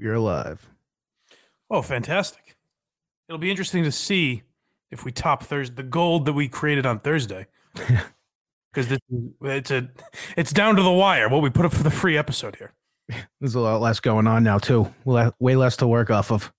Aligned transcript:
We're 0.00 0.14
alive. 0.14 0.66
Oh, 1.70 1.82
fantastic! 1.82 2.56
It'll 3.28 3.38
be 3.38 3.50
interesting 3.50 3.84
to 3.84 3.92
see 3.92 4.42
if 4.90 5.04
we 5.04 5.12
top 5.12 5.44
Thursday 5.44 5.74
the 5.74 5.82
gold 5.82 6.24
that 6.24 6.32
we 6.32 6.48
created 6.48 6.86
on 6.86 7.00
Thursday. 7.00 7.46
Because 8.72 8.88
this 8.88 9.00
it's 9.42 9.70
a 9.72 9.88
it's 10.36 10.52
down 10.52 10.76
to 10.76 10.82
the 10.82 10.92
wire 10.92 11.28
what 11.28 11.42
we 11.42 11.50
put 11.50 11.66
up 11.66 11.72
for 11.72 11.82
the 11.82 11.90
free 11.90 12.16
episode 12.16 12.54
here. 12.56 12.72
There's 13.40 13.56
a 13.56 13.60
lot 13.60 13.80
less 13.80 13.98
going 13.98 14.28
on 14.28 14.44
now 14.44 14.58
too. 14.58 14.92
Well, 15.04 15.34
way 15.40 15.56
less 15.56 15.76
to 15.78 15.88
work 15.88 16.10
off 16.10 16.30
of. 16.30 16.52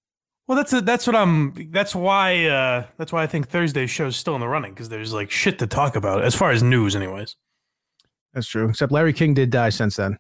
Well, 0.48 0.58
that's 0.58 0.74
a, 0.74 0.82
that's 0.82 1.08
what 1.08 1.16
I'm. 1.16 1.70
That's 1.72 1.96
why. 1.96 2.48
Uh, 2.48 2.86
that's 2.98 3.14
why 3.14 3.24
I 3.24 3.28
think 3.28 3.48
Thursday's 3.48 3.90
show's 3.90 4.18
still 4.18 4.36
in 4.36 4.42
the 4.42 4.48
running 4.50 4.74
because 4.74 4.90
there's 4.90 5.14
like 5.14 5.32
shit 5.32 5.60
to 5.60 5.68
talk 5.68 5.96
about 5.96 6.26
as 6.26 6.36
far 6.36 6.52
as 6.52 6.62
news, 6.62 6.96
anyways. 6.96 7.38
That's 8.34 8.48
true. 8.48 8.68
Except 8.68 8.92
Larry 8.92 9.14
King 9.14 9.34
did 9.34 9.50
die 9.50 9.70
since 9.70 9.96
then. 9.96 10.18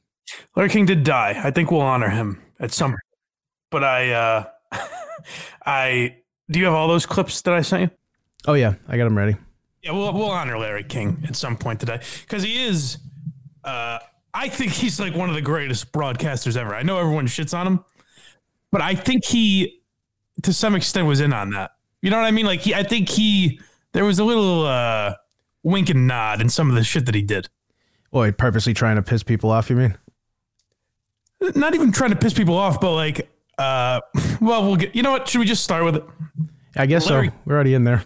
Larry 0.55 0.69
King 0.69 0.85
did 0.85 1.03
die. 1.03 1.41
I 1.43 1.51
think 1.51 1.71
we'll 1.71 1.81
honor 1.81 2.09
him 2.09 2.41
at 2.61 2.71
some. 2.71 2.95
But 3.71 3.83
I, 3.83 4.11
uh, 4.11 4.43
I 5.65 6.17
do 6.51 6.59
you 6.59 6.65
have 6.65 6.75
all 6.75 6.87
those 6.87 7.07
clips 7.07 7.41
that 7.41 7.53
I 7.53 7.61
sent 7.61 7.81
you? 7.81 7.89
Oh 8.45 8.53
yeah, 8.53 8.75
I 8.87 8.97
got 8.97 9.05
them 9.05 9.17
ready. 9.17 9.35
Yeah, 9.81 9.93
we'll 9.93 10.13
we'll 10.13 10.29
honor 10.29 10.57
Larry 10.59 10.83
King 10.83 11.23
at 11.27 11.35
some 11.35 11.57
point 11.57 11.79
today 11.79 11.99
because 12.21 12.43
he 12.43 12.63
is. 12.63 12.99
Uh, 13.63 13.99
I 14.33 14.49
think 14.49 14.71
he's 14.71 14.99
like 14.99 15.15
one 15.15 15.29
of 15.29 15.35
the 15.35 15.41
greatest 15.41 15.91
broadcasters 15.91 16.55
ever. 16.55 16.75
I 16.75 16.83
know 16.83 16.99
everyone 16.99 17.27
shits 17.27 17.57
on 17.57 17.67
him, 17.67 17.85
but 18.71 18.81
I 18.81 18.95
think 18.95 19.25
he, 19.25 19.81
to 20.43 20.53
some 20.53 20.75
extent, 20.75 21.07
was 21.07 21.19
in 21.19 21.33
on 21.33 21.51
that. 21.51 21.71
You 22.01 22.09
know 22.09 22.17
what 22.17 22.25
I 22.25 22.31
mean? 22.31 22.45
Like 22.45 22.61
he, 22.61 22.73
I 22.73 22.83
think 22.83 23.09
he 23.09 23.59
there 23.93 24.05
was 24.05 24.19
a 24.19 24.23
little 24.23 24.65
uh, 24.65 25.15
wink 25.63 25.89
and 25.89 26.07
nod 26.07 26.41
in 26.41 26.49
some 26.49 26.69
of 26.69 26.75
the 26.75 26.83
shit 26.83 27.05
that 27.05 27.15
he 27.15 27.21
did. 27.21 27.49
Boy, 28.11 28.31
purposely 28.31 28.73
trying 28.73 28.97
to 28.97 29.01
piss 29.01 29.23
people 29.23 29.51
off. 29.51 29.69
You 29.69 29.75
mean? 29.77 29.97
Not 31.55 31.75
even 31.75 31.91
trying 31.91 32.11
to 32.11 32.15
piss 32.15 32.33
people 32.33 32.57
off, 32.57 32.79
but 32.79 32.93
like, 32.93 33.29
uh, 33.61 34.01
well, 34.41 34.65
we'll 34.65 34.75
get. 34.75 34.95
You 34.95 35.03
know 35.03 35.11
what? 35.11 35.27
Should 35.27 35.39
we 35.39 35.45
just 35.45 35.63
start 35.63 35.83
with 35.83 35.95
it? 35.97 36.03
I 36.75 36.85
guess 36.85 37.09
Larry- 37.09 37.29
so. 37.29 37.33
We're 37.45 37.55
already 37.55 37.73
in 37.73 37.83
there. 37.83 38.05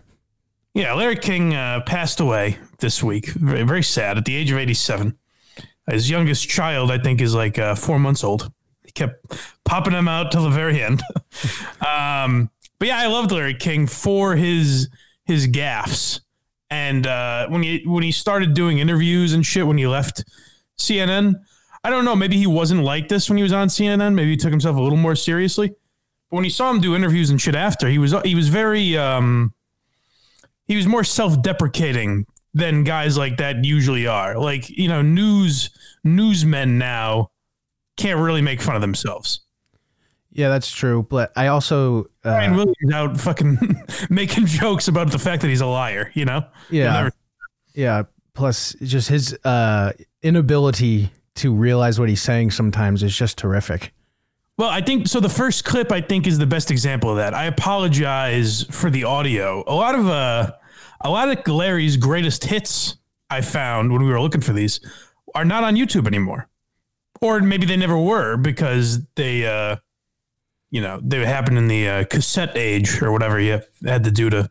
Yeah, 0.74 0.94
Larry 0.94 1.16
King 1.16 1.54
uh, 1.54 1.82
passed 1.86 2.20
away 2.20 2.58
this 2.80 3.02
week. 3.02 3.28
Very, 3.28 3.64
very 3.64 3.84
sad 3.84 4.18
at 4.18 4.26
the 4.26 4.36
age 4.36 4.52
of 4.52 4.58
87. 4.58 5.18
His 5.90 6.10
youngest 6.10 6.50
child, 6.50 6.92
I 6.92 6.98
think, 6.98 7.22
is 7.22 7.34
like 7.34 7.58
uh, 7.58 7.76
four 7.76 7.98
months 7.98 8.26
old. 8.26 8.52
He 8.84 8.92
kept 8.92 9.26
popping 9.64 9.94
him 9.94 10.10
out 10.10 10.32
till 10.32 10.44
the 10.44 10.50
very 10.50 10.82
end. 10.82 11.02
um, 11.88 12.50
but 12.78 12.90
yeah, 12.90 12.98
I 12.98 13.08
loved 13.08 13.32
Larry 13.32 13.54
King 13.54 13.88
for 13.88 14.36
his 14.36 14.90
his 15.24 15.48
gaffes. 15.48 16.20
And 16.70 17.08
uh, 17.08 17.48
when 17.48 17.64
he 17.64 17.84
when 17.86 18.04
he 18.04 18.12
started 18.12 18.54
doing 18.54 18.80
interviews 18.80 19.34
and 19.34 19.46
shit, 19.46 19.66
when 19.66 19.78
he 19.78 19.88
left 19.88 20.26
CNN, 20.78 21.36
I 21.86 21.92
don't 21.92 22.04
know, 22.04 22.16
maybe 22.16 22.36
he 22.36 22.48
wasn't 22.48 22.82
like 22.82 23.10
this 23.10 23.30
when 23.30 23.38
he 23.38 23.44
was 23.44 23.54
on 23.54 23.68
CNN. 23.68 24.16
Maybe 24.16 24.32
he 24.32 24.38
took 24.38 24.50
himself 24.50 24.76
a 24.76 24.82
little 24.82 24.98
more 24.98 25.16
seriously. 25.16 25.70
But 25.70 26.36
when 26.36 26.44
you 26.44 26.50
saw 26.50 26.72
him 26.72 26.82
do 26.82 26.96
interviews 26.96 27.30
and 27.30 27.40
shit 27.40 27.54
after, 27.54 27.88
he 27.88 28.00
was 28.00 28.12
he 28.24 28.34
was 28.34 28.50
very 28.50 28.98
um, 28.98 29.54
he 30.68 30.76
was 30.76 30.88
more 30.88 31.04
self-deprecating 31.04 32.26
than 32.56 32.86
guys 32.86 33.20
like 33.20 33.38
that 33.38 33.64
usually 33.64 34.08
are. 34.08 34.36
Like, 34.36 34.68
you 34.68 34.88
know, 34.88 35.04
news 35.04 35.70
newsmen 36.04 36.80
now 36.80 37.30
can't 37.98 38.20
really 38.20 38.42
make 38.42 38.62
fun 38.64 38.76
of 38.76 38.82
themselves. 38.82 39.42
Yeah, 40.32 40.50
that's 40.50 40.72
true. 40.72 41.04
But 41.08 41.34
I 41.36 41.48
also, 41.48 42.08
Brian 42.24 42.54
uh, 42.54 42.56
Williams 42.56 42.94
out 42.96 43.18
fucking 43.20 43.60
making 44.10 44.48
jokes 44.48 44.88
about 44.88 45.12
the 45.12 45.20
fact 45.20 45.44
that 45.44 45.50
he's 45.50 45.62
a 45.62 45.68
liar, 45.68 46.10
you 46.16 46.26
know? 46.26 46.48
yeah, 46.72 47.12
yeah. 47.76 48.04
Plus, 48.34 48.76
just 48.82 49.08
his 49.08 49.38
uh, 49.46 49.94
inability 50.24 51.12
to 51.36 51.54
realize 51.54 52.00
what 52.00 52.10
he's 52.10 52.22
saying 52.22 52.52
sometimes 52.52 53.04
is 53.04 53.16
just 53.16 53.38
terrific. 53.38 53.94
Well, 54.58 54.70
I 54.70 54.82
think 54.82 55.08
so. 55.08 55.20
The 55.20 55.30
first 55.30 55.66
clip 55.66 55.92
I 55.92 56.00
think 56.00 56.28
is 56.28 56.38
the 56.38 56.48
best 56.48 56.72
example 56.72 57.10
of 57.10 57.18
that. 57.18 57.34
I 57.34 57.46
apologize 57.46 58.64
for 58.72 58.90
the 58.90 59.04
audio. 59.04 59.64
A 59.68 59.76
lot 59.76 59.96
of 59.96 60.08
uh, 60.08 60.54
a 61.02 61.10
lot 61.10 61.30
of 61.30 61.48
Larry's 61.48 61.98
greatest 61.98 62.46
hits 62.46 62.96
I 63.30 63.42
found 63.42 63.92
when 63.92 64.04
we 64.04 64.10
were 64.10 64.22
looking 64.22 64.42
for 64.42 64.54
these 64.54 64.80
are 65.34 65.46
not 65.46 65.64
on 65.66 65.76
YouTube 65.76 66.08
anymore, 66.08 66.48
or 67.22 67.42
maybe 67.42 67.66
they 67.66 67.76
never 67.76 68.00
were 68.00 68.38
because 68.38 69.06
they, 69.16 69.46
uh, 69.46 69.76
you 70.72 70.80
know, 70.80 71.02
they 71.04 71.26
happened 71.26 71.58
in 71.58 71.68
the 71.68 71.90
uh, 71.90 72.04
cassette 72.06 72.56
age 72.56 73.02
or 73.02 73.12
whatever 73.12 73.40
you 73.40 73.62
had 73.84 74.06
to 74.06 74.12
do 74.12 74.30
to 74.30 74.50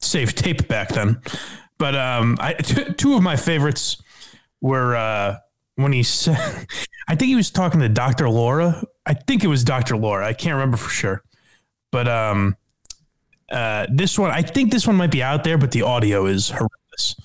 save 0.00 0.34
tape 0.34 0.66
back 0.66 0.88
then. 0.88 1.20
But 1.78 1.94
um, 1.94 2.36
I, 2.40 2.54
t- 2.54 2.92
two 2.96 3.14
of 3.14 3.22
my 3.22 3.36
favorites 3.36 4.02
were 4.60 4.96
uh, 4.96 5.36
when 5.82 5.92
he 5.92 6.02
said, 6.02 6.66
I 7.08 7.14
think 7.14 7.28
he 7.28 7.36
was 7.36 7.50
talking 7.50 7.80
to 7.80 7.88
Dr. 7.88 8.28
Laura. 8.28 8.84
I 9.04 9.14
think 9.14 9.42
it 9.42 9.48
was 9.48 9.64
Dr. 9.64 9.96
Laura. 9.96 10.26
I 10.26 10.32
can't 10.32 10.54
remember 10.54 10.76
for 10.76 10.90
sure. 10.90 11.22
But 11.90 12.06
um, 12.06 12.56
uh, 13.50 13.86
this 13.92 14.18
one, 14.18 14.30
I 14.30 14.42
think 14.42 14.70
this 14.70 14.86
one 14.86 14.96
might 14.96 15.10
be 15.10 15.22
out 15.22 15.44
there, 15.44 15.58
but 15.58 15.72
the 15.72 15.82
audio 15.82 16.26
is 16.26 16.50
horrendous. 16.50 17.16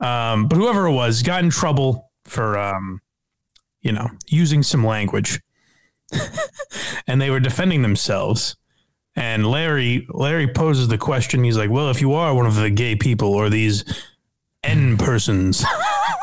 Um, 0.00 0.46
but 0.46 0.56
whoever 0.56 0.86
it 0.86 0.92
was 0.92 1.22
got 1.22 1.42
in 1.42 1.50
trouble 1.50 2.10
for, 2.24 2.56
um, 2.56 3.00
you 3.80 3.90
know, 3.90 4.08
using 4.28 4.62
some 4.62 4.84
language, 4.84 5.40
and 7.06 7.20
they 7.20 7.30
were 7.30 7.40
defending 7.40 7.82
themselves. 7.82 8.56
And 9.16 9.46
Larry, 9.50 10.06
Larry 10.10 10.46
poses 10.46 10.86
the 10.86 10.98
question. 10.98 11.42
He's 11.42 11.56
like, 11.56 11.70
"Well, 11.70 11.90
if 11.90 12.00
you 12.00 12.12
are 12.12 12.32
one 12.34 12.46
of 12.46 12.54
the 12.54 12.70
gay 12.70 12.94
people 12.94 13.34
or 13.34 13.50
these 13.50 13.84
N 14.64 14.96
persons, 14.96 15.64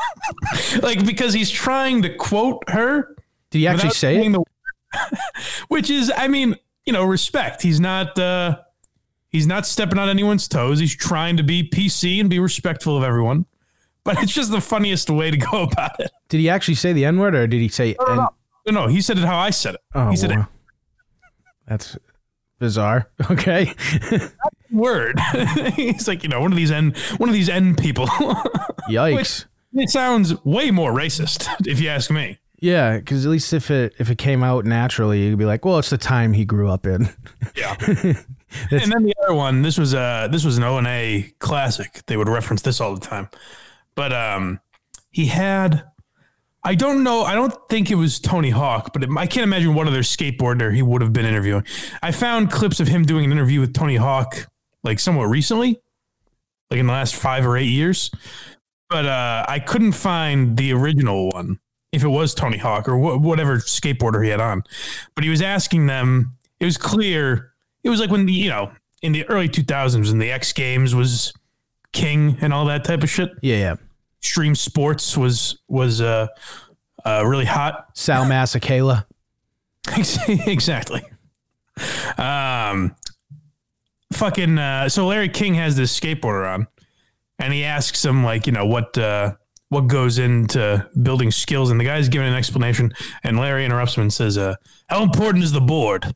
like 0.82 1.04
because 1.06 1.32
he's 1.32 1.50
trying 1.50 2.02
to 2.02 2.14
quote 2.14 2.62
her." 2.70 3.14
Did 3.50 3.58
he 3.58 3.66
actually 3.68 3.90
say 3.90 4.24
it? 4.26 4.32
the- 4.32 4.44
which 5.68 5.90
is, 5.90 6.12
I 6.16 6.28
mean, 6.28 6.56
you 6.84 6.92
know, 6.92 7.04
respect. 7.04 7.62
He's 7.62 7.78
not, 7.80 8.18
uh, 8.18 8.58
he's 9.28 9.46
not 9.46 9.66
stepping 9.66 9.98
on 9.98 10.08
anyone's 10.08 10.48
toes. 10.48 10.78
He's 10.80 10.94
trying 10.96 11.36
to 11.36 11.42
be 11.42 11.68
PC 11.68 12.18
and 12.20 12.28
be 12.30 12.38
respectful 12.38 12.96
of 12.96 13.02
everyone. 13.04 13.46
But 14.04 14.22
it's 14.22 14.32
just 14.32 14.50
the 14.52 14.60
funniest 14.60 15.08
way 15.10 15.30
to 15.30 15.36
go 15.36 15.62
about 15.72 15.98
it. 16.00 16.10
Did 16.28 16.38
he 16.38 16.48
actually 16.48 16.74
say 16.74 16.92
the 16.92 17.04
N 17.04 17.18
word 17.18 17.34
or 17.34 17.46
did 17.46 17.60
he 17.60 17.68
say? 17.68 17.90
N- 18.08 18.16
No, 18.16 18.28
no, 18.68 18.86
he 18.88 19.00
said 19.00 19.18
it 19.18 19.24
how 19.24 19.36
I 19.38 19.50
said 19.50 19.74
it. 19.76 19.80
oh, 19.94 20.10
he 20.10 20.16
said 20.16 20.30
wow. 20.30 20.48
That's 21.68 21.96
bizarre. 22.58 23.08
Okay. 23.30 23.72
Word. 24.76 25.18
he's 25.74 26.06
like, 26.06 26.22
you 26.22 26.28
know, 26.28 26.40
one 26.40 26.52
of 26.52 26.56
these 26.56 26.70
N, 26.70 26.94
one 27.16 27.28
of 27.28 27.34
these 27.34 27.48
N 27.48 27.74
people. 27.74 28.06
Yikes. 28.88 29.46
it 29.74 29.90
sounds 29.90 30.44
way 30.44 30.70
more 30.70 30.92
racist, 30.92 31.48
if 31.66 31.80
you 31.80 31.88
ask 31.88 32.10
me. 32.10 32.38
Yeah, 32.58 32.96
because 32.96 33.26
at 33.26 33.30
least 33.30 33.52
if 33.52 33.70
it 33.70 33.94
if 33.98 34.10
it 34.10 34.16
came 34.16 34.42
out 34.42 34.64
naturally, 34.64 35.22
you'd 35.22 35.38
be 35.38 35.44
like, 35.44 35.64
well, 35.64 35.78
it's 35.78 35.90
the 35.90 35.98
time 35.98 36.32
he 36.32 36.44
grew 36.44 36.70
up 36.70 36.86
in. 36.86 37.10
Yeah. 37.54 37.76
and 37.80 38.92
then 38.92 39.02
the 39.02 39.14
other 39.22 39.34
one, 39.34 39.60
this 39.60 39.76
was 39.76 39.92
a 39.92 40.28
this 40.30 40.44
was 40.44 40.56
an 40.56 40.64
O 40.64 40.78
and 40.78 40.86
A 40.86 41.32
classic. 41.38 42.02
They 42.06 42.16
would 42.16 42.28
reference 42.28 42.62
this 42.62 42.80
all 42.80 42.94
the 42.94 43.00
time. 43.00 43.28
But 43.94 44.12
um, 44.12 44.60
he 45.10 45.26
had, 45.26 45.84
I 46.62 46.74
don't 46.74 47.02
know, 47.02 47.22
I 47.22 47.34
don't 47.34 47.54
think 47.68 47.90
it 47.90 47.94
was 47.96 48.20
Tony 48.20 48.50
Hawk, 48.50 48.92
but 48.92 49.02
it, 49.02 49.08
I 49.16 49.26
can't 49.26 49.44
imagine 49.44 49.74
what 49.74 49.88
other 49.88 50.02
skateboarder 50.02 50.74
he 50.74 50.82
would 50.82 51.00
have 51.00 51.12
been 51.12 51.24
interviewing. 51.24 51.64
I 52.02 52.12
found 52.12 52.50
clips 52.50 52.78
of 52.78 52.88
him 52.88 53.04
doing 53.04 53.24
an 53.24 53.32
interview 53.32 53.60
with 53.60 53.72
Tony 53.72 53.96
Hawk 53.96 54.46
like 54.86 54.98
somewhat 54.98 55.24
recently, 55.24 55.80
like 56.70 56.80
in 56.80 56.86
the 56.86 56.92
last 56.92 57.14
five 57.14 57.46
or 57.46 57.56
eight 57.56 57.68
years. 57.68 58.10
But 58.88 59.04
uh, 59.04 59.44
I 59.48 59.58
couldn't 59.58 59.92
find 59.92 60.56
the 60.56 60.72
original 60.72 61.30
one 61.32 61.58
if 61.92 62.04
it 62.04 62.08
was 62.08 62.34
Tony 62.34 62.58
Hawk 62.58 62.88
or 62.88 62.96
wh- 62.96 63.20
whatever 63.20 63.56
skateboarder 63.58 64.24
he 64.24 64.30
had 64.30 64.40
on. 64.40 64.62
But 65.14 65.24
he 65.24 65.30
was 65.30 65.42
asking 65.42 65.86
them. 65.86 66.36
It 66.60 66.64
was 66.64 66.78
clear. 66.78 67.52
It 67.82 67.90
was 67.90 68.00
like 68.00 68.10
when 68.10 68.24
the, 68.26 68.32
you 68.32 68.48
know 68.48 68.72
in 69.02 69.12
the 69.12 69.24
early 69.26 69.48
2000s 69.48 70.08
when 70.08 70.18
the 70.18 70.30
X 70.30 70.52
Games 70.52 70.94
was 70.94 71.32
king 71.92 72.38
and 72.40 72.52
all 72.52 72.64
that 72.66 72.84
type 72.84 73.02
of 73.02 73.10
shit. 73.10 73.30
Yeah, 73.42 73.56
yeah. 73.56 73.76
Extreme 74.20 74.54
sports 74.54 75.16
was 75.16 75.58
was 75.68 76.00
uh, 76.00 76.28
uh, 77.04 77.24
really 77.26 77.44
hot. 77.44 77.86
Sal 77.94 78.24
Masekela. 78.24 79.04
exactly. 80.46 81.02
Um, 82.18 82.96
fucking. 84.12 84.58
Uh, 84.58 84.88
so 84.88 85.06
Larry 85.06 85.28
King 85.28 85.54
has 85.54 85.76
this 85.76 85.98
skateboarder 85.98 86.52
on, 86.52 86.66
and 87.38 87.52
he 87.52 87.64
asks 87.64 88.04
him 88.04 88.24
like, 88.24 88.46
you 88.46 88.52
know, 88.52 88.66
what 88.66 88.96
uh, 88.98 89.34
what 89.68 89.86
goes 89.88 90.18
into 90.18 90.88
building 91.02 91.30
skills, 91.30 91.70
and 91.70 91.80
the 91.80 91.84
guy's 91.84 92.08
giving 92.08 92.28
an 92.28 92.34
explanation, 92.34 92.92
and 93.22 93.38
Larry 93.38 93.64
interrupts 93.64 93.96
him 93.96 94.02
and 94.02 94.12
says, 94.12 94.38
uh, 94.38 94.56
"How 94.88 95.02
important 95.02 95.44
is 95.44 95.52
the 95.52 95.60
board?" 95.60 96.14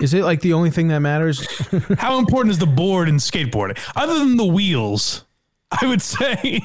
Is 0.00 0.14
it 0.14 0.24
like 0.24 0.40
the 0.40 0.52
only 0.52 0.70
thing 0.70 0.88
that 0.88 0.98
matters? 0.98 1.46
How 1.98 2.18
important 2.18 2.50
is 2.50 2.58
the 2.58 2.66
board 2.66 3.08
in 3.08 3.16
skateboarding, 3.16 3.78
other 3.94 4.18
than 4.18 4.36
the 4.36 4.44
wheels? 4.44 5.24
I 5.70 5.86
would 5.86 6.02
say 6.02 6.60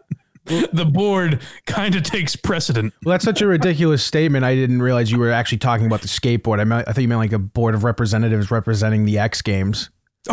the 0.72 0.84
board 0.84 1.40
kind 1.66 1.94
of 1.94 2.02
takes 2.02 2.36
precedent. 2.36 2.94
Well, 3.04 3.12
that's 3.12 3.24
such 3.24 3.42
a 3.42 3.46
ridiculous 3.46 4.04
statement. 4.04 4.44
I 4.44 4.54
didn't 4.54 4.80
realize 4.82 5.10
you 5.10 5.18
were 5.18 5.30
actually 5.32 5.58
talking 5.58 5.86
about 5.86 6.02
the 6.02 6.08
skateboard. 6.08 6.60
I, 6.60 6.64
meant, 6.64 6.88
I 6.88 6.92
thought 6.92 7.00
you 7.02 7.08
meant 7.08 7.20
like 7.20 7.32
a 7.32 7.38
board 7.38 7.74
of 7.74 7.84
representatives 7.84 8.50
representing 8.50 9.04
the 9.04 9.18
X 9.18 9.42
Games. 9.42 9.90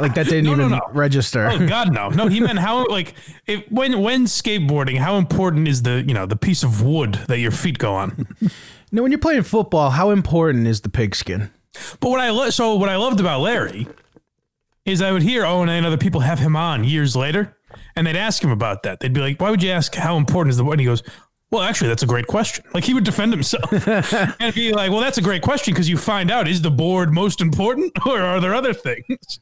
Like 0.00 0.14
that 0.14 0.24
didn't 0.26 0.44
No, 0.46 0.54
no, 0.54 0.66
even 0.66 0.78
no. 0.78 0.90
register. 0.94 1.46
Oh 1.48 1.66
God, 1.68 1.92
no, 1.92 2.08
no. 2.08 2.26
He 2.26 2.40
meant 2.40 2.58
how 2.58 2.86
like 2.86 3.14
if, 3.46 3.62
when 3.70 4.00
when 4.00 4.24
skateboarding, 4.24 4.96
how 4.96 5.16
important 5.18 5.68
is 5.68 5.82
the 5.82 6.02
you 6.02 6.14
know 6.14 6.24
the 6.24 6.34
piece 6.34 6.62
of 6.62 6.82
wood 6.82 7.14
that 7.28 7.38
your 7.40 7.50
feet 7.50 7.78
go 7.78 7.94
on? 7.94 8.26
No, 8.94 9.02
when 9.02 9.10
you're 9.10 9.18
playing 9.18 9.42
football, 9.44 9.88
how 9.90 10.10
important 10.10 10.66
is 10.66 10.82
the 10.82 10.90
pigskin? 10.90 11.50
But 12.00 12.10
what 12.10 12.20
I 12.20 12.28
lo- 12.30 12.50
so 12.50 12.74
what 12.76 12.88
I 12.90 12.96
loved 12.96 13.20
about 13.20 13.40
Larry 13.40 13.86
is 14.84 15.00
I 15.00 15.12
would 15.12 15.22
hear 15.22 15.44
oh 15.46 15.62
and 15.62 15.86
other 15.86 15.96
people 15.96 16.20
have 16.20 16.38
him 16.38 16.56
on 16.56 16.84
years 16.84 17.14
later, 17.16 17.56
and 17.96 18.06
they'd 18.06 18.16
ask 18.16 18.42
him 18.42 18.50
about 18.50 18.82
that. 18.84 19.00
They'd 19.00 19.12
be 19.12 19.20
like, 19.20 19.40
"Why 19.40 19.50
would 19.50 19.62
you 19.62 19.70
ask 19.70 19.94
how 19.94 20.16
important 20.16 20.50
is 20.50 20.56
the 20.56 20.64
wood?" 20.64 20.74
And 20.74 20.80
he 20.80 20.86
goes. 20.86 21.02
Well, 21.50 21.60
actually, 21.60 21.88
that's 21.88 22.02
a 22.02 22.06
great 22.06 22.26
question. 22.28 22.64
Like 22.72 22.84
he 22.84 22.94
would 22.94 23.04
defend 23.04 23.30
himself 23.30 23.70
and 24.40 24.54
be 24.54 24.72
like, 24.72 24.90
"Well, 24.90 25.00
that's 25.00 25.18
a 25.18 25.20
great 25.20 25.42
question 25.42 25.74
because 25.74 25.86
you 25.86 25.98
find 25.98 26.30
out 26.30 26.48
is 26.48 26.62
the 26.62 26.70
board 26.70 27.12
most 27.12 27.42
important, 27.42 27.92
or 28.06 28.22
are 28.22 28.40
there 28.40 28.54
other 28.54 28.72
things? 28.72 29.38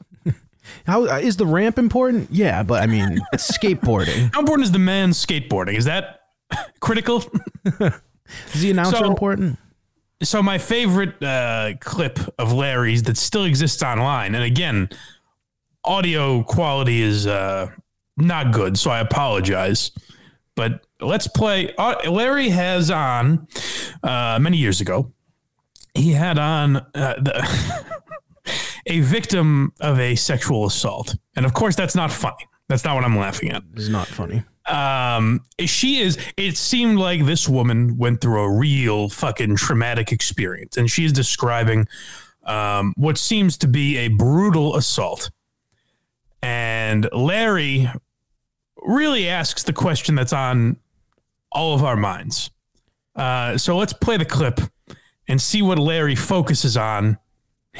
How 0.89 1.05
uh, 1.05 1.21
the 1.31 1.47
ramp 1.47 1.79
important? 1.79 2.29
Yeah, 2.33 2.65
but 2.65 2.83
I 2.83 2.87
mean, 2.89 3.21
it's 3.33 3.57
skateboarding. 3.57 4.35
How 4.35 4.41
important 4.41 4.65
is 4.65 4.73
the 4.73 4.81
man 4.81 5.11
skateboarding? 5.11 5.77
Is 5.77 5.85
that 5.85 6.23
critical?" 6.81 7.23
Is 8.55 8.61
the 8.63 8.73
announcer 8.73 8.97
So- 8.97 9.07
important? 9.07 9.59
so 10.25 10.43
my 10.43 10.59
favorite 10.59 11.23
uh, 11.23 11.75
clip 11.81 12.19
of 12.41 12.53
Larry's 12.53 13.05
that 13.05 13.19
still 13.19 13.45
exists 13.45 13.85
online, 13.85 14.35
and 14.35 14.43
again, 14.43 14.89
audio 15.85 16.43
quality 16.43 17.03
is 17.03 17.27
uh, 17.29 17.69
not 18.17 18.53
good, 18.53 18.79
so 18.79 18.91
I 18.91 19.01
apologize. 19.01 19.91
But 20.57 20.85
let's 21.01 21.27
play. 21.29 21.73
Uh, 21.79 21.97
Larry 22.11 22.51
has 22.51 22.91
on 22.91 23.47
uh, 24.03 24.39
many 24.41 24.57
years 24.59 24.81
ago. 24.81 25.13
He 25.95 26.13
had 26.13 26.39
on 26.39 26.77
uh, 26.77 26.85
the, 26.95 27.83
a 28.87 29.01
victim 29.01 29.73
of 29.81 29.99
a 29.99 30.15
sexual 30.17 30.67
assault, 30.67 31.15
and 31.37 31.47
of 31.47 31.55
course, 31.55 31.77
that's 31.77 31.95
not 31.95 32.13
funny. 32.13 32.47
That's 32.69 32.85
not 32.85 32.95
what 32.95 33.05
I'm 33.05 33.17
laughing 33.19 33.51
at 33.51 33.63
It's 33.75 33.89
not 33.89 34.07
funny. 34.07 34.45
um 34.67 35.41
she 35.59 35.99
is 36.01 36.17
it 36.37 36.57
seemed 36.57 36.99
like 36.99 37.25
this 37.27 37.49
woman 37.49 37.97
went 37.97 38.21
through 38.21 38.41
a 38.43 38.51
real 38.51 39.09
fucking 39.09 39.57
traumatic 39.57 40.13
experience 40.13 40.77
and 40.77 40.89
she's 40.89 41.13
describing 41.13 41.89
um 42.45 42.93
what 42.97 43.19
seems 43.19 43.57
to 43.59 43.67
be 43.67 43.97
a 43.97 44.09
brutal 44.09 44.77
assault 44.77 45.31
and 46.43 47.09
larry 47.13 47.89
really 48.83 49.29
asks 49.29 49.63
the 49.63 49.73
question 49.73 50.15
that's 50.15 50.33
on 50.33 50.77
all 51.53 51.75
of 51.75 51.85
our 51.85 51.97
minds 51.97 52.51
uh 53.17 53.57
so 53.59 53.77
let's 53.77 53.93
play 53.93 54.17
the 54.17 54.25
clip 54.25 54.61
and 55.29 55.41
see 55.41 55.63
what 55.63 55.79
larry 55.79 56.15
focuses 56.15 56.77
on 56.77 57.19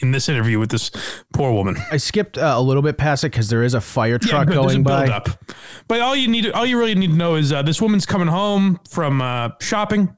in 0.00 0.10
this 0.10 0.28
interview 0.28 0.58
with 0.58 0.70
this 0.70 0.90
poor 1.32 1.52
woman 1.52 1.76
I 1.90 1.96
skipped 1.96 2.38
uh, 2.38 2.54
a 2.56 2.60
little 2.60 2.82
bit 2.82 2.98
past 2.98 3.24
it 3.24 3.32
because 3.32 3.48
there 3.48 3.62
is 3.62 3.74
a 3.74 3.80
fire 3.80 4.18
truck 4.18 4.46
good. 4.46 4.56
There's 4.56 4.74
a 4.74 4.78
going 4.78 4.82
by. 4.82 5.04
build-up. 5.06 5.28
But 5.88 6.00
all 6.00 6.14
you 6.16 6.28
need, 6.28 6.50
all 6.50 6.66
you 6.66 6.78
really 6.78 6.94
need 6.94 7.10
to 7.10 7.16
know 7.16 7.36
is 7.36 7.52
uh, 7.52 7.62
this 7.62 7.80
woman's 7.80 8.04
coming 8.06 8.28
home 8.28 8.80
from 8.88 9.22
uh, 9.22 9.50
shopping, 9.60 10.14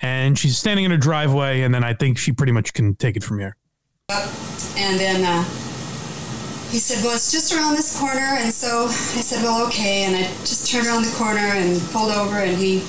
and 0.00 0.38
she's 0.38 0.56
standing 0.58 0.84
in 0.84 0.90
her 0.90 0.96
driveway, 0.96 1.60
and 1.62 1.74
then 1.74 1.84
I 1.84 1.94
think 1.94 2.18
she 2.18 2.32
pretty 2.32 2.52
much 2.52 2.72
can 2.72 2.94
take 2.96 3.16
it 3.16 3.22
from 3.22 3.38
here. 3.38 3.56
And 4.10 4.98
then 4.98 5.24
uh, 5.24 5.44
he 6.70 6.78
said, 6.78 7.02
Well, 7.04 7.14
it's 7.14 7.30
just 7.32 7.52
around 7.54 7.74
this 7.74 7.98
corner. 7.98 8.36
And 8.40 8.52
so 8.52 8.84
I 8.86 9.22
said, 9.22 9.42
Well, 9.42 9.66
okay. 9.68 10.04
And 10.04 10.16
I 10.16 10.22
just 10.44 10.70
turned 10.70 10.86
around 10.86 11.04
the 11.04 11.14
corner 11.16 11.40
and 11.40 11.80
pulled 11.90 12.12
over, 12.12 12.38
and 12.38 12.56
he 12.56 12.80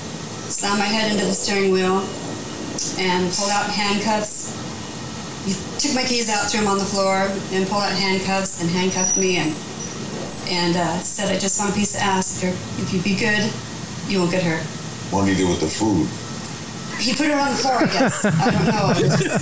slammed 0.50 0.78
my 0.78 0.86
head 0.86 1.12
into 1.12 1.24
the 1.24 1.32
steering 1.32 1.70
wheel 1.70 2.06
and 2.98 3.32
pulled 3.34 3.50
out 3.50 3.70
handcuffs. 3.70 4.54
He 5.44 5.54
took 5.78 5.94
my 5.94 6.04
keys 6.04 6.28
out, 6.28 6.50
threw 6.50 6.60
them 6.60 6.68
on 6.68 6.78
the 6.78 6.84
floor, 6.84 7.30
and 7.52 7.66
pulled 7.68 7.82
out 7.82 7.92
handcuffs 7.92 8.60
and 8.60 8.70
handcuffed 8.70 9.16
me 9.16 9.36
and 9.38 9.54
and 10.48 10.76
uh, 10.76 10.98
said, 11.00 11.28
I 11.34 11.38
just 11.38 11.60
want 11.60 11.72
a 11.72 11.74
piece 11.74 11.94
of 11.94 12.00
ass. 12.00 12.42
If, 12.42 12.56
if 12.80 12.92
you 12.94 13.02
be 13.02 13.14
good, 13.18 13.52
you 14.08 14.18
won't 14.18 14.30
get 14.30 14.42
hurt. 14.42 14.64
What 15.12 15.26
do 15.26 15.30
you 15.30 15.36
do 15.36 15.48
with 15.48 15.60
the 15.60 15.68
food? 15.68 16.08
He 16.98 17.14
put 17.14 17.26
it 17.26 17.32
on 17.38 17.50
the 17.50 17.56
floor, 17.56 17.74
I 17.76 17.86
guess. 17.86 18.24
I 18.24 18.50
don't 18.50 18.66
know. 18.66 18.92
Just- 18.98 19.40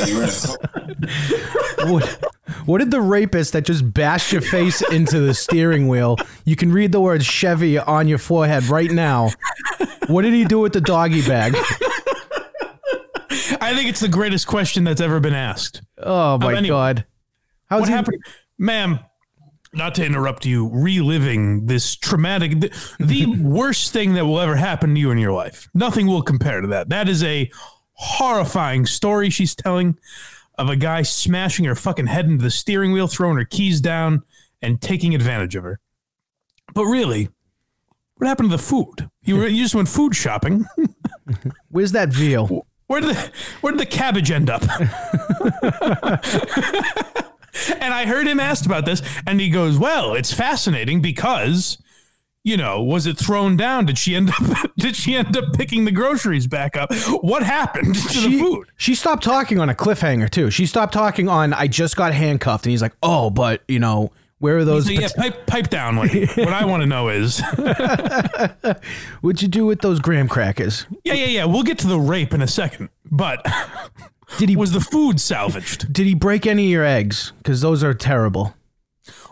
now 0.00 0.06
you're 0.06 0.22
in 0.22 0.28
a 0.28 0.32
car. 0.32 1.90
What, 1.92 2.24
what 2.66 2.78
did 2.78 2.90
the 2.90 3.00
rapist 3.00 3.52
that 3.52 3.64
just 3.66 3.92
bashed 3.92 4.32
your 4.32 4.40
face 4.42 4.80
into 4.90 5.20
the 5.20 5.34
steering 5.34 5.88
wheel? 5.88 6.16
You 6.44 6.56
can 6.56 6.72
read 6.72 6.92
the 6.92 7.00
word 7.00 7.22
Chevy 7.24 7.78
on 7.78 8.08
your 8.08 8.18
forehead 8.18 8.64
right 8.68 8.90
now. 8.90 9.30
What 10.06 10.22
did 10.22 10.32
he 10.34 10.44
do 10.44 10.60
with 10.60 10.72
the 10.72 10.80
doggy 10.80 11.26
bag? 11.26 11.54
I 13.60 13.74
think 13.74 13.88
it's 13.88 14.00
the 14.00 14.08
greatest 14.08 14.46
question 14.46 14.84
that's 14.84 15.00
ever 15.00 15.20
been 15.20 15.34
asked. 15.34 15.82
Oh 15.98 16.38
my 16.38 16.52
anyway, 16.52 16.68
god! 16.68 17.04
How's 17.66 17.80
What 17.80 17.88
he, 17.88 17.94
happened, 17.94 18.22
ma'am? 18.58 18.98
Not 19.74 19.94
to 19.96 20.04
interrupt 20.04 20.46
you, 20.46 20.70
reliving 20.72 21.66
this 21.66 21.96
traumatic, 21.96 22.60
the, 22.60 22.70
the 22.98 23.26
worst 23.40 23.92
thing 23.92 24.14
that 24.14 24.24
will 24.24 24.40
ever 24.40 24.56
happen 24.56 24.94
to 24.94 25.00
you 25.00 25.10
in 25.10 25.18
your 25.18 25.32
life. 25.32 25.68
Nothing 25.74 26.06
will 26.06 26.22
compare 26.22 26.60
to 26.60 26.68
that. 26.68 26.88
That 26.88 27.08
is 27.08 27.22
a 27.24 27.50
horrifying 27.94 28.86
story 28.86 29.30
she's 29.30 29.54
telling 29.54 29.98
of 30.56 30.70
a 30.70 30.76
guy 30.76 31.02
smashing 31.02 31.64
her 31.64 31.74
fucking 31.74 32.06
head 32.06 32.26
into 32.26 32.42
the 32.42 32.50
steering 32.50 32.92
wheel, 32.92 33.08
throwing 33.08 33.36
her 33.36 33.44
keys 33.44 33.80
down, 33.80 34.22
and 34.62 34.80
taking 34.80 35.14
advantage 35.14 35.56
of 35.56 35.64
her. 35.64 35.80
But 36.74 36.84
really, 36.84 37.28
what 38.16 38.28
happened 38.28 38.50
to 38.50 38.56
the 38.56 38.62
food? 38.62 39.10
You 39.22 39.36
were, 39.36 39.48
you 39.48 39.62
just 39.62 39.74
went 39.74 39.88
food 39.88 40.14
shopping. 40.14 40.66
Where's 41.68 41.92
that 41.92 42.10
veal? 42.10 42.66
Where 42.86 43.00
did 43.00 43.16
the 43.16 43.32
where 43.60 43.72
did 43.72 43.80
the 43.80 43.86
cabbage 43.86 44.30
end 44.30 44.50
up? 44.50 44.62
and 47.80 47.92
I 47.94 48.06
heard 48.06 48.26
him 48.26 48.40
asked 48.40 48.66
about 48.66 48.84
this, 48.84 49.02
and 49.26 49.40
he 49.40 49.48
goes, 49.50 49.78
"Well, 49.78 50.14
it's 50.14 50.32
fascinating 50.32 51.00
because." 51.00 51.78
You 52.46 52.58
know, 52.58 52.82
was 52.82 53.06
it 53.06 53.16
thrown 53.16 53.56
down? 53.56 53.86
Did 53.86 53.96
she 53.96 54.14
end 54.14 54.28
up? 54.28 54.70
Did 54.76 54.96
she 54.96 55.14
end 55.16 55.34
up 55.34 55.54
picking 55.54 55.86
the 55.86 55.90
groceries 55.90 56.46
back 56.46 56.76
up? 56.76 56.92
What 57.22 57.42
happened 57.42 57.94
to 57.94 58.20
the 58.20 58.38
food? 58.38 58.68
she 58.76 58.94
stopped 58.94 59.22
talking 59.24 59.58
on 59.58 59.70
a 59.70 59.74
cliffhanger 59.74 60.28
too. 60.28 60.50
She 60.50 60.66
stopped 60.66 60.92
talking 60.92 61.26
on 61.26 61.54
I 61.54 61.68
just 61.68 61.96
got 61.96 62.12
handcuffed, 62.12 62.66
and 62.66 62.70
he's 62.72 62.82
like, 62.82 62.92
"Oh, 63.02 63.30
but 63.30 63.62
you 63.66 63.78
know, 63.78 64.12
where 64.40 64.58
are 64.58 64.64
those? 64.66 64.84
So, 64.84 64.92
yeah, 64.92 65.08
pipe, 65.16 65.46
pipe 65.46 65.70
down. 65.70 65.96
lady. 65.96 66.26
what 66.26 66.52
I 66.52 66.66
want 66.66 66.82
to 66.82 66.86
know 66.86 67.08
is, 67.08 67.40
what'd 69.22 69.40
you 69.40 69.48
do 69.48 69.64
with 69.64 69.80
those 69.80 69.98
graham 70.00 70.28
crackers? 70.28 70.84
yeah, 71.02 71.14
yeah, 71.14 71.26
yeah. 71.26 71.44
We'll 71.46 71.62
get 71.62 71.78
to 71.78 71.86
the 71.86 71.98
rape 71.98 72.34
in 72.34 72.42
a 72.42 72.46
second, 72.46 72.90
but 73.10 73.40
Did 74.38 74.48
he 74.48 74.56
was 74.56 74.72
the 74.72 74.80
food 74.80 75.20
salvaged? 75.20 75.92
did 75.92 76.06
he 76.06 76.14
break 76.14 76.46
any 76.46 76.66
of 76.66 76.70
your 76.70 76.84
eggs? 76.84 77.32
Because 77.38 77.60
those 77.60 77.84
are 77.84 77.94
terrible. 77.94 78.54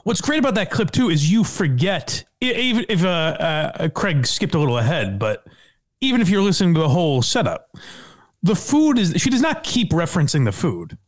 What's 0.04 0.20
great 0.20 0.38
about 0.38 0.54
that 0.56 0.70
clip 0.70 0.90
too 0.90 1.10
is 1.10 1.30
you 1.30 1.44
forget 1.44 2.24
even 2.40 2.84
if 2.88 3.04
uh, 3.04 3.08
uh, 3.08 3.88
Craig 3.88 4.26
skipped 4.26 4.54
a 4.54 4.58
little 4.58 4.78
ahead, 4.78 5.18
but 5.18 5.46
even 6.00 6.20
if 6.20 6.28
you're 6.28 6.42
listening 6.42 6.74
to 6.74 6.80
the 6.80 6.88
whole 6.88 7.22
setup, 7.22 7.70
the 8.42 8.56
food 8.56 8.98
is 8.98 9.14
she 9.16 9.30
does 9.30 9.40
not 9.40 9.62
keep 9.62 9.90
referencing 9.90 10.44
the 10.44 10.52
food. 10.52 10.98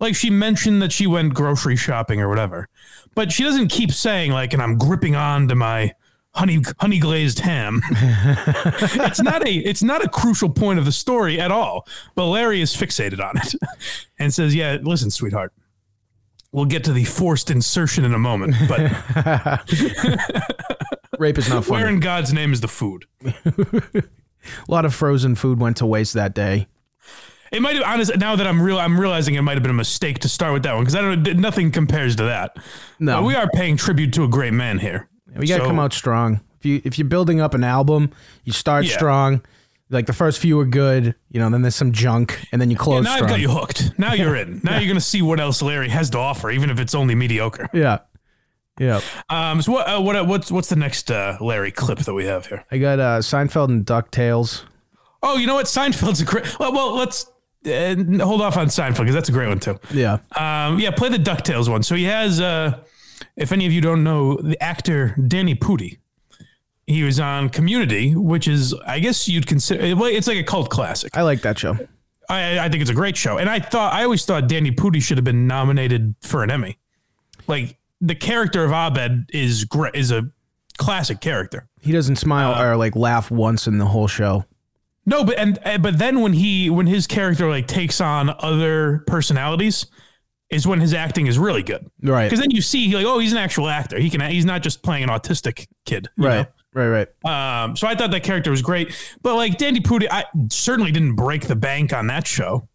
Like 0.00 0.16
she 0.16 0.28
mentioned 0.30 0.82
that 0.82 0.90
she 0.90 1.06
went 1.06 1.34
grocery 1.34 1.76
shopping 1.76 2.20
or 2.20 2.28
whatever, 2.28 2.68
but 3.14 3.30
she 3.30 3.44
doesn't 3.44 3.68
keep 3.68 3.92
saying 3.92 4.32
like, 4.32 4.52
"And 4.52 4.60
I'm 4.60 4.76
gripping 4.76 5.14
on 5.14 5.46
to 5.48 5.54
my 5.54 5.94
honey 6.34 6.62
honey 6.80 6.98
glazed 6.98 7.40
ham." 7.40 7.82
it's 7.90 9.22
not 9.22 9.46
a 9.46 9.52
it's 9.52 9.82
not 9.82 10.04
a 10.04 10.08
crucial 10.08 10.50
point 10.50 10.78
of 10.78 10.84
the 10.84 10.92
story 10.92 11.40
at 11.40 11.50
all. 11.50 11.86
But 12.14 12.26
Larry 12.26 12.60
is 12.60 12.74
fixated 12.74 13.24
on 13.24 13.38
it 13.38 13.54
and 14.18 14.32
says, 14.32 14.54
"Yeah, 14.54 14.78
listen, 14.82 15.10
sweetheart." 15.10 15.52
We'll 16.52 16.66
get 16.66 16.84
to 16.84 16.92
the 16.92 17.04
forced 17.04 17.50
insertion 17.50 18.04
in 18.04 18.14
a 18.14 18.18
moment, 18.18 18.54
but 18.68 18.78
Rape 21.18 21.36
is 21.36 21.48
not 21.48 21.64
funny. 21.64 21.82
where 21.82 21.88
in 21.88 21.98
God's 21.98 22.32
name 22.32 22.52
is 22.52 22.60
the 22.60 22.68
food? 22.68 23.06
A 23.34 24.02
lot 24.68 24.84
of 24.84 24.94
frozen 24.94 25.34
food 25.34 25.60
went 25.60 25.76
to 25.78 25.86
waste 25.86 26.14
that 26.14 26.32
day. 26.32 26.68
It 27.50 27.62
might 27.62 27.76
have 27.76 27.84
honest 27.84 28.16
now 28.18 28.36
that 28.36 28.46
I'm 28.46 28.60
real 28.60 28.78
I'm 28.78 29.00
realizing 29.00 29.34
it 29.34 29.42
might 29.42 29.54
have 29.54 29.62
been 29.62 29.70
a 29.70 29.74
mistake 29.74 30.18
to 30.20 30.28
start 30.28 30.52
with 30.52 30.64
that 30.64 30.74
one 30.74 30.84
because 30.84 30.96
I 30.96 31.02
don't 31.02 31.38
nothing 31.38 31.70
compares 31.70 32.16
to 32.16 32.24
that. 32.24 32.56
No. 32.98 33.18
But 33.18 33.26
we 33.26 33.34
are 33.34 33.48
paying 33.52 33.76
tribute 33.76 34.12
to 34.14 34.24
a 34.24 34.28
great 34.28 34.52
man 34.52 34.78
here. 34.78 35.08
We 35.36 35.46
gotta 35.46 35.62
So- 35.62 35.66
come 35.68 35.78
out 35.78 35.92
strong. 35.92 36.40
If 36.60 36.66
you 36.66 36.80
if 36.84 36.98
you're 36.98 37.08
building 37.08 37.40
up 37.40 37.52
an 37.54 37.62
album, 37.64 38.10
you 38.44 38.52
start 38.52 38.84
Yeah. 38.86 38.94
strong. 38.94 39.40
Like 39.90 40.06
the 40.06 40.12
first 40.14 40.38
few 40.40 40.58
are 40.60 40.64
good, 40.64 41.14
you 41.30 41.38
know. 41.38 41.50
Then 41.50 41.60
there's 41.62 41.76
some 41.76 41.92
junk, 41.92 42.40
and 42.52 42.60
then 42.60 42.70
you 42.70 42.76
Yeah, 42.76 42.82
close 42.84 43.04
now 43.04 43.14
I've 43.14 43.28
got 43.28 43.38
you 43.40 43.50
hooked. 43.50 43.92
Now 43.98 44.12
you're 44.20 44.34
in. 44.34 44.60
Now 44.64 44.78
you're 44.78 44.88
gonna 44.88 45.00
see 45.00 45.20
what 45.20 45.38
else 45.40 45.60
Larry 45.60 45.90
has 45.90 46.08
to 46.10 46.18
offer, 46.18 46.50
even 46.50 46.70
if 46.70 46.80
it's 46.80 46.94
only 46.94 47.14
mediocre. 47.14 47.68
yeah, 47.74 47.98
yeah. 48.78 49.00
Um. 49.28 49.60
So 49.60 49.72
what? 49.72 49.86
Uh, 49.86 50.00
what? 50.00 50.26
What's 50.26 50.50
what's 50.50 50.68
the 50.70 50.76
next 50.76 51.10
uh, 51.10 51.36
Larry 51.40 51.70
clip 51.70 51.98
that 52.00 52.14
we 52.14 52.24
have 52.24 52.46
here? 52.46 52.64
I 52.72 52.78
got 52.78 52.98
uh, 52.98 53.18
Seinfeld 53.20 53.68
and 53.68 53.84
Ducktales. 53.84 54.62
Oh, 55.22 55.36
you 55.36 55.46
know 55.46 55.54
what? 55.54 55.66
Seinfeld's 55.66 56.22
a 56.22 56.24
great. 56.24 56.58
Well, 56.58 56.72
well 56.72 56.96
let's 56.96 57.26
uh, 57.66 57.94
hold 58.24 58.40
off 58.40 58.56
on 58.56 58.68
Seinfeld 58.68 59.00
because 59.00 59.14
that's 59.14 59.28
a 59.28 59.32
great 59.32 59.48
one 59.48 59.60
too. 59.60 59.78
Yeah, 59.92 60.18
Um, 60.36 60.78
yeah, 60.78 60.90
play 60.92 61.10
the 61.10 61.18
Ducktales 61.18 61.68
one. 61.68 61.82
So 61.82 61.94
he 61.94 62.04
has, 62.04 62.40
uh, 62.40 62.78
if 63.36 63.52
any 63.52 63.66
of 63.66 63.72
you 63.72 63.80
don't 63.80 64.04
know, 64.04 64.36
the 64.36 64.60
actor 64.62 65.14
Danny 65.26 65.54
Pudi. 65.54 65.98
He 66.86 67.02
was 67.02 67.18
on 67.18 67.48
Community, 67.48 68.14
which 68.14 68.46
is, 68.46 68.74
I 68.86 68.98
guess 69.00 69.26
you'd 69.26 69.46
consider, 69.46 69.80
it's 69.82 70.26
like 70.26 70.36
a 70.36 70.42
cult 70.44 70.68
classic. 70.68 71.16
I 71.16 71.22
like 71.22 71.40
that 71.42 71.58
show. 71.58 71.78
I, 72.28 72.58
I 72.58 72.68
think 72.68 72.82
it's 72.82 72.90
a 72.90 72.94
great 72.94 73.16
show, 73.16 73.38
and 73.38 73.48
I 73.48 73.58
thought, 73.58 73.92
I 73.94 74.04
always 74.04 74.24
thought 74.24 74.48
Danny 74.48 74.70
Pudi 74.70 75.02
should 75.02 75.16
have 75.18 75.24
been 75.24 75.46
nominated 75.46 76.14
for 76.20 76.42
an 76.42 76.50
Emmy. 76.50 76.78
like 77.46 77.78
the 78.00 78.14
character 78.14 78.64
of 78.64 78.70
Abed 78.72 79.30
is 79.32 79.64
great 79.64 79.94
is 79.94 80.10
a 80.10 80.28
classic 80.76 81.20
character. 81.20 81.66
He 81.80 81.92
doesn't 81.92 82.16
smile 82.16 82.52
uh, 82.54 82.64
or 82.64 82.76
like 82.76 82.94
laugh 82.96 83.30
once 83.30 83.66
in 83.66 83.78
the 83.78 83.86
whole 83.86 84.08
show. 84.08 84.44
No, 85.06 85.24
but 85.24 85.38
and 85.38 85.58
and- 85.64 85.82
but 85.82 85.98
then 85.98 86.20
when 86.20 86.32
he 86.34 86.68
when 86.68 86.86
his 86.86 87.06
character 87.06 87.48
like 87.48 87.66
takes 87.66 88.00
on 88.02 88.28
other 88.40 89.04
personalities 89.06 89.86
is 90.50 90.66
when 90.66 90.80
his 90.80 90.94
acting 90.94 91.26
is 91.26 91.38
really 91.38 91.62
good. 91.62 91.86
Right. 92.02 92.24
Because 92.24 92.40
then 92.40 92.50
you 92.50 92.62
see 92.62 92.94
like 92.94 93.06
oh 93.06 93.18
he's 93.18 93.32
an 93.32 93.38
actual 93.38 93.68
actor. 93.68 93.98
He 93.98 94.10
can 94.10 94.20
he's 94.30 94.44
not 94.44 94.62
just 94.62 94.82
playing 94.82 95.04
an 95.04 95.08
autistic 95.08 95.66
kid. 95.84 96.08
Right. 96.16 96.46
Right. 96.72 97.06
Right. 97.24 97.62
Um 97.64 97.76
so 97.76 97.86
I 97.86 97.94
thought 97.94 98.10
that 98.10 98.22
character 98.22 98.50
was 98.50 98.62
great. 98.62 98.94
But 99.22 99.36
like 99.36 99.58
Danny 99.58 99.80
Pudi 99.80 100.06
I 100.10 100.24
certainly 100.50 100.92
didn't 100.92 101.14
break 101.16 101.46
the 101.46 101.56
bank 101.56 101.92
on 101.92 102.06
that 102.08 102.26
show. 102.26 102.68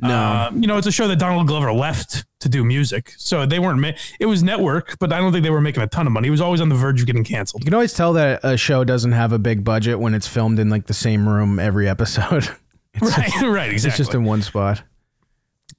No. 0.00 0.16
Um, 0.50 0.62
you 0.62 0.68
know, 0.68 0.76
it's 0.76 0.86
a 0.86 0.92
show 0.92 1.08
that 1.08 1.18
Donald 1.18 1.48
Glover 1.48 1.72
left 1.72 2.24
to 2.38 2.48
do 2.48 2.62
music. 2.64 3.14
So 3.16 3.46
they 3.46 3.58
weren't 3.58 3.80
ma- 3.80 3.92
it 4.20 4.26
was 4.26 4.44
network, 4.44 4.96
but 5.00 5.12
I 5.12 5.18
don't 5.18 5.32
think 5.32 5.42
they 5.42 5.50
were 5.50 5.60
making 5.60 5.82
a 5.82 5.88
ton 5.88 6.06
of 6.06 6.12
money. 6.12 6.26
He 6.28 6.30
was 6.30 6.40
always 6.40 6.60
on 6.60 6.68
the 6.68 6.76
verge 6.76 7.00
of 7.00 7.06
getting 7.08 7.24
canceled. 7.24 7.62
you 7.62 7.64
can 7.64 7.74
always 7.74 7.92
tell 7.92 8.12
that 8.12 8.38
a 8.44 8.56
show 8.56 8.84
doesn't 8.84 9.10
have 9.10 9.32
a 9.32 9.40
big 9.40 9.64
budget 9.64 9.98
when 9.98 10.14
it's 10.14 10.28
filmed 10.28 10.60
in 10.60 10.68
like 10.70 10.86
the 10.86 10.94
same 10.94 11.28
room 11.28 11.58
every 11.58 11.88
episode. 11.88 12.48
Right, 13.00 13.30
right, 13.42 13.70
exactly. 13.70 13.88
It's 13.90 13.96
just 13.96 14.14
in 14.14 14.24
one 14.24 14.42
spot. 14.42 14.82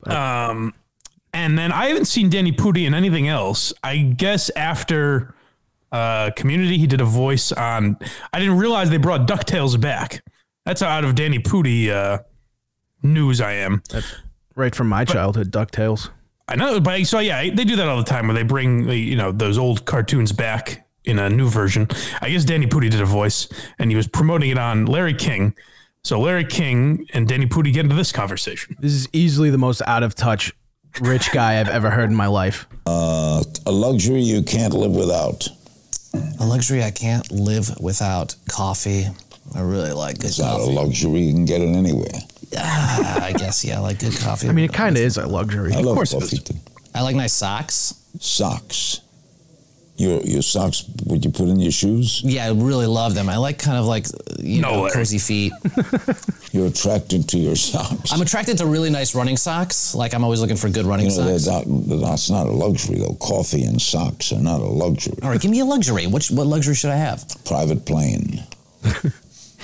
Um, 0.05 0.73
and 1.39 1.58
then 1.58 1.72
I 1.72 1.88
haven't 1.88 2.05
seen 2.05 2.29
Danny 2.29 2.51
Pudi 2.51 2.86
in 2.86 2.93
anything 2.93 3.29
else. 3.29 3.72
I 3.81 3.98
guess 3.98 4.50
after 4.58 5.34
uh, 5.89 6.31
Community, 6.36 6.77
he 6.77 6.86
did 6.86 7.00
a 7.00 7.05
voice 7.05 7.53
on. 7.53 7.98
I 8.34 8.39
didn't 8.39 8.58
realize 8.58 8.89
they 8.89 8.98
brought 8.98 9.25
Ducktales 9.25 9.79
back. 9.79 10.22
That's 10.65 10.81
out 10.81 11.05
of 11.05 11.15
Danny 11.15 11.39
Pudi 11.39 11.89
uh, 11.89 12.19
news 13.01 13.39
I 13.39 13.53
am. 13.53 13.81
Right 14.53 14.75
from 14.75 14.89
my 14.89 15.05
childhood, 15.05 15.50
Ducktales. 15.50 16.10
I 16.50 16.55
know, 16.55 16.81
but 16.81 17.05
so 17.08 17.19
yeah, 17.19 17.41
they 17.41 17.63
do 17.63 17.77
that 17.77 17.88
all 17.88 17.98
the 17.98 18.03
time 18.03 18.27
where 18.27 18.36
they 18.36 18.43
bring 18.43 18.89
uh, 18.89 18.91
you 18.91 19.15
know 19.15 19.31
those 19.31 19.58
old 19.58 19.86
cartoons 19.86 20.34
back 20.34 20.86
in 21.05 21.19
a 21.19 21.29
new 21.29 21.48
version. 21.48 21.88
I 22.22 22.31
guess 22.31 22.43
Danny 22.43 22.67
Pudi 22.67 22.89
did 22.89 23.00
a 23.00 23.05
voice, 23.05 23.48
and 23.79 23.89
he 23.89 23.96
was 23.96 24.08
promoting 24.10 24.50
it 24.50 24.58
on 24.58 24.88
Larry 24.88 25.13
King. 25.13 25.55
So 26.03 26.19
Larry 26.19 26.46
King 26.46 27.08
and 27.13 27.29
Danny 27.29 27.46
Pudi 27.46 27.72
get 27.72 27.86
into 27.86 27.96
this 27.96 28.12
conversation. 28.12 28.75
This 28.79 28.91
is 28.91 29.08
easily 29.13 29.50
the 29.50 29.58
most 29.58 29.81
out 29.88 30.03
of 30.03 30.15
touch 30.15 30.53
rich 31.01 31.31
guy 31.31 31.60
I've 31.60 31.69
ever 31.69 31.89
heard 31.89 32.10
in 32.10 32.15
my 32.15 32.27
life. 32.27 32.65
A 32.86 33.43
luxury 33.72 34.22
you 34.22 34.41
can't 34.43 34.74
live 34.74 34.91
without. 34.91 35.48
A 36.39 36.46
luxury 36.46 36.84
I 36.84 36.91
can't 36.91 37.29
live 37.31 37.79
without. 37.79 38.36
Coffee. 38.50 39.05
I 39.55 39.62
really 39.62 39.93
like 39.93 40.17
good 40.19 40.27
It's 40.27 40.39
not 40.39 40.60
a 40.60 40.63
luxury. 40.63 41.22
You 41.22 41.34
can 41.34 41.46
get 41.46 41.62
it 41.62 41.75
anywhere. 41.75 42.19
Ah, 42.58 43.24
I 43.25 43.34
guess 43.34 43.63
yeah, 43.63 43.77
I 43.77 43.79
like 43.81 44.00
good 44.00 44.17
coffee. 44.17 44.50
I 44.50 44.51
mean, 44.51 44.65
it 44.65 44.74
kind 44.74 44.98
of 44.98 45.03
is 45.03 45.17
a 45.17 45.27
luxury. 45.27 45.74
I 45.74 45.81
love 45.81 45.96
course 45.96 46.13
coffee 46.13 46.38
is. 46.38 46.43
too. 46.43 46.55
I 46.96 47.01
like 47.03 47.15
nice 47.15 47.34
socks. 47.34 47.93
Socks. 48.19 49.01
Your 50.00 50.22
your 50.22 50.41
socks. 50.41 50.86
Would 51.08 51.25
you 51.25 51.32
put 51.32 51.50
in 51.50 51.60
your 51.60 51.74
shoes? 51.74 52.22
Yeah, 52.24 52.46
I 52.46 52.51
really 52.51 52.86
love 52.88 53.15
them. 53.15 53.27
I 53.27 53.36
like 53.36 53.60
kind 53.60 53.77
of 53.77 53.86
like 53.86 54.06
you 54.39 54.62
No 54.62 54.72
know 54.75 54.84
way. 54.84 54.91
cozy 54.91 55.18
feet. 55.20 55.51
You're 56.53 56.68
attracted 56.68 57.27
to 57.29 57.38
your 57.38 57.58
socks. 57.58 58.12
I'm 58.13 58.22
attracted 58.22 58.58
to 58.60 58.65
really 58.65 58.89
nice 58.89 59.13
running 59.13 59.36
socks. 59.38 59.94
Like 59.94 60.13
I'm 60.13 60.24
always 60.24 60.39
looking 60.39 60.56
for 60.56 60.70
good 60.70 60.86
running 60.86 61.10
you 61.10 61.18
know, 61.18 61.38
socks. 61.38 61.46
that's 61.46 61.68
not, 61.68 62.00
that's 62.00 62.29
not 62.29 62.48
a 62.48 62.51
luxury 62.51 62.98
though. 63.00 63.15
Coffee 63.20 63.63
and 63.63 63.82
socks 63.82 64.32
are 64.32 64.39
not 64.41 64.62
a 64.62 64.65
luxury. 64.65 65.18
All 65.22 65.29
right, 65.32 65.41
give 65.41 65.51
me 65.51 65.60
a 65.60 65.65
luxury. 65.65 66.08
Which 66.08 66.32
what 66.32 66.48
luxury 66.48 66.75
should 66.75 66.91
I 66.91 66.96
have? 66.96 67.25
Private 67.46 67.86
plane. 67.86 68.41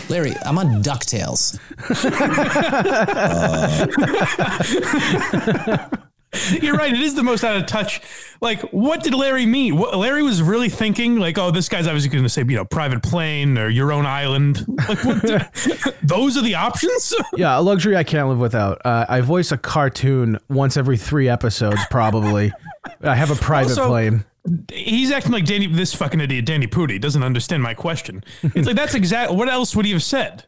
Larry, 0.09 0.33
I'm 0.45 0.57
on 0.59 0.83
Ducktales. 0.83 1.57
Uh, 5.67 5.87
You're 6.61 6.75
right. 6.75 6.93
It 6.93 6.99
is 7.01 7.15
the 7.15 7.23
most 7.23 7.43
out 7.43 7.55
of 7.55 7.65
touch. 7.65 8.01
Like, 8.41 8.61
what 8.71 9.03
did 9.03 9.13
Larry 9.13 9.45
mean? 9.45 9.77
What, 9.77 9.97
Larry 9.97 10.23
was 10.23 10.41
really 10.41 10.69
thinking, 10.69 11.17
like, 11.17 11.37
oh, 11.37 11.51
this 11.51 11.69
guy's 11.69 11.87
obviously 11.87 12.09
going 12.09 12.23
to 12.23 12.29
say, 12.29 12.41
you 12.41 12.55
know, 12.55 12.65
private 12.65 13.01
plane 13.03 13.57
or 13.57 13.69
your 13.69 13.91
own 13.91 14.05
island. 14.05 14.65
Like, 14.67 15.03
what? 15.03 15.21
the- 15.21 15.93
those 16.03 16.37
are 16.37 16.41
the 16.41 16.55
options. 16.55 17.13
Yeah, 17.37 17.59
a 17.59 17.61
luxury 17.61 17.97
I 17.97 18.03
can't 18.03 18.29
live 18.29 18.39
without. 18.39 18.81
Uh, 18.85 19.05
I 19.09 19.21
voice 19.21 19.51
a 19.51 19.57
cartoon 19.57 20.37
once 20.47 20.77
every 20.77 20.97
three 20.97 21.27
episodes, 21.27 21.81
probably. 21.91 22.53
I 23.01 23.15
have 23.15 23.29
a 23.31 23.35
private 23.35 23.71
Also- 23.71 23.87
plane. 23.87 24.25
He's 24.71 25.11
acting 25.11 25.31
like 25.31 25.45
Danny, 25.45 25.65
this 25.65 25.95
fucking 25.95 26.21
idiot, 26.21 26.45
Danny 26.45 26.67
Pudi, 26.67 27.01
doesn't 27.01 27.23
understand 27.23 27.63
my 27.63 27.73
question. 27.73 28.23
It's 28.43 28.67
like 28.67 28.75
that's 28.75 28.93
exactly 28.93 29.35
What 29.35 29.49
else 29.49 29.75
would 29.75 29.85
he 29.85 29.91
have 29.91 30.03
said? 30.03 30.45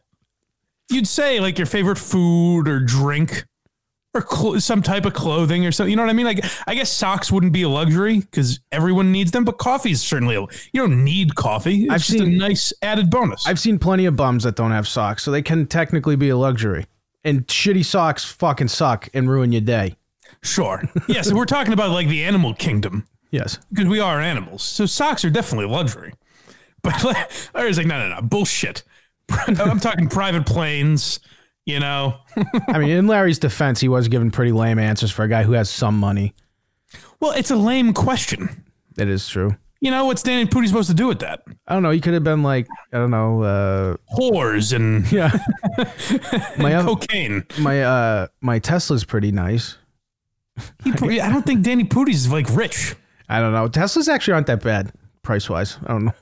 You'd 0.88 1.08
say 1.08 1.40
like 1.40 1.58
your 1.58 1.66
favorite 1.66 1.98
food 1.98 2.68
or 2.68 2.78
drink 2.78 3.44
or 4.18 4.26
cl- 4.36 4.60
some 4.60 4.82
type 4.82 5.04
of 5.06 5.14
clothing 5.14 5.64
or 5.66 5.72
something. 5.72 5.90
You 5.90 5.96
know 5.96 6.02
what 6.02 6.10
I 6.10 6.14
mean? 6.14 6.26
Like, 6.26 6.44
I 6.66 6.74
guess 6.74 6.90
socks 6.92 7.30
wouldn't 7.32 7.52
be 7.52 7.62
a 7.62 7.68
luxury 7.68 8.20
because 8.20 8.60
everyone 8.72 9.12
needs 9.12 9.30
them, 9.30 9.44
but 9.44 9.58
coffee 9.58 9.90
is 9.92 10.02
certainly 10.02 10.36
a, 10.36 10.40
you 10.40 10.80
don't 10.80 11.04
need 11.04 11.34
coffee. 11.34 11.84
It's 11.84 11.92
I've 11.92 12.02
just 12.02 12.20
a 12.20 12.26
nice 12.26 12.72
added 12.82 13.10
bonus. 13.10 13.46
I've 13.46 13.58
seen 13.58 13.78
plenty 13.78 14.04
of 14.06 14.16
bums 14.16 14.44
that 14.44 14.56
don't 14.56 14.70
have 14.72 14.86
socks, 14.88 15.22
so 15.22 15.30
they 15.30 15.42
can 15.42 15.66
technically 15.66 16.16
be 16.16 16.28
a 16.28 16.36
luxury. 16.36 16.86
And 17.24 17.46
shitty 17.46 17.84
socks 17.84 18.24
fucking 18.24 18.68
suck 18.68 19.08
and 19.12 19.28
ruin 19.28 19.52
your 19.52 19.60
day. 19.60 19.96
Sure. 20.42 20.82
Yes, 21.08 21.32
we're 21.32 21.44
talking 21.46 21.72
about 21.72 21.90
like 21.90 22.08
the 22.08 22.24
animal 22.24 22.54
kingdom 22.54 23.06
Yes. 23.30 23.58
because 23.72 23.86
we 23.88 24.00
are 24.00 24.20
animals. 24.20 24.62
So 24.62 24.86
socks 24.86 25.24
are 25.24 25.30
definitely 25.30 25.66
a 25.66 25.68
luxury. 25.68 26.14
But 26.82 27.02
like, 27.54 27.64
was 27.66 27.76
like, 27.78 27.86
no, 27.86 27.98
no, 27.98 28.14
no, 28.14 28.22
bullshit. 28.22 28.82
I'm 29.30 29.80
talking 29.80 30.08
private 30.08 30.46
planes. 30.46 31.20
You 31.68 31.80
know, 31.80 32.14
I 32.68 32.78
mean, 32.78 32.88
in 32.88 33.06
Larry's 33.06 33.38
defense, 33.38 33.78
he 33.78 33.88
was 33.88 34.08
given 34.08 34.30
pretty 34.30 34.52
lame 34.52 34.78
answers 34.78 35.10
for 35.10 35.22
a 35.24 35.28
guy 35.28 35.42
who 35.42 35.52
has 35.52 35.68
some 35.68 35.98
money. 35.98 36.32
well, 37.20 37.32
it's 37.32 37.50
a 37.50 37.56
lame 37.56 37.92
question. 37.92 38.64
It 38.96 39.06
is 39.06 39.28
true. 39.28 39.54
You 39.82 39.90
know 39.90 40.06
what's 40.06 40.22
Danny 40.22 40.46
Pudi 40.46 40.66
supposed 40.66 40.88
to 40.88 40.94
do 40.94 41.06
with 41.06 41.18
that? 41.18 41.42
I 41.66 41.74
don't 41.74 41.82
know. 41.82 41.90
He 41.90 42.00
could 42.00 42.14
have 42.14 42.24
been 42.24 42.42
like, 42.42 42.66
I 42.90 42.96
don't 42.96 43.10
know. 43.10 43.42
Uh, 43.42 43.96
Whores 44.18 44.72
and 44.72 45.12
yeah. 45.12 45.30
my 46.58 46.72
uh, 46.74 46.84
cocaine. 46.84 47.44
my 47.58 47.82
uh 47.82 48.28
my 48.40 48.58
Tesla's 48.58 49.04
pretty 49.04 49.30
nice. 49.30 49.76
He, 50.82 51.20
I 51.20 51.28
don't 51.28 51.44
think 51.44 51.60
Danny 51.62 51.84
Pudi's 51.84 52.32
like 52.32 52.48
rich. 52.56 52.96
I 53.28 53.40
don't 53.40 53.52
know. 53.52 53.68
Teslas 53.68 54.08
actually 54.08 54.32
aren't 54.32 54.46
that 54.46 54.62
bad 54.62 54.90
price 55.20 55.50
wise. 55.50 55.76
I 55.84 55.88
don't 55.88 56.06
know. 56.06 56.14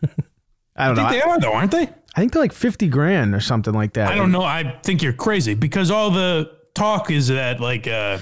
I 0.77 0.89
don't 0.89 0.99
I 0.99 1.03
know. 1.03 1.09
think 1.11 1.23
they 1.25 1.29
are 1.31 1.41
though, 1.41 1.53
aren't 1.53 1.71
they? 1.73 1.83
I 2.15 2.21
think 2.21 2.33
they're 2.33 2.43
like 2.43 2.53
fifty 2.53 2.89
grand 2.89 3.35
or 3.35 3.41
something 3.41 3.75
like 3.75 3.95
that. 3.95 4.11
I 4.11 4.15
don't 4.15 4.33
know. 4.33 4.43
I 4.43 4.79
think 4.83 5.03
you're 5.03 5.13
crazy 5.13 5.55
because 5.55 5.91
all 5.91 6.11
the 6.11 6.51
talk 6.75 7.11
is 7.11 7.29
that 7.29 7.61
like 7.61 7.87
uh, 7.87 8.19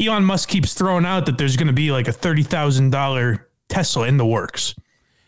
Elon 0.00 0.24
Musk 0.24 0.48
keeps 0.48 0.74
throwing 0.74 1.04
out 1.04 1.26
that 1.26 1.38
there's 1.38 1.56
going 1.56 1.66
to 1.68 1.72
be 1.72 1.90
like 1.92 2.08
a 2.08 2.12
thirty 2.12 2.42
thousand 2.42 2.90
dollar 2.90 3.48
Tesla 3.68 4.06
in 4.06 4.16
the 4.16 4.26
works. 4.26 4.74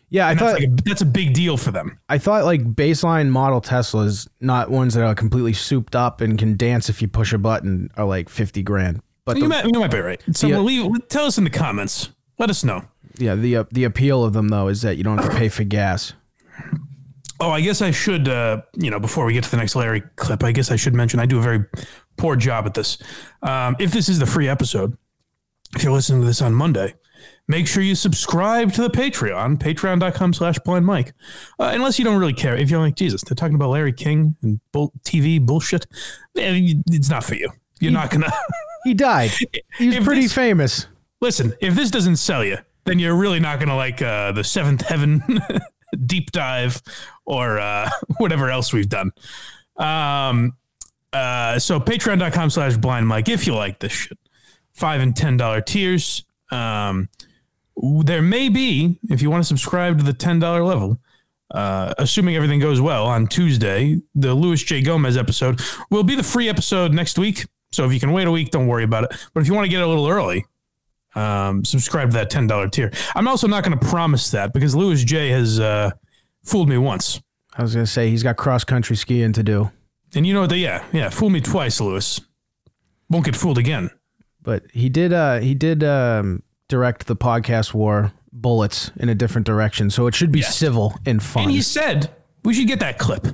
Yeah, 0.08 0.26
I 0.26 0.32
And 0.32 0.40
that's 0.40 0.52
thought 0.52 0.60
like 0.60 0.68
a, 0.68 0.82
that's 0.84 1.00
a 1.00 1.06
big 1.06 1.32
deal 1.32 1.56
for 1.56 1.70
them. 1.70 1.98
I 2.08 2.18
thought 2.18 2.44
like 2.44 2.62
baseline 2.74 3.28
model 3.30 3.62
Teslas, 3.62 4.28
not 4.40 4.70
ones 4.70 4.92
that 4.94 5.04
are 5.04 5.14
completely 5.14 5.54
souped 5.54 5.96
up 5.96 6.20
and 6.20 6.38
can 6.38 6.56
dance 6.56 6.90
if 6.90 7.00
you 7.00 7.08
push 7.08 7.32
a 7.32 7.38
button, 7.38 7.88
are 7.96 8.04
like 8.04 8.28
fifty 8.28 8.62
grand. 8.62 9.00
But 9.24 9.36
You 9.36 9.44
the, 9.44 9.48
might, 9.48 9.64
you 9.64 9.78
might 9.80 9.90
be 9.90 10.00
right. 10.00 10.20
So 10.32 10.48
we'll 10.48 10.64
leave, 10.64 11.08
tell 11.08 11.24
us 11.26 11.38
in 11.38 11.44
the 11.44 11.50
comments. 11.50 12.10
Let 12.38 12.50
us 12.50 12.62
know. 12.64 12.84
yeah, 13.16 13.36
the 13.36 13.56
uh, 13.58 13.64
the 13.70 13.84
appeal 13.84 14.22
of 14.24 14.32
them 14.32 14.48
though 14.48 14.68
is 14.68 14.82
that 14.82 14.96
you 14.98 15.04
don't 15.04 15.16
have 15.18 15.30
to 15.30 15.36
pay 15.36 15.48
for 15.48 15.64
gas. 15.64 16.12
Oh, 17.40 17.50
I 17.50 17.60
guess 17.60 17.82
I 17.82 17.90
should, 17.90 18.28
uh, 18.28 18.62
you 18.76 18.90
know, 18.90 19.00
before 19.00 19.24
we 19.24 19.32
get 19.32 19.42
to 19.44 19.50
the 19.50 19.56
next 19.56 19.74
Larry 19.74 20.02
clip, 20.16 20.44
I 20.44 20.52
guess 20.52 20.70
I 20.70 20.76
should 20.76 20.94
mention 20.94 21.18
I 21.18 21.26
do 21.26 21.38
a 21.38 21.42
very 21.42 21.64
poor 22.16 22.36
job 22.36 22.66
at 22.66 22.74
this. 22.74 22.98
Um, 23.42 23.74
if 23.80 23.90
this 23.90 24.08
is 24.08 24.20
the 24.20 24.26
free 24.26 24.48
episode, 24.48 24.96
if 25.74 25.82
you're 25.82 25.92
listening 25.92 26.20
to 26.20 26.26
this 26.26 26.40
on 26.40 26.54
Monday, 26.54 26.94
make 27.48 27.66
sure 27.66 27.82
you 27.82 27.96
subscribe 27.96 28.72
to 28.74 28.82
the 28.82 28.90
Patreon, 28.90 29.58
patreon.com 29.58 30.34
slash 30.34 30.58
blind 30.60 30.86
Mike. 30.86 31.14
Uh, 31.58 31.72
unless 31.74 31.98
you 31.98 32.04
don't 32.04 32.20
really 32.20 32.32
care. 32.34 32.54
If 32.56 32.70
you're 32.70 32.78
like, 32.80 32.94
Jesus, 32.94 33.22
they're 33.22 33.34
talking 33.34 33.56
about 33.56 33.70
Larry 33.70 33.92
King 33.92 34.36
and 34.42 34.60
bull- 34.70 34.92
TV 35.02 35.44
bullshit, 35.44 35.86
eh, 36.36 36.74
it's 36.86 37.10
not 37.10 37.24
for 37.24 37.34
you. 37.34 37.50
You're 37.80 37.90
not 37.90 38.10
going 38.10 38.22
to. 38.22 38.32
He 38.84 38.94
died. 38.94 39.32
He's 39.78 39.98
pretty 39.98 40.22
this- 40.22 40.32
famous. 40.34 40.86
Listen, 41.20 41.54
if 41.60 41.74
this 41.74 41.90
doesn't 41.90 42.16
sell 42.16 42.44
you, 42.44 42.58
then 42.84 43.00
you're 43.00 43.16
really 43.16 43.40
not 43.40 43.58
going 43.58 43.68
to 43.68 43.74
like 43.76 44.00
uh, 44.02 44.30
the 44.32 44.44
Seventh 44.44 44.82
Heaven 44.82 45.22
deep 46.06 46.30
dive 46.32 46.82
or 47.24 47.58
uh, 47.58 47.90
whatever 48.18 48.50
else 48.50 48.72
we've 48.72 48.88
done. 48.88 49.12
Um, 49.76 50.56
uh, 51.12 51.58
so 51.58 51.78
patreon.com 51.78 52.50
slash 52.50 52.76
blind 52.76 53.06
mike 53.06 53.28
if 53.28 53.46
you 53.46 53.54
like 53.54 53.78
this 53.78 53.92
shit. 53.92 54.18
Five 54.72 55.00
and 55.00 55.14
ten 55.14 55.36
dollar 55.36 55.60
tiers. 55.60 56.24
Um, 56.50 57.08
there 57.76 58.22
may 58.22 58.48
be, 58.48 58.98
if 59.10 59.22
you 59.22 59.30
want 59.30 59.42
to 59.42 59.48
subscribe 59.48 59.98
to 59.98 60.04
the 60.04 60.12
ten 60.12 60.38
dollar 60.38 60.64
level, 60.64 60.98
uh, 61.52 61.92
assuming 61.98 62.36
everything 62.36 62.60
goes 62.60 62.80
well 62.80 63.06
on 63.06 63.26
Tuesday, 63.26 64.00
the 64.14 64.34
Louis 64.34 64.62
J. 64.62 64.80
Gomez 64.80 65.16
episode 65.16 65.60
will 65.90 66.02
be 66.02 66.14
the 66.14 66.22
free 66.22 66.48
episode 66.48 66.92
next 66.94 67.18
week. 67.18 67.46
So 67.72 67.84
if 67.84 67.92
you 67.92 68.00
can 68.00 68.12
wait 68.12 68.26
a 68.26 68.30
week, 68.30 68.50
don't 68.50 68.66
worry 68.66 68.84
about 68.84 69.04
it. 69.04 69.28
But 69.34 69.42
if 69.42 69.48
you 69.48 69.54
want 69.54 69.66
to 69.66 69.70
get 69.70 69.80
it 69.80 69.84
a 69.84 69.86
little 69.86 70.08
early, 70.08 70.46
um, 71.14 71.64
subscribe 71.64 72.10
to 72.10 72.14
that 72.14 72.30
ten 72.30 72.46
dollar 72.46 72.68
tier. 72.68 72.90
I'm 73.14 73.28
also 73.28 73.46
not 73.46 73.64
going 73.64 73.78
to 73.78 73.86
promise 73.86 74.30
that 74.30 74.52
because 74.52 74.74
Louis 74.74 75.04
J 75.04 75.28
has 75.30 75.58
uh, 75.60 75.90
fooled 76.44 76.68
me 76.68 76.78
once, 76.78 77.20
I 77.56 77.62
was 77.62 77.74
gonna 77.74 77.86
say 77.86 78.08
he's 78.10 78.22
got 78.22 78.36
cross 78.36 78.64
country 78.64 78.96
skiing 78.96 79.32
to 79.34 79.42
do, 79.42 79.70
and 80.14 80.26
you 80.26 80.32
know 80.34 80.40
what? 80.42 80.56
Yeah, 80.56 80.84
yeah, 80.92 81.08
fool 81.10 81.30
me 81.30 81.40
twice, 81.40 81.80
Louis. 81.80 82.20
Won't 83.10 83.24
get 83.26 83.36
fooled 83.36 83.58
again. 83.58 83.90
but 84.42 84.64
he 84.72 84.88
did. 84.88 85.12
Uh, 85.12 85.38
he 85.40 85.54
did 85.54 85.84
um, 85.84 86.42
direct 86.68 87.06
the 87.06 87.14
podcast 87.16 87.74
war 87.74 88.12
bullets 88.32 88.90
in 88.96 89.08
a 89.10 89.14
different 89.14 89.46
direction. 89.46 89.90
So 89.90 90.06
it 90.06 90.14
should 90.14 90.32
be 90.32 90.38
Yes. 90.40 90.56
civil 90.56 90.94
and 91.04 91.22
fun. 91.22 91.42
And 91.44 91.52
he 91.52 91.60
said 91.60 92.10
we 92.42 92.54
should 92.54 92.66
get 92.66 92.80
that 92.80 92.98
clip 92.98 93.26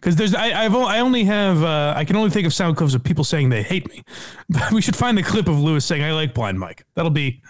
because 0.00 0.16
there's 0.16 0.34
I 0.34 0.64
I've, 0.64 0.74
I 0.74 1.00
only 1.00 1.24
have 1.24 1.62
uh, 1.62 1.92
I 1.96 2.04
can 2.04 2.16
only 2.16 2.30
think 2.30 2.46
of 2.46 2.54
sound 2.54 2.76
clips 2.76 2.94
of 2.94 3.04
people 3.04 3.24
saying 3.24 3.50
they 3.50 3.62
hate 3.62 3.88
me. 3.88 4.02
But 4.48 4.72
we 4.72 4.80
should 4.82 4.96
find 4.96 5.16
the 5.18 5.22
clip 5.22 5.46
of 5.48 5.60
Lewis 5.60 5.84
saying 5.84 6.02
I 6.02 6.12
like 6.12 6.34
Blind 6.34 6.58
Mike. 6.58 6.84
That'll 6.94 7.10
be 7.10 7.42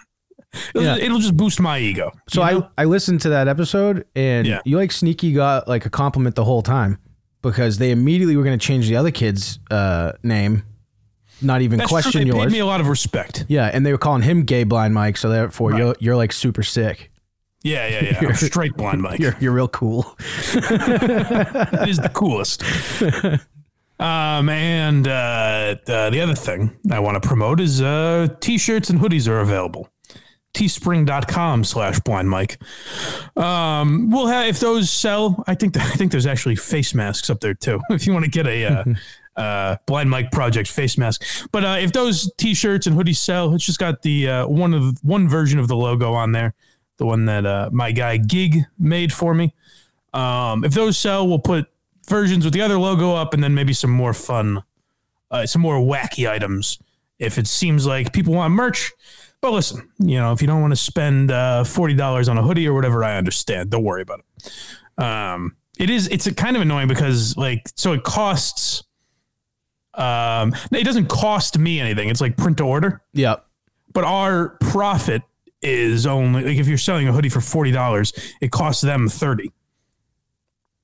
it'll, 0.75 0.83
Yeah. 0.83 0.97
it'll 0.97 1.19
just 1.19 1.35
boost 1.37 1.59
my 1.59 1.79
ego. 1.79 2.11
so 2.29 2.43
know? 2.45 2.69
I, 2.77 2.81
I 2.83 2.85
listened 2.85 3.21
to 3.21 3.29
that 3.29 3.47
episode 3.47 4.05
and 4.15 4.45
Yeah. 4.45 4.59
you 4.65 4.77
like 4.77 4.91
sneaky 4.91 5.33
got 5.33 5.67
like 5.67 5.85
a 5.85 5.89
compliment 5.89 6.35
the 6.35 6.43
whole 6.43 6.61
time 6.61 6.97
because 7.41 7.77
they 7.79 7.91
immediately 7.91 8.35
were 8.35 8.43
going 8.43 8.57
to 8.59 8.63
change 8.65 8.87
the 8.87 8.95
other 8.97 9.09
kid's 9.11 9.59
uh, 9.71 10.11
name, 10.21 10.63
not 11.41 11.61
even 11.61 11.79
That's 11.79 11.89
true. 11.89 12.01
question 12.01 12.27
They 12.27 12.33
paid 12.37 12.51
me 12.51 12.59
a 12.59 12.65
lot 12.67 12.81
of 12.81 12.87
respect. 12.87 13.45
yeah, 13.47 13.71
and 13.73 13.83
they 13.85 13.91
were 13.91 13.97
calling 13.97 14.21
him 14.21 14.43
gay 14.43 14.63
blind 14.63 14.93
Mike, 14.93 15.17
so 15.17 15.29
therefore 15.29 15.71
Right. 15.71 15.79
you're 15.79 15.95
you're 15.99 16.15
like 16.15 16.33
super 16.33 16.61
sick. 16.63 17.11
Yeah, 17.63 17.87
yeah, 17.87 18.03
yeah. 18.21 18.27
I'm 18.29 18.35
straight 18.35 18.75
Blind 18.75 19.01
Mike. 19.01 19.19
You're 19.19 19.35
you're 19.39 19.53
real 19.53 19.67
cool. 19.67 20.15
it 20.19 21.89
is 21.89 21.97
the 21.97 22.09
coolest. 22.13 22.63
Um, 23.99 24.49
and 24.49 25.07
uh, 25.07 25.75
uh, 25.87 26.09
the 26.09 26.21
other 26.21 26.33
thing 26.33 26.75
I 26.91 26.99
want 26.99 27.21
to 27.21 27.27
promote 27.27 27.59
is 27.59 27.81
uh, 27.83 28.29
t-shirts 28.39 28.89
and 28.89 28.99
hoodies 28.99 29.27
are 29.27 29.39
available. 29.41 29.89
teespring.com 30.55 31.63
slash 31.63 31.99
blind 31.99 32.27
mike. 32.27 32.59
Um, 33.37 34.09
we'll 34.09 34.25
have, 34.25 34.47
if 34.47 34.59
those 34.59 34.89
sell, 34.89 35.43
I 35.45 35.53
think, 35.53 35.77
I 35.79 35.91
think 35.91 36.11
there's 36.11 36.25
actually 36.25 36.55
face 36.55 36.95
masks 36.95 37.29
up 37.29 37.41
there 37.41 37.53
too. 37.53 37.79
If 37.91 38.07
you 38.07 38.13
want 38.13 38.25
to 38.25 38.31
get 38.31 38.47
a, 38.47 38.65
uh, 38.65 39.39
uh, 39.39 39.75
blind 39.85 40.09
Mike 40.09 40.31
project 40.31 40.67
face 40.67 40.97
mask, 40.97 41.23
but, 41.51 41.63
uh, 41.63 41.77
if 41.79 41.93
those 41.93 42.31
t-shirts 42.37 42.87
and 42.87 42.97
hoodies 42.97 43.17
sell, 43.17 43.53
it's 43.53 43.65
just 43.65 43.77
got 43.79 44.01
the, 44.01 44.27
uh, 44.27 44.47
one 44.47 44.73
of 44.73 44.97
one 45.03 45.29
version 45.29 45.59
of 45.59 45.67
the 45.67 45.75
logo 45.75 46.11
on 46.13 46.31
there. 46.31 46.55
The 47.01 47.07
one 47.07 47.25
that, 47.25 47.47
uh, 47.47 47.69
my 47.73 47.91
guy 47.91 48.17
gig 48.17 48.59
made 48.77 49.11
for 49.11 49.33
me. 49.33 49.55
Um, 50.13 50.63
if 50.63 50.75
those 50.75 50.99
sell, 50.99 51.27
we'll 51.27 51.39
put 51.39 51.65
versions 52.07 52.45
with 52.45 52.53
the 52.53 52.61
other 52.61 52.77
logo 52.77 53.15
up 53.15 53.33
and 53.33 53.43
then 53.43 53.55
maybe 53.55 53.73
some 53.73 53.89
more 53.89 54.13
fun, 54.13 54.61
uh, 55.31 55.47
some 55.47 55.63
more 55.63 55.77
wacky 55.77 56.29
items 56.29 56.77
if 57.17 57.39
it 57.39 57.47
seems 57.47 57.87
like 57.87 58.13
people 58.13 58.35
want 58.35 58.53
merch. 58.53 58.91
But 59.41 59.51
listen, 59.51 59.89
you 59.97 60.19
know, 60.19 60.31
if 60.31 60.41
you 60.41 60.47
don't 60.47 60.61
want 60.61 60.73
to 60.73 60.75
spend 60.77 61.31
uh, 61.31 61.63
forty 61.63 61.95
dollars 61.95 62.29
on 62.29 62.37
a 62.37 62.43
hoodie 62.43 62.67
or 62.67 62.75
whatever, 62.75 63.03
I 63.03 63.17
understand. 63.17 63.71
Don't 63.71 63.83
worry 63.83 64.03
about 64.03 64.19
it. 64.19 65.03
Um, 65.03 65.55
it 65.79 65.89
is 65.89 66.07
it's 66.09 66.27
a 66.27 66.33
kind 66.35 66.55
of 66.55 66.61
annoying 66.61 66.87
because 66.87 67.35
like 67.35 67.67
so 67.75 67.93
it 67.93 68.03
costs. 68.03 68.83
Um, 69.95 70.53
it 70.71 70.83
doesn't 70.83 71.07
cost 71.07 71.57
me 71.57 71.79
anything. 71.79 72.09
It's 72.09 72.21
like 72.21 72.37
print 72.37 72.57
to 72.59 72.63
order 72.63 73.01
Yep. 73.13 73.43
but 73.91 74.03
our 74.03 74.49
profit 74.61 75.23
is 75.61 76.05
only 76.07 76.43
like 76.43 76.57
if 76.57 76.67
you're 76.67 76.77
selling 76.77 77.07
a 77.07 77.11
hoodie 77.13 77.29
for 77.29 77.41
forty 77.41 77.71
dollars, 77.71 78.13
it 78.41 78.51
costs 78.51 78.81
them 78.81 79.07
thirty. 79.09 79.51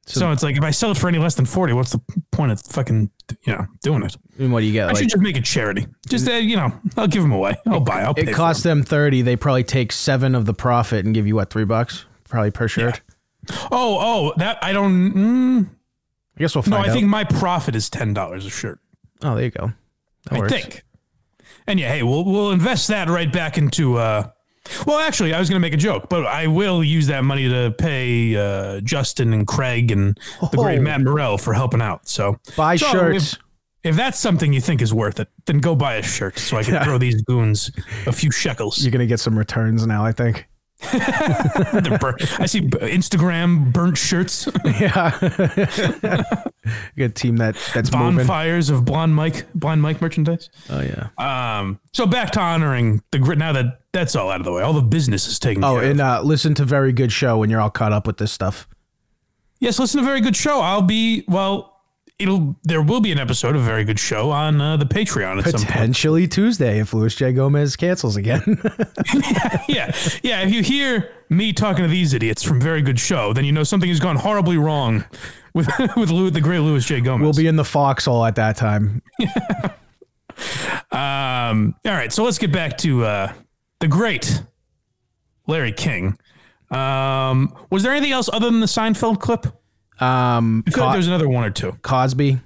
So, 0.10 0.32
it's 0.32 0.42
like 0.42 0.56
if 0.56 0.64
I 0.64 0.72
sell 0.72 0.92
it 0.92 0.98
for 0.98 1.10
any 1.10 1.18
less 1.18 1.36
than 1.36 1.46
forty, 1.46 1.74
what's 1.74 1.92
the 1.92 2.00
point 2.32 2.54
of 2.54 2.62
fucking 2.62 3.12
you 3.44 3.52
know 3.54 3.66
doing 3.84 4.04
it? 4.04 4.16
And 4.40 4.54
what 4.54 4.62
do 4.62 4.66
you 4.66 4.72
get? 4.72 4.86
I 4.86 4.88
Like, 4.94 4.98
should 5.00 5.10
just 5.10 5.22
make 5.22 5.36
a 5.36 5.42
charity. 5.42 5.86
Just 6.08 6.30
uh, 6.30 6.34
you 6.34 6.56
know, 6.56 6.72
I'll 6.96 7.08
give 7.10 7.24
them 7.24 7.34
away. 7.34 7.58
I'll 7.66 7.82
buy. 7.82 8.04
I'll 8.04 8.14
pay. 8.14 8.22
it 8.22 8.34
costs 8.34 8.64
them 8.64 8.84
thirty. 8.84 9.22
They 9.22 9.36
probably 9.36 9.66
take 9.66 9.92
seven 9.92 10.34
of 10.34 10.46
the 10.46 10.54
profit 10.54 11.04
and 11.04 11.14
give 11.14 11.28
you 11.28 11.36
what 11.36 11.50
three 11.50 11.66
bucks, 11.66 12.06
probably 12.30 12.52
per 12.52 12.70
shirt. 12.70 13.02
them. 13.48 13.58
Oh, 13.70 13.98
oh, 14.00 14.34
that 14.38 14.60
I 14.64 14.72
don't. 14.72 15.14
Mm, 15.14 15.70
I 16.38 16.40
guess 16.40 16.56
we'll 16.56 16.62
find 16.62 16.72
no, 16.72 16.78
I 16.78 16.88
out. 16.90 16.94
think 16.94 17.08
my 17.08 17.26
profit 17.26 17.76
is 17.76 17.90
ten 17.90 18.14
dollars 18.14 18.46
a 18.46 18.50
shirt. 18.50 18.80
oh, 19.24 19.36
there 19.36 19.44
you 19.44 19.52
go. 19.52 19.74
That 20.30 20.34
I 20.36 20.40
works. 20.40 20.54
think. 20.54 20.84
And 21.68 21.82
yeah, 21.82 21.92
hey, 21.92 22.04
we'll 22.04 22.24
we'll 22.24 22.52
invest 22.52 22.88
that 22.88 23.10
right 23.10 23.30
back 23.32 23.58
into. 23.58 23.98
uh 23.98 24.30
Well, 24.86 25.00
actually, 25.00 25.34
I 25.34 25.40
was 25.40 25.50
going 25.50 25.62
to 25.62 25.66
make 25.66 25.74
a 25.74 25.78
joke, 25.78 26.10
but 26.10 26.26
I 26.26 26.48
will 26.48 26.84
use 26.84 27.08
that 27.08 27.24
money 27.24 27.48
to 27.50 27.74
pay 27.78 28.36
uh 28.36 28.80
Justin 28.82 29.34
and 29.34 29.46
Craig 29.48 29.92
and 29.92 30.18
the 30.52 30.58
great 30.58 30.80
Oh. 30.80 30.82
Matt 30.84 31.02
Morrell 31.02 31.38
for 31.38 31.54
helping 31.54 31.82
out. 31.82 32.08
So 32.08 32.38
Buy 32.56 32.76
So 32.76 32.88
shirts. 32.92 33.34
If, 33.34 33.40
if 33.92 33.96
that's 33.96 34.20
something 34.20 34.52
you 34.54 34.60
think 34.62 34.82
is 34.82 34.94
worth 34.94 35.20
it, 35.20 35.30
then 35.46 35.60
go 35.60 35.76
buy 35.76 35.96
a 35.96 36.04
shirt 36.04 36.38
so 36.40 36.58
I 36.58 36.64
can 36.64 36.84
throw 36.86 36.98
these 36.98 37.22
goons 37.22 37.72
a 38.06 38.12
few 38.12 38.32
shekels. 38.32 38.84
You're 38.84 38.92
gonna 38.92 39.06
get 39.06 39.20
some 39.20 39.38
returns 39.38 39.86
now. 39.88 40.04
I 40.06 40.12
think. 40.12 40.48
I 40.84 42.46
see 42.48 42.60
b- 42.62 42.78
Instagram 42.78 43.74
burnt 43.74 43.98
shirts, 43.98 44.48
Yeah. 44.66 45.18
you 45.22 45.30
got 46.98 47.06
a 47.06 47.10
team 47.10 47.38
that 47.38 47.56
that's 47.74 47.92
moving. 47.92 48.18
bonfires 48.18 48.70
of 48.70 48.86
blonde 48.86 49.16
Mike, 49.16 49.52
blonde 49.54 49.82
Mike 49.82 50.02
merchandise. 50.02 50.50
Oh 50.70 50.82
yeah. 50.82 51.08
Um, 51.18 51.80
so 51.94 52.06
back 52.06 52.32
to 52.32 52.40
honoring 52.40 53.02
the 53.12 53.20
grit. 53.20 53.38
Now 53.40 53.54
that 53.54 53.82
that's 53.92 54.16
all 54.16 54.30
out 54.30 54.40
of 54.40 54.46
the 54.46 54.52
way, 54.52 54.62
all 54.62 54.74
the 54.74 54.82
business 54.82 55.28
is 55.28 55.40
taken 55.40 55.64
Oh, 55.64 55.78
and 55.78 56.00
uh, 56.00 56.22
listen 56.22 56.54
to 56.56 56.66
very 56.66 56.94
good 56.94 57.12
show 57.12 57.38
when 57.40 57.50
you're 57.50 57.62
all 57.62 57.70
caught 57.72 57.94
up 57.94 58.06
with 58.06 58.18
this 58.18 58.32
stuff. 58.32 58.68
Yes, 59.60 59.80
listen 59.80 59.98
to 60.00 60.04
a 60.04 60.06
very 60.06 60.22
good 60.22 60.36
show. 60.36 60.62
I'll 60.62 60.82
be 60.84 61.24
well. 61.28 61.77
It'll 62.20 62.56
there 62.64 62.82
will 62.82 63.00
be 63.00 63.12
an 63.12 63.20
episode 63.20 63.56
of 63.56 63.62
a 63.62 63.66
very 63.66 63.84
good 63.84 64.00
show 64.00 64.32
on 64.32 64.60
uh, 64.60 64.76
the 64.76 64.86
Patreon 64.86 65.38
at 65.38 65.44
some 65.52 65.60
point. 65.62 65.68
Potentially 65.68 66.28
Tuesday 66.28 66.80
if 66.80 66.92
Luis 66.92 67.14
J 67.16 67.32
Gomez 67.32 67.76
cancels 67.76 68.16
again. 68.18 68.60
Yeah, 69.70 69.94
yeah. 70.24 70.42
If 70.44 70.54
you 70.54 70.64
hear 70.64 71.12
me 71.30 71.52
talking 71.54 71.84
to 71.84 71.90
these 71.90 72.14
idiots 72.14 72.42
from 72.42 72.60
very 72.62 72.82
good 72.82 73.00
show, 73.00 73.34
then 73.34 73.44
you 73.46 73.52
know 73.52 73.64
something 73.64 73.90
has 73.90 74.00
gone 74.00 74.16
horribly 74.16 74.58
wrong 74.58 75.04
with 75.54 75.68
with 75.98 76.10
Lou, 76.10 76.30
the 76.30 76.40
great 76.42 76.60
Louis 76.60 76.84
J 76.86 77.02
Gomez. 77.02 77.22
we'll 77.24 77.34
be 77.34 77.48
in 77.48 77.58
the 77.58 77.66
foxhole 77.66 78.26
at 78.26 78.36
that 78.36 78.56
time. 78.56 79.02
Um, 80.92 81.76
all 81.86 81.92
right, 81.94 82.14
so 82.14 82.24
let's 82.24 82.38
get 82.38 82.52
back 82.52 82.78
to 82.80 83.04
uh, 83.04 83.34
the 83.80 83.88
great 83.88 84.44
Larry 85.48 85.72
King. 85.72 86.18
Um, 86.72 87.54
was 87.72 87.84
there 87.84 87.92
anything 87.92 88.12
else 88.12 88.30
other 88.32 88.46
than 88.50 88.60
the 88.60 88.68
Seinfeld 88.68 89.20
clip? 89.20 89.48
Um, 90.00 90.64
I 90.68 90.72
feel 90.72 90.84
like 90.84 90.90
Co- 90.90 90.94
there's 90.94 91.08
another 91.08 91.28
one 91.30 91.44
or 91.44 91.50
two. 91.52 91.74
Cosby. 91.82 92.40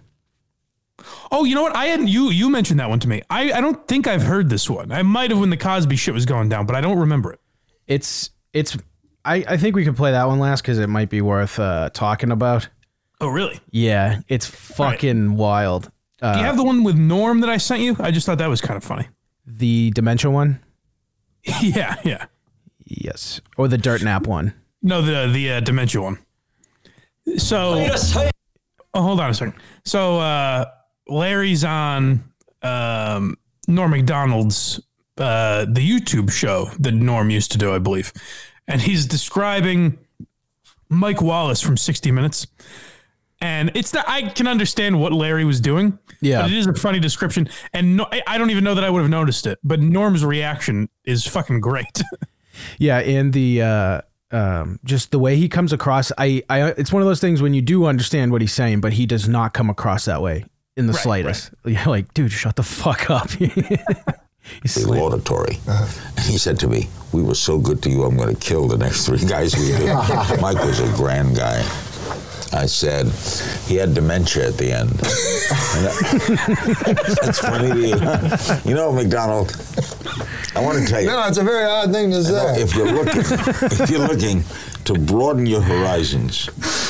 Oh, 1.31 1.45
you 1.45 1.55
know 1.55 1.63
what? 1.63 1.75
I 1.75 1.85
hadn't 1.85 2.07
you 2.09 2.29
you 2.29 2.49
mentioned 2.49 2.79
that 2.79 2.89
one 2.89 2.99
to 2.99 3.07
me. 3.09 3.21
I, 3.29 3.51
I 3.53 3.61
don't 3.61 3.87
think 3.87 4.07
I've 4.07 4.21
heard 4.23 4.49
this 4.49 4.69
one. 4.69 4.91
I 4.91 5.01
might 5.01 5.31
have 5.31 5.39
when 5.39 5.49
the 5.49 5.57
Cosby 5.57 5.95
shit 5.95 6.13
was 6.13 6.25
going 6.25 6.49
down, 6.49 6.65
but 6.65 6.75
I 6.75 6.81
don't 6.81 6.99
remember 6.99 7.33
it. 7.33 7.39
It's 7.87 8.29
it's. 8.53 8.77
I, 9.25 9.43
I 9.47 9.57
think 9.57 9.75
we 9.75 9.83
could 9.85 9.95
play 9.95 10.11
that 10.11 10.27
one 10.27 10.39
last 10.39 10.61
because 10.61 10.79
it 10.79 10.87
might 10.87 11.09
be 11.09 11.21
worth 11.21 11.59
uh, 11.59 11.89
talking 11.93 12.31
about. 12.31 12.69
Oh, 13.19 13.27
really? 13.27 13.59
Yeah, 13.69 14.21
it's 14.27 14.47
fucking 14.47 15.35
wild. 15.35 15.91
Uh, 16.21 16.33
Do 16.33 16.39
you 16.39 16.45
have 16.45 16.57
the 16.57 16.63
one 16.63 16.83
with 16.83 16.97
Norm 16.97 17.39
that 17.41 17.49
I 17.49 17.57
sent 17.57 17.81
you? 17.81 17.95
I 17.99 18.09
just 18.11 18.25
thought 18.25 18.39
that 18.39 18.49
was 18.49 18.61
kind 18.61 18.77
of 18.77 18.83
funny. 18.83 19.07
the 19.45 19.91
dementia 19.91 20.29
one? 20.31 20.59
yeah, 21.61 21.95
yeah. 22.03 22.25
Yes, 22.85 23.41
or 23.57 23.67
the 23.67 23.77
dirt 23.77 24.03
nap 24.03 24.27
one. 24.27 24.53
No, 24.81 25.01
the 25.01 25.31
the 25.31 25.51
uh, 25.53 25.59
dementia 25.61 26.01
one. 26.01 26.17
So, 27.37 27.87
oh, 28.93 29.01
hold 29.01 29.19
on 29.19 29.29
a 29.29 29.33
second. 29.33 29.53
So, 29.85 30.19
uh, 30.19 30.65
Larry's 31.07 31.63
on 31.63 32.23
um, 32.61 33.37
Norm 33.67 33.91
Macdonald's 33.91 34.79
uh, 35.17 35.65
the 35.65 35.87
YouTube 35.87 36.31
show 36.31 36.69
that 36.79 36.93
Norm 36.93 37.29
used 37.29 37.51
to 37.51 37.57
do, 37.57 37.73
I 37.73 37.79
believe, 37.79 38.11
and 38.67 38.81
he's 38.81 39.05
describing 39.05 39.97
Mike 40.89 41.21
Wallace 41.21 41.61
from 41.61 41.77
60 41.77 42.11
Minutes. 42.11 42.47
And 43.43 43.71
it's 43.73 43.91
that 43.91 44.07
I 44.07 44.23
can 44.29 44.45
understand 44.47 44.99
what 45.01 45.11
Larry 45.13 45.45
was 45.45 45.59
doing. 45.59 45.97
Yeah. 46.21 46.43
But 46.43 46.51
it 46.51 46.57
is 46.57 46.67
a 46.67 46.73
funny 46.75 46.99
description. 46.99 47.49
And 47.73 47.97
no, 47.97 48.05
I- 48.11 48.21
I 48.27 48.37
don't 48.37 48.51
even 48.51 48.63
know 48.63 48.75
that 48.75 48.83
I 48.83 48.89
would 48.91 49.01
have 49.01 49.09
noticed 49.09 49.47
it. 49.47 49.57
But 49.63 49.79
Norm's 49.79 50.23
reaction 50.23 50.89
is 51.05 51.25
fucking 51.27 51.59
great. 51.61 52.01
Yeah, 52.77 52.99
and 52.99 53.31
the 53.31 53.61
uh, 53.61 54.01
um, 54.31 54.79
just 54.83 55.11
the 55.11 55.19
way 55.19 55.35
he 55.35 55.47
comes 55.49 55.73
across, 55.73 56.11
I, 56.17 56.43
I, 56.49 56.69
it's 56.71 56.91
one 56.91 57.01
of 57.01 57.07
those 57.07 57.19
things 57.19 57.41
when 57.41 57.53
you 57.53 57.61
do 57.61 57.85
understand 57.85 58.31
what 58.31 58.41
he's 58.41 58.53
saying, 58.53 58.81
but 58.81 58.93
he 58.93 59.05
does 59.05 59.27
not 59.27 59.53
come 59.53 59.69
across 59.69 60.05
that 60.05 60.21
way 60.21 60.45
in 60.77 60.87
the 60.87 60.93
Right, 60.93 61.01
slightest. 61.01 61.51
You're 61.65 61.83
like, 61.85 62.13
dude, 62.13 62.31
shut 62.31 62.55
the 62.55 62.63
fuck 62.63 63.09
up. 63.09 63.29
He's 64.63 64.73
the 64.75 64.87
like- 64.89 64.99
laudatory. 64.99 65.59
And 65.67 66.25
he 66.25 66.37
said 66.39 66.57
to 66.59 66.67
me, 66.67 66.89
We 67.13 67.21
were 67.21 67.35
so 67.35 67.59
good 67.59 67.83
to 67.83 67.89
you, 67.91 68.03
I'm 68.03 68.17
going 68.17 68.33
to 68.35 68.39
kill 68.41 68.67
the 68.67 68.77
next 68.77 69.05
three 69.05 69.23
guys 69.23 69.55
we 69.55 69.67
did. 69.67 69.85
Mike 70.41 70.57
was 70.63 70.79
a 70.79 70.91
grand 70.95 71.35
guy. 71.35 71.61
I 72.53 72.65
said, 72.65 73.07
he 73.67 73.75
had 73.77 73.93
dementia 73.93 74.47
at 74.49 74.57
the 74.57 74.71
end. 74.73 74.89
That's 77.21 77.39
funny 77.47 77.69
to 77.69 77.79
you. 77.79 78.69
You 78.69 78.75
know, 78.75 78.91
Macdonald, 78.91 79.55
I 80.55 80.59
want 80.61 80.79
to 80.79 80.85
tell 80.85 80.99
you. 81.01 81.07
No, 81.07 81.25
it's 81.27 81.37
a 81.37 81.43
very 81.43 81.63
odd 81.65 81.91
thing 81.93 82.11
to 82.11 82.23
say. 82.23 82.61
If 82.61 82.75
you're 82.75 82.91
looking, 82.91 83.21
if 83.21 83.89
you're 83.89 84.05
looking 84.07 84.43
to 84.83 84.93
broaden 84.95 85.45
your 85.45 85.61
horizons, 85.61 86.49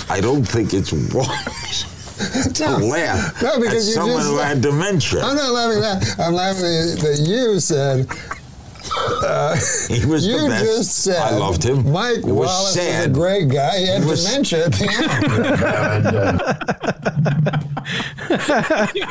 I 0.10 0.19
don't 0.19 0.43
think 0.43 0.74
it's 0.74 0.91
wise 0.91 1.86
to 2.56 2.63
No. 2.65 2.78
laugh 2.78 3.41
No, 3.41 3.54
at 3.54 3.62
because 3.62 3.88
you 3.88 3.93
someone 3.93 4.17
just 4.17 4.30
who 4.30 4.38
had 4.38 4.62
dementia. 4.62 5.21
I'm 5.21 5.36
not 5.36 5.52
laughing 5.52 5.84
at 5.84 6.02
that. 6.02 6.19
I'm 6.19 6.34
laughing 6.34 6.63
that 6.63 7.19
you 7.24 7.60
said. 7.60 8.08
Uh, 9.24 9.56
He 9.89 10.06
was 10.06 10.26
you 10.26 10.39
the 10.41 10.48
best. 10.50 10.65
just 10.65 10.96
said. 11.04 11.17
I 11.22 11.32
loved 11.38 11.63
him. 11.65 11.91
Mike 11.91 12.17
It 12.17 12.26
was 12.26 12.48
Wallace 12.48 12.76
was 12.78 13.06
a 13.06 13.10
great 13.10 13.50
guy. 13.50 13.78
He 13.80 13.88
had 13.88 14.02
It 14.04 14.08
was- 14.08 14.26
dementia 14.26 14.65
at 14.65 14.74
the 14.74 14.88
end. 18.32 19.02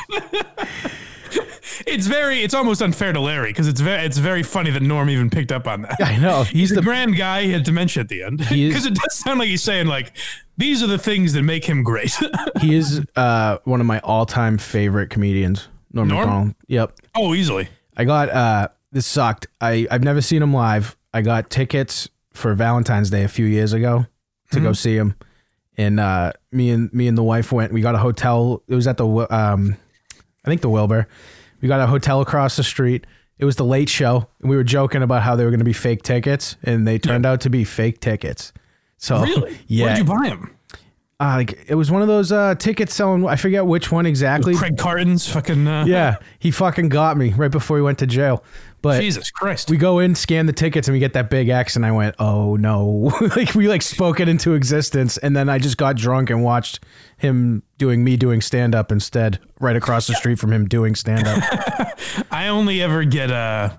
it's 1.30 1.80
it's 1.86 2.06
very 2.06 2.40
it's 2.42 2.54
almost 2.54 2.82
unfair 2.82 3.12
to 3.12 3.20
Larry 3.20 3.50
because 3.50 3.68
it's 3.68 3.80
very 3.80 4.04
it's 4.04 4.18
very 4.18 4.42
funny 4.42 4.70
that 4.70 4.82
Norm 4.82 5.08
even 5.10 5.30
picked 5.30 5.52
up 5.52 5.66
on 5.68 5.82
that. 5.82 5.96
I 6.02 6.16
know 6.16 6.42
he's 6.42 6.70
He's 6.70 6.76
the 6.76 6.82
grand 6.82 7.16
guy. 7.16 7.44
He 7.44 7.52
had 7.52 7.62
dementia 7.64 8.02
at 8.02 8.08
the 8.08 8.22
end 8.22 8.38
because 8.38 8.86
it 8.86 8.94
does 8.94 9.14
sound 9.14 9.38
like 9.38 9.48
he's 9.48 9.62
saying 9.62 9.86
like 9.86 10.12
these 10.58 10.82
are 10.82 10.86
the 10.88 10.98
things 10.98 11.32
that 11.34 11.42
make 11.42 11.64
him 11.64 11.82
great. 11.82 12.14
he 12.60 12.74
is 12.74 13.00
uh, 13.16 13.58
one 13.64 13.80
of 13.80 13.86
my 13.86 13.98
all-time 14.00 14.58
favorite 14.58 15.08
comedians. 15.08 15.68
Norm, 15.92 16.08
Norm? 16.08 16.20
Macdonald. 16.28 16.54
Yep. 16.68 16.92
oh, 17.14 17.34
easily. 17.34 17.68
I 17.96 18.04
got 18.04 18.28
uh 18.30 18.68
this 18.92 19.06
sucked. 19.06 19.46
I 19.60 19.86
I've 19.90 20.02
never 20.04 20.20
seen 20.20 20.42
him 20.42 20.52
live. 20.52 20.96
I 21.12 21.22
got 21.22 21.50
tickets 21.50 22.08
for 22.32 22.54
Valentine's 22.54 23.10
Day 23.10 23.24
a 23.24 23.28
few 23.28 23.46
years 23.46 23.72
ago 23.72 24.06
to 24.52 24.60
go 24.60 24.72
see 24.72 24.96
him. 24.96 25.14
And 25.76 25.98
uh 26.00 26.32
me 26.52 26.70
and 26.70 26.92
me 26.92 27.06
and 27.08 27.16
the 27.16 27.22
wife 27.22 27.52
went. 27.52 27.72
We 27.72 27.80
got 27.80 27.94
a 27.94 27.98
hotel. 27.98 28.62
It 28.68 28.74
was 28.74 28.86
at 28.86 28.96
the 28.96 29.06
um 29.06 29.76
I 30.44 30.48
think 30.48 30.60
the 30.60 30.68
Wilbur. 30.70 31.06
We 31.60 31.68
got 31.68 31.80
a 31.80 31.86
hotel 31.86 32.20
across 32.20 32.56
the 32.56 32.64
street. 32.64 33.06
It 33.38 33.44
was 33.44 33.56
the 33.56 33.64
late 33.64 33.88
show. 33.88 34.28
And 34.40 34.50
we 34.50 34.56
were 34.56 34.64
joking 34.64 35.02
about 35.02 35.22
how 35.22 35.36
they 35.36 35.44
were 35.44 35.50
going 35.50 35.60
to 35.60 35.64
be 35.64 35.72
fake 35.72 36.02
tickets 36.02 36.56
and 36.62 36.86
they 36.86 36.98
turned 36.98 37.24
out 37.26 37.40
to 37.42 37.50
be 37.50 37.64
fake 37.64 38.00
tickets. 38.00 38.52
So 38.98 39.22
Really? 39.22 39.58
Yeah. 39.66 39.86
Where'd 39.86 39.98
you 39.98 40.04
buy 40.04 40.26
him? 40.28 40.56
Uh, 41.20 41.34
like 41.36 41.64
it 41.68 41.74
was 41.74 41.90
one 41.90 42.00
of 42.00 42.08
those 42.08 42.32
uh 42.32 42.54
tickets 42.54 42.94
selling 42.94 43.26
I 43.26 43.36
forget 43.36 43.66
which 43.66 43.92
one 43.92 44.06
exactly. 44.06 44.54
Craig 44.54 44.78
Carton's 44.78 45.28
fucking. 45.28 45.68
Uh, 45.68 45.84
Yeah, 45.84 46.16
he 46.38 46.50
fucking 46.50 46.88
got 46.88 47.18
me 47.18 47.34
right 47.34 47.50
before 47.50 47.76
he 47.76 47.82
went 47.82 47.98
to 47.98 48.06
jail. 48.06 48.42
But 48.82 49.02
Jesus 49.02 49.30
Christ. 49.30 49.70
we 49.70 49.76
go 49.76 49.98
in, 49.98 50.14
scan 50.14 50.46
the 50.46 50.54
tickets, 50.54 50.88
and 50.88 50.94
we 50.94 50.98
get 50.98 51.12
that 51.12 51.28
big 51.28 51.50
X, 51.50 51.76
and 51.76 51.84
I 51.84 51.92
went, 51.92 52.14
"Oh 52.18 52.56
no!" 52.56 53.12
like 53.36 53.54
we 53.54 53.68
like 53.68 53.82
spoke 53.82 54.18
it 54.20 54.28
into 54.28 54.54
existence, 54.54 55.18
and 55.18 55.36
then 55.36 55.50
I 55.50 55.58
just 55.58 55.76
got 55.76 55.96
drunk 55.96 56.30
and 56.30 56.42
watched 56.42 56.80
him 57.18 57.62
doing 57.76 58.02
me 58.02 58.16
doing 58.16 58.40
stand 58.40 58.74
up 58.74 58.90
instead, 58.90 59.38
right 59.60 59.76
across 59.76 60.06
the 60.06 60.14
street 60.14 60.38
from 60.38 60.50
him 60.54 60.66
doing 60.66 60.94
stand 60.94 61.26
up. 61.26 61.42
I 62.30 62.48
only 62.48 62.80
ever 62.80 63.04
get 63.04 63.30
uh 63.30 63.76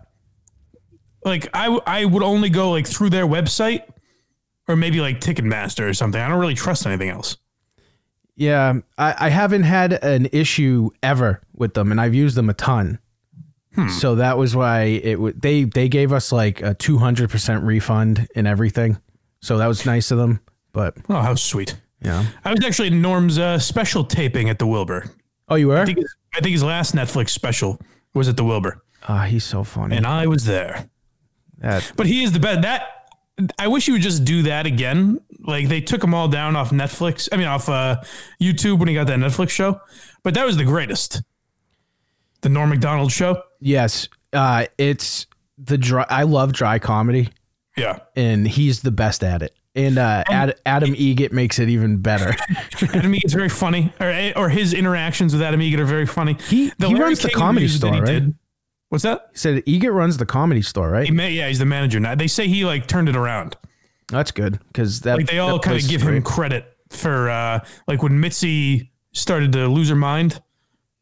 like 1.26 1.48
I 1.56 1.80
I 1.88 2.06
would 2.06 2.22
only 2.22 2.52
go 2.52 2.70
like 2.70 2.86
through 2.86 3.10
their 3.10 3.26
website 3.26 3.82
or 4.68 4.76
maybe 4.76 5.02
like 5.02 5.20
Ticketmaster 5.20 5.90
or 5.90 5.94
something. 5.94 6.20
I 6.22 6.28
don't 6.28 6.40
really 6.40 6.56
trust 6.56 6.86
anything 6.86 7.10
else. 7.10 7.38
yeah, 8.36 8.74
I, 8.98 9.16
I 9.20 9.30
haven't 9.30 9.64
had 9.64 9.94
an 10.04 10.28
issue 10.32 10.90
ever 11.04 11.42
with 11.54 11.74
them, 11.74 11.92
and 11.92 12.00
I've 12.02 12.14
used 12.16 12.36
them 12.36 12.50
a 12.50 12.54
ton. 12.54 13.00
So 14.00 14.16
that 14.16 14.38
was 14.38 14.54
why 14.54 14.82
it 14.84 15.18
would 15.18 15.42
they 15.42 15.64
they 15.64 15.88
gave 15.88 16.12
us 16.12 16.34
like 16.34 16.62
a 16.62 16.74
two 16.74 16.98
hundred 16.98 17.30
percent 17.30 17.64
refund 17.64 18.28
and 18.36 18.46
everything. 18.46 18.98
So 19.42 19.58
that 19.60 19.68
was 19.68 19.86
nice 19.86 20.12
of 20.12 20.18
them. 20.18 20.42
But 20.74 20.98
Oh, 21.08 21.22
how 21.22 21.36
sweet. 21.36 21.78
yeah. 22.02 22.26
I 22.44 22.52
was 22.52 22.66
actually 22.66 22.90
Norm's 22.90 23.40
uh, 23.40 23.60
special 23.60 24.04
taping 24.04 24.50
at 24.50 24.60
the 24.60 24.68
Wilbur. 24.68 25.06
Oh, 25.48 25.56
you 25.56 25.70
were? 25.70 25.78
I 25.78 25.86
think, 25.86 26.00
his, 26.00 26.16
I 26.34 26.42
think 26.42 26.52
his 26.52 26.64
last 26.64 26.94
Netflix 26.96 27.30
special 27.30 27.80
was 28.14 28.28
at 28.28 28.36
the 28.36 28.44
Wilbur, 28.44 28.84
Ah, 29.08 29.24
he's 29.24 29.46
so 29.46 29.64
funny. 29.64 29.96
and 29.96 30.06
I 30.06 30.28
was 30.28 30.44
there. 30.46 30.90
That- 31.60 31.94
But 31.96 32.08
he 32.08 32.24
is 32.24 32.34
the 32.34 32.40
best. 32.40 32.62
That 32.64 33.01
I 33.60 33.68
wish 33.68 33.88
you 33.88 33.94
would 33.94 34.02
just 34.02 34.24
do 34.26 34.44
that 34.44 34.66
again. 34.66 35.20
Like 35.40 35.68
they 35.70 35.82
took 35.82 36.04
him 36.04 36.14
all 36.14 36.28
down 36.28 36.56
off 36.56 36.72
Netflix. 36.72 37.28
I 37.32 37.38
mean, 37.38 37.48
off 37.48 37.68
uh, 37.70 38.02
YouTube 38.42 38.80
when 38.80 38.88
he 38.88 38.94
got 38.94 39.08
that 39.08 39.20
Netflix 39.20 39.50
show. 39.50 39.80
But 40.24 40.34
that 40.36 40.46
was 40.46 40.58
the 40.58 40.66
greatest. 40.66 41.22
The 42.42 42.50
Norm 42.50 42.70
Macdonald 42.70 43.12
show. 43.12 43.42
Yes, 43.60 44.08
uh, 44.34 44.66
it's 44.78 45.28
the 45.58 45.78
dry. 45.78 46.06
I 46.10 46.24
love 46.24 46.54
dry 46.54 46.80
comedy, 46.80 47.30
Yeah. 47.78 48.00
and 48.16 48.48
he's 48.48 48.82
the 48.82 48.92
best 48.92 49.24
at 49.24 49.42
it. 49.44 49.54
And 49.76 49.98
uh, 49.98 50.24
Ad, 50.30 50.56
Adam 50.66 50.94
Eget 50.96 51.32
makes 51.32 51.58
it 51.60 51.70
even 51.70 51.98
better. 51.98 52.36
Adam 52.94 53.14
Eget's 53.14 53.34
very 53.34 53.48
funny, 53.48 53.94
or 54.02 54.34
or 54.36 54.50
his 54.50 54.74
interactions 54.74 55.34
with 55.34 55.42
Adam 55.42 55.62
Eget 55.62 55.80
are 55.80 55.86
very 55.86 56.06
funny. 56.08 56.36
He- 56.50 56.66
he 56.66 56.72
Larry 56.80 57.00
runs 57.00 57.20
the 57.22 57.30
Comedy 57.30 57.68
Store, 57.68 57.92
right? 58.02 58.06
did- 58.06 58.36
What's 58.92 59.04
that? 59.06 59.30
he 59.32 59.38
said 59.38 59.64
Eget 59.66 59.94
runs 59.94 60.18
the 60.18 60.26
comedy 60.26 60.62
store, 60.62 60.90
right? 60.90 61.06
He 61.06 61.14
may, 61.14 61.32
yeah, 61.32 61.48
he's 61.48 61.60
the 61.60 61.66
manager 61.66 61.98
now. 61.98 62.14
They 62.14 62.28
say 62.28 62.50
he 62.50 62.66
like 62.66 62.88
turned 62.88 63.08
it 63.08 63.16
around. 63.16 63.56
That's 64.10 64.32
good 64.32 64.60
because 64.68 65.00
that 65.02 65.16
Like 65.16 65.28
they 65.28 65.40
all 65.40 65.60
kind 65.60 65.82
of 65.82 65.88
give 65.88 66.02
him 66.02 66.22
credit 66.22 66.66
for 66.90 67.30
uh 67.30 67.62
like 67.88 68.04
when 68.04 68.20
Mitzi 68.20 68.92
started 69.14 69.54
to 69.54 69.70
lose 69.70 69.88
her 69.88 69.96
mind. 69.96 70.42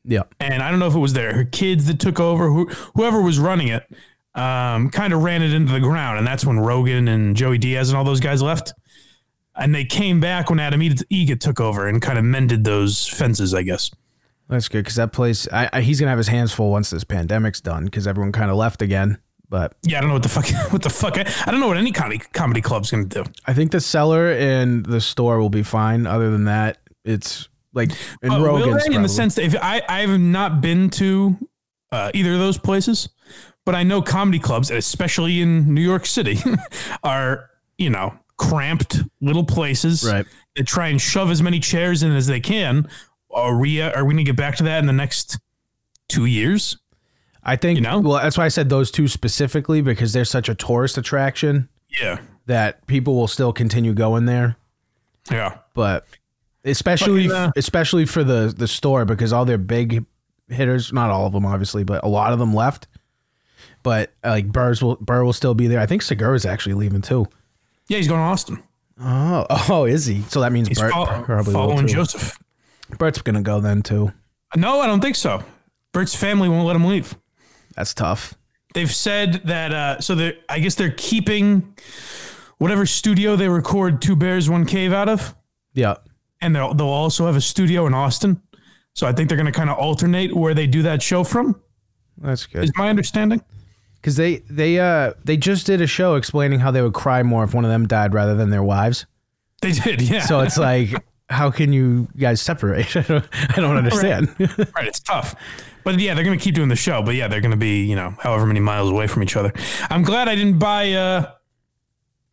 Yeah, 0.04 0.22
and 0.40 0.62
I 0.62 0.70
don't 0.70 0.78
know 0.80 0.86
if 0.86 0.94
it 0.94 1.00
was 1.00 1.14
their 1.14 1.34
her 1.34 1.46
kids 1.46 1.88
that 1.88 2.00
took 2.00 2.20
over, 2.20 2.50
who, 2.50 2.68
whoever 2.94 3.24
was 3.24 3.40
running 3.40 3.70
it, 3.70 3.84
um, 4.36 4.92
kind 4.92 5.12
of 5.12 5.24
ran 5.24 5.42
it 5.42 5.52
into 5.52 5.74
the 5.74 5.80
ground, 5.80 6.20
and 6.20 6.28
that's 6.28 6.46
when 6.46 6.60
Rogan 6.60 7.08
and 7.08 7.36
Joey 7.36 7.58
Diaz 7.58 7.90
and 7.90 7.98
all 7.98 8.04
those 8.04 8.20
guys 8.20 8.44
left, 8.44 8.72
and 9.56 9.74
they 9.74 9.84
came 9.84 10.20
back 10.20 10.52
when 10.52 10.60
Adam 10.60 10.80
Eget 10.80 11.40
took 11.40 11.60
over 11.60 11.88
and 11.88 12.04
kind 12.04 12.20
of 12.20 12.24
mended 12.24 12.66
those 12.66 13.08
fences, 13.08 13.56
I 13.56 13.64
guess. 13.64 13.90
That's 14.50 14.68
good 14.68 14.80
because 14.84 14.96
that 14.96 15.12
place. 15.14 15.48
I, 15.52 15.70
I, 15.72 15.82
he's 15.82 16.00
gonna 16.00 16.10
have 16.10 16.18
his 16.18 16.28
hands 16.28 16.52
full 16.52 16.72
once 16.72 16.90
this 16.90 17.04
pandemic's 17.04 17.62
done 17.62 17.86
because 17.86 18.08
everyone 18.08 18.32
kind 18.32 18.50
of 18.52 18.58
left 18.58 18.82
again. 18.82 19.20
But 19.48 19.76
Yeah, 19.84 19.98
I 19.98 20.02
don't 20.02 20.10
know 20.10 20.14
what 20.16 20.24
the 20.24 20.30
fuck, 20.30 20.48
what 20.72 20.84
the 20.84 20.90
fuck, 20.90 21.18
I, 21.18 21.26
I 21.46 21.52
don't 21.52 21.60
know 21.60 21.68
what 21.68 21.78
any 21.78 21.92
comedy 21.92 22.20
comedy 22.34 22.62
club's 22.62 22.92
gonna 22.92 23.06
do. 23.06 23.24
I 23.46 23.54
think 23.54 23.72
the 23.72 23.80
cellar 23.82 24.32
and 24.32 24.86
the 24.86 25.02
store 25.02 25.40
will 25.40 25.50
be 25.50 25.64
fine. 25.64 26.06
Other 26.06 26.30
than 26.32 26.46
that, 26.46 26.78
it's 27.06 27.48
like 27.74 27.92
in 28.22 28.32
Uh, 28.32 28.40
Rogan's 28.44 28.86
in 28.88 29.02
the 29.02 29.10
sense 29.10 29.36
that 29.36 29.44
if 29.46 29.56
I 29.62 29.82
I 29.88 30.02
have 30.02 30.20
not 30.20 30.62
been 30.62 30.90
to 30.92 31.36
uh, 31.92 32.12
either 32.14 32.34
of 32.34 32.40
those 32.40 32.58
places, 32.60 33.10
but 33.66 33.74
I 33.76 33.82
know 33.84 34.02
comedy 34.02 34.38
clubs, 34.40 34.70
especially 34.72 35.42
in 35.42 35.74
New 35.74 35.82
York 35.82 36.06
City, 36.06 36.38
are 37.04 37.50
you 37.78 37.90
know 37.90 38.14
cramped 38.38 39.02
little 39.22 39.44
places 39.44 40.04
Right. 40.04 40.26
that 40.56 40.66
try 40.68 40.88
and 40.88 41.02
shove 41.02 41.30
as 41.30 41.42
many 41.42 41.60
chairs 41.60 42.04
in 42.04 42.12
as 42.12 42.28
they 42.28 42.40
can. 42.40 42.88
Are 43.34 43.58
we 43.58 43.82
uh, 43.82 43.92
are 43.92 44.06
we 44.06 44.14
gonna 44.14 44.24
get 44.24 44.36
back 44.36 44.56
to 44.58 44.64
that 44.64 44.80
in 44.80 44.86
the 44.88 44.94
next 44.94 45.38
two 46.08 46.26
years? 46.26 46.78
I 47.44 47.56
think. 47.56 47.78
you 47.78 47.84
know? 47.84 48.00
well, 48.00 48.22
that's 48.22 48.38
why 48.38 48.46
I 48.46 48.50
said 48.50 48.70
those 48.70 48.92
two 48.92 49.08
specifically 49.08 49.82
because 49.82 50.12
they're 50.14 50.26
such 50.26 50.50
a 50.50 50.56
tourist 50.56 50.98
attraction 50.98 51.70
Yeah, 52.02 52.20
that 52.48 52.86
people 52.88 53.16
will 53.16 53.28
still 53.28 53.54
continue 53.54 53.94
going 53.94 54.26
there. 54.26 54.58
yeah. 55.32 55.60
but 55.74 56.06
especially 56.66 57.28
But, 57.28 57.36
uh, 57.36 57.52
especially 57.56 58.06
for 58.06 58.24
the 58.24 58.54
the 58.56 58.68
store 58.68 59.06
because 59.06 59.32
all 59.32 59.46
their 59.46 59.58
big 59.58 60.06
hitters, 60.50 60.92
not 60.92 61.10
all 61.12 61.26
of 61.28 61.34
them 61.34 61.46
obviously, 61.46 61.84
but 61.84 62.04
a 62.04 62.08
lot 62.08 62.34
of 62.34 62.40
them 62.40 62.54
left. 62.54 62.88
But 63.84 64.12
uh, 64.24 64.30
like 64.32 64.48
Burrs 64.52 64.84
will 64.84 64.98
Burr 64.98 65.24
will 65.24 65.34
still 65.34 65.54
be 65.54 65.68
there. 65.68 65.80
I 65.80 65.86
think 65.86 66.02
Segura 66.02 66.36
is 66.36 66.46
actually 66.46 66.76
leaving 66.76 67.02
too. 67.02 67.26
Yeah, 67.88 67.98
he's 67.98 68.08
going 68.08 68.20
to 68.20 68.26
Austin. 68.26 68.62
Oh, 69.02 69.46
oh, 69.70 69.86
is 69.86 70.06
he? 70.06 70.22
So 70.24 70.42
that 70.42 70.52
means 70.52 70.68
He's 70.68 70.80
Bert 70.80 70.92
fol- 70.92 71.06
probably 71.24 71.54
following. 71.54 71.88
Joseph. 71.88 72.38
Bert's 72.98 73.22
gonna 73.22 73.42
go 73.42 73.60
then 73.60 73.82
too. 73.82 74.12
No, 74.56 74.80
I 74.82 74.88
don't 74.88 75.02
think 75.02 75.16
so. 75.16 75.44
Bert's 75.92 76.16
family 76.16 76.50
won't 76.50 76.66
let 76.68 76.76
him 76.76 76.86
leave. 76.86 77.16
That's 77.76 77.94
tough. 77.94 78.36
they've 78.74 78.94
said 78.94 79.42
that 79.46 79.74
uh, 79.74 80.00
so 80.02 80.16
they 80.16 80.38
I 80.50 80.60
guess 80.60 80.76
they're 80.76 80.94
keeping 80.98 81.76
whatever 82.58 82.86
studio 82.86 83.36
they 83.36 83.48
record 83.50 84.02
Two 84.02 84.16
Bears 84.16 84.50
One 84.50 84.66
Cave 84.66 84.92
out 84.94 85.08
of, 85.10 85.36
Yeah, 85.74 85.96
and 86.42 86.56
they'll 86.56 86.74
they'll 86.74 86.88
also 86.88 87.26
have 87.26 87.36
a 87.36 87.42
studio 87.42 87.86
in 87.88 87.94
Austin. 87.94 88.42
So 88.94 89.08
I 89.08 89.14
think 89.14 89.30
they're 89.30 89.38
going 89.38 89.46
to 89.46 89.52
kind 89.58 89.70
of 89.70 89.78
alternate 89.78 90.36
where 90.36 90.54
they 90.54 90.68
do 90.68 90.82
that 90.82 91.02
show 91.02 91.24
from. 91.24 91.62
that's 92.18 92.46
good. 92.48 92.66
Is 92.66 92.72
my 92.76 92.90
understanding? 92.90 93.42
Because 93.96 94.16
they 94.18 94.38
they 94.50 94.80
uh 94.80 95.14
they 95.24 95.38
just 95.38 95.66
did 95.66 95.80
a 95.82 95.88
show 95.88 96.16
explaining 96.16 96.60
how 96.60 96.72
they 96.72 96.82
would 96.82 96.94
cry 96.94 97.24
more 97.24 97.44
if 97.44 97.54
one 97.54 97.64
of 97.66 97.72
them 97.72 97.88
died 97.88 98.14
rather 98.14 98.36
than 98.36 98.50
their 98.50 98.64
wives. 98.64 99.06
They 99.62 99.72
did, 99.74 100.02
yeah. 100.02 100.22
So 100.22 100.40
it's 100.40 100.58
like, 100.58 100.92
how 101.30 101.52
can 101.52 101.72
you 101.74 102.08
guys 102.18 102.42
separate? 102.42 102.96
I 102.96 103.02
don't, 103.02 103.26
I 103.34 103.56
don't 103.62 103.78
understand. 103.78 104.36
right, 104.40 104.88
it's 104.88 105.00
tough. 105.00 105.36
But 105.84 106.00
yeah, 106.00 106.14
they're 106.14 106.24
going 106.24 106.38
to 106.38 106.44
keep 106.44 106.56
doing 106.56 106.70
the 106.70 106.76
show. 106.76 107.02
But 107.02 107.16
yeah, 107.16 107.28
they're 107.28 107.42
going 107.42 107.52
to 107.52 107.58
be 107.58 107.84
you 107.86 107.96
know 107.96 108.16
however 108.20 108.46
many 108.46 108.60
miles 108.60 108.90
away 108.90 109.08
from 109.08 109.24
each 109.24 109.36
other. 109.36 109.54
I'm 109.90 110.04
glad 110.04 110.28
I 110.28 110.36
didn't 110.36 110.60
buy. 110.60 110.92
Uh, 110.94 111.32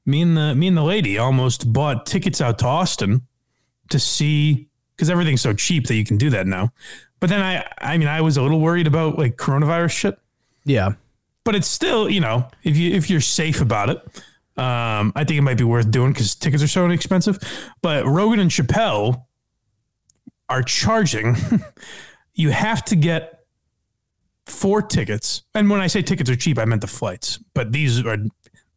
me 0.05 0.23
and 0.23 0.37
the 0.37 0.55
me 0.55 0.69
and 0.69 0.77
the 0.77 0.85
lady 0.85 1.19
almost 1.19 1.73
bought 1.73 2.07
tickets 2.07 2.41
out 2.41 2.59
to 2.61 2.67
Austin 2.67 3.23
to 3.91 3.99
see 3.99 4.69
because 4.95 5.11
everything's 5.11 5.41
so 5.43 5.53
cheap 5.53 5.87
that 5.89 5.95
you 5.95 6.05
can 6.05 6.17
do 6.17 6.31
that 6.31 6.47
now. 6.47 6.73
But 7.21 7.31
then 7.31 7.43
I 7.43 7.67
I 7.79 7.99
mean 7.99 8.09
I 8.09 8.21
was 8.21 8.37
a 8.37 8.43
little 8.43 8.61
worried 8.61 8.87
about 8.87 9.19
like 9.19 9.37
coronavirus 9.37 9.91
shit. 9.91 10.19
yeah, 10.65 10.93
But 11.45 11.55
it's 11.55 11.67
still 11.67 12.09
you 12.11 12.21
know 12.21 12.49
if 12.63 12.77
you 12.77 12.93
if 12.95 13.11
you're 13.11 13.21
safe 13.21 13.61
about 13.61 13.91
it. 13.91 14.23
Um, 14.57 15.13
I 15.15 15.25
think 15.25 15.39
it 15.39 15.43
might 15.43 15.59
be 15.59 15.65
worth 15.65 15.91
doing 15.91 16.13
because 16.13 16.35
tickets 16.35 16.63
are 16.63 16.69
so 16.69 16.85
inexpensive. 16.85 17.39
But 17.83 18.07
Rogan 18.07 18.41
and 18.41 18.51
Chappelle 18.51 19.25
are 20.49 20.63
charging. 20.63 21.37
you 22.35 22.51
have 22.51 22.85
to 22.87 22.97
get 22.97 23.41
four 24.47 24.81
tickets, 24.81 25.43
and 25.55 25.69
when 25.69 25.81
I 25.81 25.89
say 25.89 26.03
tickets 26.03 26.31
are 26.31 26.37
cheap, 26.37 26.59
I 26.59 26.65
meant 26.65 26.81
the 26.81 26.87
flights. 26.87 27.39
But 27.55 27.73
these 27.73 28.05
are 28.05 28.17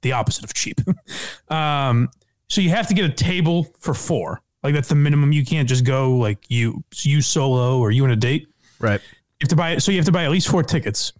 the 0.01 0.11
opposite 0.11 0.43
of 0.43 0.53
cheap. 0.53 0.79
um, 1.49 2.09
so 2.49 2.61
you 2.61 2.69
have 2.69 2.87
to 2.87 2.93
get 2.93 3.05
a 3.05 3.13
table 3.13 3.67
for 3.79 3.93
four. 3.93 4.41
Like 4.63 4.73
that's 4.73 4.89
the 4.89 4.95
minimum. 4.95 5.31
You 5.31 5.45
can't 5.45 5.69
just 5.69 5.85
go 5.85 6.15
like 6.15 6.49
you 6.49 6.83
you 6.93 7.21
solo 7.21 7.79
or 7.79 7.91
you 7.91 8.03
and 8.03 8.11
a 8.11 8.17
date. 8.17 8.47
right. 8.79 9.01
You 9.39 9.45
have 9.45 9.49
to 9.49 9.55
buy 9.55 9.77
so 9.77 9.91
you 9.91 9.97
have 9.97 10.05
to 10.05 10.11
buy 10.11 10.25
at 10.25 10.31
least 10.31 10.49
four 10.49 10.63
tickets, 10.63 11.13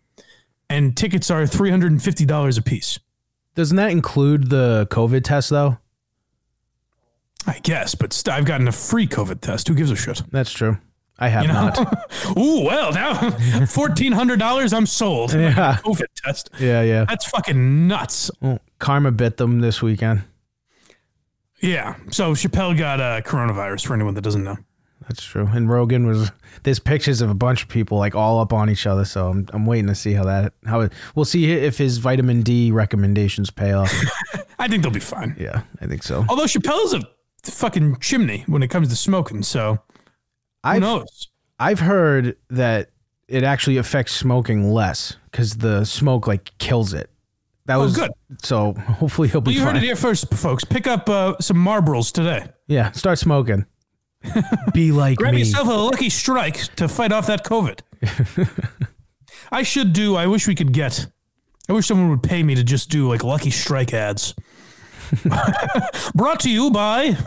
and 0.69 0.97
tickets 0.97 1.31
are 1.31 1.47
three 1.47 1.69
hundred 1.69 1.91
and 1.93 2.03
fifty 2.03 2.25
dollars 2.25 2.57
a 2.57 2.61
piece. 2.61 2.99
Doesn't 3.59 3.75
that 3.75 3.91
include 3.91 4.49
the 4.49 4.87
COVID 4.89 5.25
test 5.25 5.49
though? 5.49 5.79
I 7.45 7.59
guess, 7.61 7.93
but 7.93 8.13
st- 8.13 8.33
I've 8.33 8.45
gotten 8.45 8.69
a 8.69 8.71
free 8.71 9.05
COVID 9.05 9.41
test. 9.41 9.67
Who 9.67 9.75
gives 9.75 9.91
a 9.91 9.97
shit? 9.97 10.21
That's 10.31 10.53
true. 10.53 10.77
I 11.17 11.27
have 11.27 11.41
You 11.41 11.49
know? 11.49 11.53
not. 11.65 11.77
Ooh, 12.37 12.61
well, 12.63 12.93
now 12.93 13.31
fourteen 13.65 14.13
hundred 14.13 14.39
dollars. 14.39 14.71
I'm 14.71 14.85
sold. 14.85 15.33
Yeah. 15.33 15.75
COVID 15.83 16.05
test. 16.23 16.51
Yeah, 16.57 16.83
yeah. 16.83 17.03
That's 17.03 17.25
fucking 17.29 17.89
nuts. 17.89 18.31
Well, 18.39 18.59
karma 18.79 19.11
bit 19.11 19.35
them 19.35 19.59
this 19.59 19.81
weekend. 19.81 20.23
Yeah. 21.61 21.95
So 22.11 22.35
Chappelle 22.35 22.77
got 22.77 23.01
uh, 23.01 23.19
coronavirus. 23.23 23.85
For 23.87 23.93
anyone 23.93 24.13
that 24.13 24.21
doesn't 24.21 24.45
know. 24.45 24.55
That's 25.09 25.23
true. 25.23 25.49
And 25.51 25.69
Rogan 25.69 26.05
was 26.07 26.31
there's 26.63 26.79
pictures 26.79 27.19
of 27.19 27.29
a 27.29 27.33
bunch 27.33 27.63
of 27.63 27.67
people 27.67 27.97
like 27.97 28.15
all 28.15 28.39
up 28.39 28.53
on 28.53 28.69
each 28.69 28.85
other. 28.87 29.03
So 29.05 29.27
I'm 29.29 29.47
I'm 29.51 29.65
waiting 29.65 29.87
to 29.87 29.95
see 29.95 30.13
how 30.13 30.23
that 30.25 30.53
how 30.65 30.81
it, 30.81 30.93
we'll 31.15 31.25
see 31.25 31.51
if 31.51 31.77
his 31.77 31.97
vitamin 31.97 32.41
D 32.43 32.71
recommendations 32.71 33.49
pay 33.49 33.73
off. 33.73 33.91
I 34.59 34.67
think 34.67 34.83
they'll 34.83 34.91
be 34.91 34.99
fine. 34.99 35.35
yeah, 35.39 35.63
I 35.81 35.87
think 35.87 36.03
so. 36.03 36.25
Although 36.29 36.43
Chappelle's 36.45 36.93
a 36.93 37.01
fucking 37.43 37.97
chimney 37.99 38.43
when 38.47 38.61
it 38.63 38.67
comes 38.69 38.87
to 38.89 38.95
smoking, 38.95 39.41
so 39.43 39.73
who 39.73 39.99
I've 40.63 40.81
knows? 40.81 41.29
I've 41.59 41.79
heard 41.79 42.37
that 42.51 42.91
it 43.27 43.43
actually 43.43 43.77
affects 43.77 44.13
smoking 44.13 44.71
less 44.71 45.15
because 45.31 45.57
the 45.57 45.85
smoke 45.85 46.27
like 46.27 46.55
kills 46.59 46.93
it. 46.93 47.09
That 47.65 47.75
Oh, 47.77 47.81
was 47.81 47.95
good. 47.95 48.11
So 48.43 48.73
hopefully 48.77 49.27
he'll 49.27 49.41
be 49.41 49.49
Well, 49.49 49.55
you 49.55 49.63
fine. 49.63 49.75
heard 49.75 49.83
it 49.83 49.85
here 49.85 49.95
first, 49.95 50.33
folks. 50.33 50.63
Pick 50.65 50.87
up 50.87 51.09
uh, 51.09 51.35
some 51.39 51.57
Marlboros 51.57 52.11
today. 52.11 52.47
Yeah, 52.67 52.91
start 52.91 53.17
smoking. 53.19 53.65
be 54.73 54.91
like 54.91 55.17
Grab 55.17 55.33
me. 55.33 55.39
yourself 55.39 55.67
a 55.67 55.71
lucky 55.71 56.09
strike 56.09 56.57
to 56.75 56.87
fight 56.87 57.11
off 57.11 57.27
that 57.27 57.43
COVID. 57.45 57.79
I 59.51 59.63
should 59.63 59.93
do. 59.93 60.15
I 60.15 60.27
wish 60.27 60.47
we 60.47 60.55
could 60.55 60.73
get. 60.73 61.07
I 61.67 61.73
wish 61.73 61.87
someone 61.87 62.09
would 62.09 62.23
pay 62.23 62.43
me 62.43 62.55
to 62.55 62.63
just 62.63 62.89
do 62.89 63.07
like 63.07 63.23
lucky 63.23 63.51
strike 63.51 63.93
ads. 63.93 64.33
Brought 66.15 66.39
to 66.41 66.49
you 66.49 66.71
by. 66.71 67.17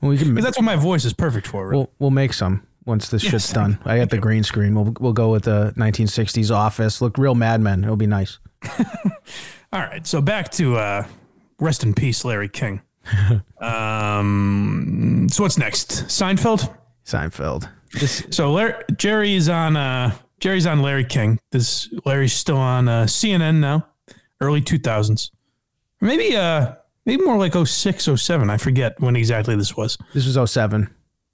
Well, 0.00 0.10
we 0.10 0.18
can. 0.18 0.34
That's 0.34 0.58
what 0.58 0.64
my 0.64 0.76
voice 0.76 1.04
is 1.04 1.12
perfect 1.12 1.46
for. 1.46 1.68
Really. 1.68 1.78
We'll 1.78 1.90
we'll 1.98 2.10
make 2.10 2.32
some 2.32 2.66
once 2.84 3.08
this 3.08 3.22
shit's 3.22 3.52
done. 3.52 3.78
I 3.84 3.98
got 3.98 4.10
the 4.10 4.18
green 4.18 4.42
screen. 4.44 4.74
We'll 4.74 4.94
we'll 5.00 5.12
go 5.12 5.30
with 5.30 5.44
the 5.44 5.72
1960s 5.76 6.54
office. 6.54 7.00
Look 7.00 7.18
real 7.18 7.34
Mad 7.34 7.60
Men. 7.60 7.82
It'll 7.84 7.96
be 7.96 8.06
nice. 8.06 8.38
All 9.72 9.80
right, 9.80 10.06
so 10.06 10.20
back 10.20 10.50
to 10.52 10.76
uh, 10.76 11.06
rest 11.58 11.82
in 11.82 11.94
peace, 11.94 12.24
Larry 12.24 12.48
King. 12.48 12.82
um, 13.60 15.28
so 15.30 15.42
what's 15.42 15.58
next? 15.58 16.06
Seinfeld. 16.06 16.74
Seinfeld. 17.04 17.68
This 17.92 18.26
So 18.30 18.52
Larry, 18.52 18.74
Jerry's 18.96 19.48
on. 19.48 19.76
Uh, 19.76 20.14
Jerry's 20.40 20.66
on 20.66 20.82
Larry 20.82 21.04
King. 21.04 21.38
This 21.50 21.88
Larry's 22.04 22.32
still 22.32 22.56
on 22.56 22.88
uh, 22.88 23.04
CNN 23.04 23.56
now. 23.60 23.86
Early 24.40 24.60
two 24.60 24.78
thousands, 24.78 25.30
maybe. 26.00 26.36
Uh, 26.36 26.74
maybe 27.06 27.22
more 27.24 27.36
like 27.36 27.54
06, 27.54 28.08
07. 28.16 28.50
I 28.50 28.56
forget 28.56 28.98
when 29.00 29.16
exactly 29.16 29.56
this 29.56 29.76
was. 29.76 29.96
this 30.12 30.26
was 30.26 30.50
07. 30.50 30.88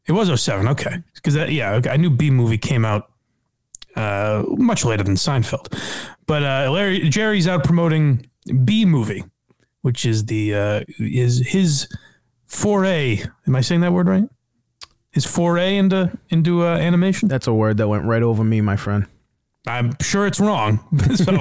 It 0.06 0.12
was 0.12 0.40
07. 0.42 0.68
Okay, 0.68 1.02
because 1.14 1.36
yeah, 1.50 1.72
okay, 1.74 1.90
I 1.90 1.96
knew 1.96 2.10
Bee 2.10 2.30
Movie 2.30 2.58
came 2.58 2.84
out 2.84 3.10
uh, 3.96 4.44
much 4.48 4.84
later 4.84 5.02
than 5.02 5.14
Seinfeld, 5.14 5.72
but 6.26 6.42
uh, 6.42 6.70
Larry 6.70 7.08
Jerry's 7.08 7.48
out 7.48 7.64
promoting 7.64 8.26
Bee 8.64 8.84
Movie, 8.84 9.24
which 9.82 10.04
is 10.04 10.26
the 10.26 10.54
uh, 10.54 10.84
is 10.98 11.48
his 11.48 11.88
foray. 12.46 13.22
Am 13.46 13.56
I 13.56 13.60
saying 13.60 13.80
that 13.82 13.92
word 13.92 14.08
right? 14.08 14.28
His 15.10 15.24
foray 15.26 15.76
into 15.76 16.16
into 16.28 16.66
uh, 16.66 16.76
animation. 16.76 17.28
That's 17.28 17.46
a 17.46 17.54
word 17.54 17.76
that 17.78 17.88
went 17.88 18.04
right 18.04 18.22
over 18.22 18.44
me, 18.44 18.60
my 18.60 18.76
friend. 18.76 19.06
I'm 19.66 19.92
sure 20.00 20.26
it's 20.26 20.40
wrong, 20.40 20.78
so, 21.16 21.36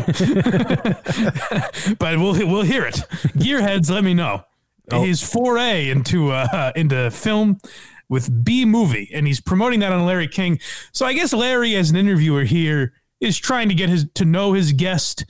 but 2.00 2.20
we'll 2.20 2.34
we'll 2.48 2.64
hear 2.64 2.86
it. 2.86 2.96
Gearheads, 3.38 3.90
let 3.90 4.04
me 4.04 4.14
know 4.14 4.44
his 4.92 5.22
foray 5.22 5.90
into 5.90 6.32
uh, 6.32 6.72
into 6.76 7.12
film 7.12 7.60
with 8.08 8.44
Bee 8.44 8.66
Movie, 8.66 9.10
and 9.14 9.28
he's 9.28 9.40
promoting 9.40 9.80
that 9.82 9.92
on 9.92 10.06
Larry 10.06 10.28
King. 10.28 10.60
So 10.92 11.06
I 11.06 11.14
guess 11.14 11.34
Larry, 11.34 11.76
as 11.76 11.92
an 11.92 11.96
interviewer 11.96 12.44
here, 12.44 12.94
is 13.22 13.38
trying 13.38 13.70
to 13.70 13.76
get 13.76 13.90
his 13.90 14.08
to 14.16 14.26
know 14.26 14.54
his 14.54 14.74
guest, 14.74 15.26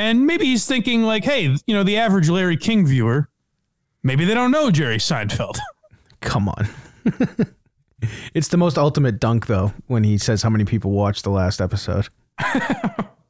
and 0.00 0.26
maybe 0.26 0.46
he's 0.46 0.66
thinking 0.66 1.02
like, 1.02 1.24
hey, 1.24 1.54
you 1.66 1.74
know, 1.74 1.82
the 1.82 1.98
average 1.98 2.30
Larry 2.30 2.56
King 2.56 2.86
viewer, 2.86 3.28
maybe 4.02 4.24
they 4.24 4.32
don't 4.32 4.50
know 4.50 4.70
Jerry 4.70 4.96
Seinfeld. 4.96 5.58
Come 6.20 6.48
on. 6.48 6.68
it's 8.34 8.48
the 8.48 8.56
most 8.56 8.78
ultimate 8.78 9.20
dunk 9.20 9.46
though 9.46 9.74
when 9.88 10.02
he 10.02 10.16
says 10.16 10.42
how 10.42 10.48
many 10.48 10.64
people 10.64 10.90
watched 10.90 11.22
the 11.22 11.30
last 11.30 11.60
episode. 11.60 12.08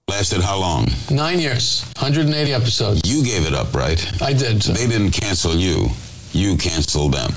Lasted 0.09 0.43
how 0.43 0.59
long? 0.59 0.87
Nine 1.11 1.41
years, 1.41 1.85
180 1.99 2.53
episodes. 2.53 3.01
You 3.05 3.25
gave 3.25 3.47
it 3.47 3.55
up, 3.55 3.75
right? 3.75 4.23
I 4.23 4.33
did. 4.33 4.63
They 4.63 4.87
didn't 4.87 5.11
cancel 5.11 5.55
you. 5.55 5.89
You 6.33 6.57
canceled 6.57 7.15
them. 7.15 7.33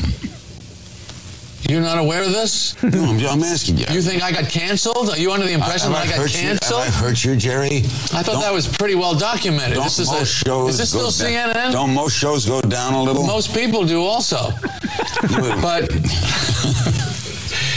You're 1.69 1.81
not 1.81 1.97
aware 1.97 2.23
of 2.23 2.31
this? 2.31 2.75
No, 2.93 3.05
I'm, 3.05 3.19
I'm 3.25 3.43
asking 3.43 3.77
you. 3.77 3.85
You 3.89 4.01
think 4.01 4.21
I 4.21 4.31
got 4.31 4.49
canceled? 4.49 5.09
Are 5.09 5.17
you 5.17 5.31
under 5.31 5.45
the 5.45 5.53
impression 5.53 5.91
Have 5.91 6.01
that 6.01 6.07
I 6.07 6.09
got 6.09 6.19
hurt 6.19 6.33
you? 6.33 6.41
canceled? 6.41 6.83
Have 6.83 6.93
I 6.93 7.07
hurt 7.07 7.23
you, 7.23 7.35
Jerry? 7.35 7.77
I 7.77 7.81
thought 8.21 8.25
Don't- 8.25 8.41
that 8.41 8.53
was 8.53 8.67
pretty 8.67 8.95
well 8.95 9.15
documented. 9.15 9.75
Don't 9.75 9.83
This 9.85 9.99
is, 9.99 10.09
most 10.09 10.21
a, 10.21 10.25
shows 10.25 10.69
is 10.73 10.77
this 10.77 10.93
go 10.93 11.09
still 11.09 11.29
down- 11.31 11.53
CNN? 11.53 11.71
Don't 11.71 11.93
most 11.93 12.15
shows 12.17 12.45
go 12.45 12.61
down 12.61 12.93
a 12.93 13.01
little? 13.01 13.25
Most 13.25 13.53
people 13.55 13.85
do 13.85 14.03
also. 14.03 14.51
but 15.61 15.89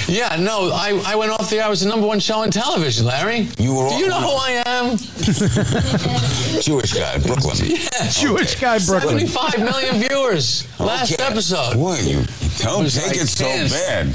yeah, 0.09 0.37
no, 0.39 0.71
I, 0.73 1.03
I 1.07 1.15
went 1.17 1.33
off 1.33 1.51
the 1.51 1.57
air. 1.59 1.65
I 1.65 1.69
was 1.69 1.81
the 1.81 1.89
number 1.89 2.07
one 2.07 2.21
show 2.21 2.39
on 2.39 2.51
television, 2.51 3.07
Larry. 3.07 3.49
You 3.59 3.75
were 3.75 3.89
Do 3.89 3.97
you 3.97 4.07
know 4.09 4.21
who 4.21 4.37
I 4.37 4.63
am? 4.67 4.97
Jewish 6.63 6.93
guy, 6.93 7.19
Brooklyn. 7.19 7.57
Yeah, 7.67 8.09
Jewish 8.11 8.61
guy 8.61 8.79
Brooklyn. 8.79 9.27
75 9.27 9.59
million 9.65 9.97
viewers 10.09 10.67
last 10.81 11.13
Okay. 11.13 11.23
episode. 11.25 11.75
Boy, 11.75 11.97
you 11.99 12.23
don't 12.59 12.85
was 12.85 12.95
take 12.95 13.09
like 13.09 13.17
it 13.17 13.27
so 13.29 13.45
10. 13.45 13.69
bad. 13.69 14.15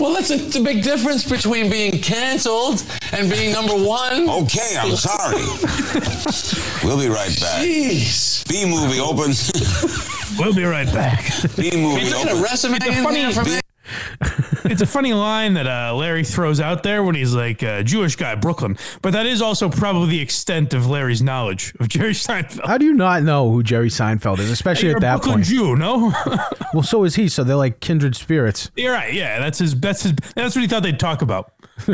Well, 0.00 0.12
that's 0.14 0.30
a, 0.30 0.34
it's 0.34 0.56
a 0.56 0.60
big 0.62 0.82
difference 0.82 1.28
between 1.28 1.70
being 1.70 2.00
canceled 2.00 2.84
and 3.12 3.30
being 3.30 3.52
number 3.52 3.74
one. 3.74 4.28
Okay, 4.28 4.76
I'm 4.78 4.94
sorry. 4.96 5.36
we'll 6.84 6.98
be 6.98 7.08
right 7.08 7.34
back. 7.40 7.62
Jeez. 7.64 8.46
Bee 8.48 8.64
Movie 8.66 9.00
opens. 9.00 9.50
we'll 10.38 10.54
be 10.54 10.64
right 10.64 10.90
back. 10.92 11.24
Bee 11.56 11.70
Movie 11.76 12.02
You 12.06 12.10
taking 12.12 12.28
a 12.28 12.32
opens. 12.32 12.42
resume 12.42 12.74
in 12.86 13.02
funny- 13.04 13.20
here 13.20 13.32
for 13.32 13.44
me? 13.44 13.60
It's 14.70 14.82
a 14.82 14.86
funny 14.86 15.12
line 15.12 15.54
that 15.54 15.66
uh, 15.66 15.94
Larry 15.94 16.24
throws 16.24 16.60
out 16.60 16.82
there 16.82 17.02
when 17.02 17.14
he's 17.14 17.34
like 17.34 17.62
uh, 17.62 17.82
Jewish 17.82 18.16
guy 18.16 18.34
Brooklyn, 18.34 18.76
but 19.02 19.12
that 19.12 19.26
is 19.26 19.40
also 19.42 19.68
probably 19.68 20.10
the 20.10 20.20
extent 20.20 20.74
of 20.74 20.86
Larry's 20.86 21.22
knowledge 21.22 21.74
of 21.80 21.88
Jerry 21.88 22.12
Seinfeld. 22.12 22.66
How 22.66 22.78
do 22.78 22.84
you 22.84 22.92
not 22.92 23.22
know 23.22 23.50
who 23.50 23.62
Jerry 23.62 23.88
Seinfeld 23.88 24.38
is, 24.38 24.50
especially 24.50 24.88
You're 24.88 24.96
at 24.98 25.02
a 25.02 25.06
that 25.06 25.12
Brooklyn 25.16 25.34
point? 25.36 25.46
Jew, 25.46 25.76
no? 25.76 26.12
Well, 26.74 26.82
so 26.82 27.04
is 27.04 27.14
he. 27.14 27.28
So 27.28 27.42
they're 27.42 27.56
like 27.56 27.80
kindred 27.80 28.16
spirits. 28.16 28.70
You're 28.76 28.92
right. 28.92 29.14
Yeah, 29.14 29.38
that's 29.38 29.60
his. 29.60 29.78
That's 29.80 30.02
his. 30.02 30.12
That's 30.34 30.54
what 30.54 30.60
he 30.60 30.68
thought 30.68 30.82
they'd 30.82 30.98
talk 31.00 31.22
about. 31.22 31.52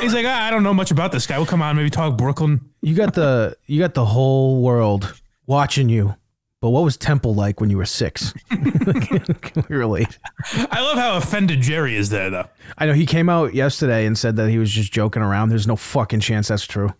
he's 0.00 0.14
like, 0.14 0.24
ah, 0.24 0.46
I 0.46 0.50
don't 0.50 0.62
know 0.62 0.72
much 0.72 0.90
about 0.90 1.12
this 1.12 1.26
guy. 1.26 1.36
Well, 1.36 1.46
come 1.46 1.60
on, 1.60 1.76
maybe 1.76 1.90
talk 1.90 2.16
Brooklyn. 2.16 2.60
You 2.80 2.94
got 2.94 3.12
the 3.14 3.56
you 3.66 3.78
got 3.80 3.92
the 3.92 4.06
whole 4.06 4.62
world 4.62 5.20
watching 5.46 5.88
you. 5.90 6.14
But 6.60 6.70
what 6.70 6.84
was 6.84 6.98
Temple 6.98 7.34
like 7.34 7.58
when 7.58 7.70
you 7.70 7.78
were 7.78 7.86
six? 7.86 8.34
Can 8.50 9.64
we 9.68 9.76
relate? 9.76 10.18
I 10.70 10.82
love 10.82 10.98
how 10.98 11.16
offended 11.16 11.62
Jerry 11.62 11.96
is 11.96 12.10
there, 12.10 12.28
though. 12.28 12.48
I 12.76 12.84
know 12.84 12.92
he 12.92 13.06
came 13.06 13.30
out 13.30 13.54
yesterday 13.54 14.04
and 14.04 14.16
said 14.16 14.36
that 14.36 14.50
he 14.50 14.58
was 14.58 14.70
just 14.70 14.92
joking 14.92 15.22
around. 15.22 15.48
There's 15.48 15.66
no 15.66 15.76
fucking 15.76 16.20
chance 16.20 16.48
that's 16.48 16.66
true. 16.66 16.92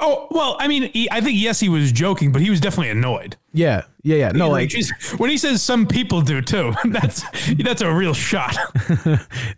Oh 0.00 0.28
well, 0.30 0.56
I 0.60 0.68
mean, 0.68 0.90
he, 0.92 1.10
I 1.10 1.20
think 1.20 1.40
yes, 1.40 1.58
he 1.58 1.68
was 1.68 1.90
joking, 1.90 2.30
but 2.30 2.40
he 2.40 2.48
was 2.48 2.60
definitely 2.60 2.90
annoyed. 2.90 3.36
Yeah, 3.52 3.82
yeah, 4.04 4.16
yeah. 4.16 4.32
No, 4.32 4.48
like 4.48 4.72
when 5.16 5.30
he 5.30 5.36
says 5.36 5.62
some 5.62 5.88
people 5.88 6.22
do 6.22 6.40
too, 6.40 6.72
that's 6.84 7.24
that's 7.56 7.82
a 7.82 7.92
real 7.92 8.14
shot. 8.14 8.56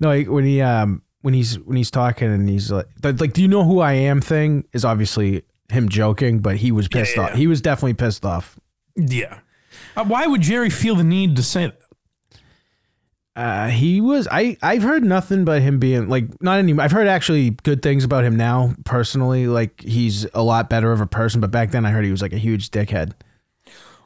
no, 0.00 0.08
like 0.08 0.28
when 0.28 0.44
he 0.44 0.62
um 0.62 1.02
when 1.20 1.34
he's 1.34 1.58
when 1.58 1.76
he's 1.76 1.90
talking 1.90 2.32
and 2.32 2.48
he's 2.48 2.72
like 2.72 2.86
like, 3.02 3.34
do 3.34 3.42
you 3.42 3.48
know 3.48 3.64
who 3.64 3.80
I 3.80 3.92
am? 3.92 4.22
Thing 4.22 4.64
is 4.72 4.86
obviously 4.86 5.42
him 5.68 5.90
joking, 5.90 6.38
but 6.38 6.56
he 6.56 6.72
was 6.72 6.88
pissed 6.88 7.16
yeah, 7.16 7.24
off. 7.24 7.30
yeah. 7.32 7.36
He 7.36 7.46
was 7.46 7.60
definitely 7.60 7.94
pissed 7.94 8.24
off. 8.24 8.58
Yeah. 8.96 9.40
Uh, 9.96 10.04
why 10.04 10.26
would 10.26 10.40
Jerry 10.42 10.70
feel 10.70 10.94
the 10.96 11.04
need 11.04 11.36
to 11.36 11.42
say 11.42 11.66
that? 11.66 11.78
Uh, 13.34 13.68
he 13.68 14.00
was. 14.00 14.28
I 14.30 14.58
I've 14.62 14.82
heard 14.82 15.04
nothing 15.04 15.46
but 15.46 15.62
him 15.62 15.78
being 15.78 16.08
like 16.10 16.26
not 16.42 16.58
any. 16.58 16.78
I've 16.78 16.92
heard 16.92 17.06
actually 17.06 17.50
good 17.50 17.80
things 17.80 18.04
about 18.04 18.24
him 18.24 18.36
now 18.36 18.74
personally. 18.84 19.46
Like 19.46 19.80
he's 19.80 20.26
a 20.34 20.42
lot 20.42 20.68
better 20.68 20.92
of 20.92 21.00
a 21.00 21.06
person. 21.06 21.40
But 21.40 21.50
back 21.50 21.70
then 21.70 21.86
I 21.86 21.90
heard 21.90 22.04
he 22.04 22.10
was 22.10 22.20
like 22.20 22.34
a 22.34 22.38
huge 22.38 22.70
dickhead. 22.70 23.12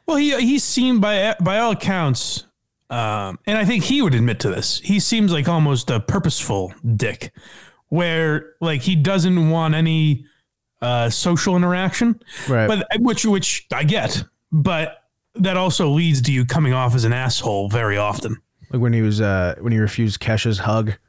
Well, 0.05 0.15
he 0.15 0.33
he 0.39 0.59
seemed 0.59 1.01
by 1.01 1.35
by 1.41 1.59
all 1.59 1.71
accounts, 1.71 2.45
um, 2.89 3.37
and 3.45 3.57
I 3.57 3.65
think 3.65 3.83
he 3.83 4.01
would 4.01 4.15
admit 4.15 4.39
to 4.41 4.49
this. 4.49 4.79
He 4.79 5.01
seems 5.01 5.33
like 5.33 5.49
almost 5.49 5.89
a 5.89 5.99
purposeful 5.99 6.73
dick, 6.95 7.33
where 7.89 8.53
like 8.61 8.83
he 8.83 8.95
doesn't 8.95 9.49
want 9.49 9.75
any 9.75 10.25
uh, 10.81 11.09
social 11.09 11.57
interaction, 11.57 12.21
Right. 12.47 12.67
But 12.67 12.87
which 13.01 13.25
which 13.25 13.67
I 13.73 13.83
get, 13.83 14.23
but 14.51 15.03
that 15.35 15.57
also 15.57 15.89
leads 15.89 16.21
to 16.23 16.31
you 16.31 16.45
coming 16.45 16.73
off 16.73 16.95
as 16.95 17.03
an 17.03 17.13
asshole 17.13 17.69
very 17.69 17.97
often. 17.97 18.37
Like 18.71 18.81
when 18.81 18.93
he 18.93 19.01
was 19.01 19.21
uh 19.21 19.55
when 19.59 19.71
he 19.71 19.79
refused 19.79 20.19
Kesha's 20.19 20.59
hug. 20.59 20.93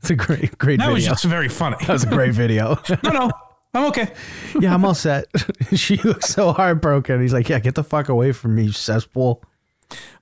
It's 0.00 0.10
a 0.10 0.14
great 0.14 0.56
great 0.58 0.78
That 0.78 0.84
video. 0.84 0.94
was 0.94 1.04
just 1.06 1.24
very 1.24 1.48
funny. 1.48 1.76
that 1.80 1.88
was 1.88 2.04
a 2.04 2.08
great 2.08 2.32
video. 2.32 2.78
no, 3.02 3.10
no, 3.10 3.30
I'm 3.74 3.86
okay. 3.86 4.12
yeah, 4.60 4.72
I'm 4.72 4.84
all 4.84 4.94
set. 4.94 5.24
she 5.74 5.96
looks 5.96 6.26
so 6.28 6.52
heartbroken. 6.52 7.20
He's 7.20 7.32
like, 7.32 7.48
yeah, 7.48 7.58
get 7.58 7.74
the 7.74 7.82
fuck 7.82 8.08
away 8.08 8.30
from 8.30 8.54
me, 8.54 8.70
cesspool. 8.70 9.42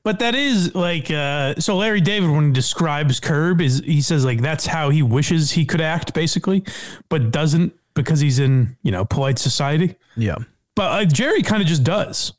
But 0.02 0.18
that 0.20 0.34
is 0.34 0.74
like 0.74 1.10
uh, 1.10 1.56
so. 1.56 1.76
Larry 1.76 2.00
David, 2.00 2.30
when 2.30 2.46
he 2.46 2.52
describes 2.52 3.20
Curb, 3.20 3.60
is 3.60 3.80
he 3.84 4.00
says 4.00 4.24
like 4.24 4.40
that's 4.40 4.64
how 4.64 4.88
he 4.88 5.02
wishes 5.02 5.50
he 5.52 5.66
could 5.66 5.82
act, 5.82 6.14
basically, 6.14 6.64
but 7.10 7.30
doesn't 7.30 7.74
because 7.92 8.20
he's 8.20 8.38
in 8.38 8.78
you 8.82 8.90
know 8.92 9.04
polite 9.04 9.38
society. 9.38 9.96
Yeah. 10.16 10.36
But 10.76 10.92
uh, 10.92 11.04
Jerry 11.06 11.42
kind 11.42 11.60
of 11.60 11.66
just 11.66 11.82
does. 11.82 12.32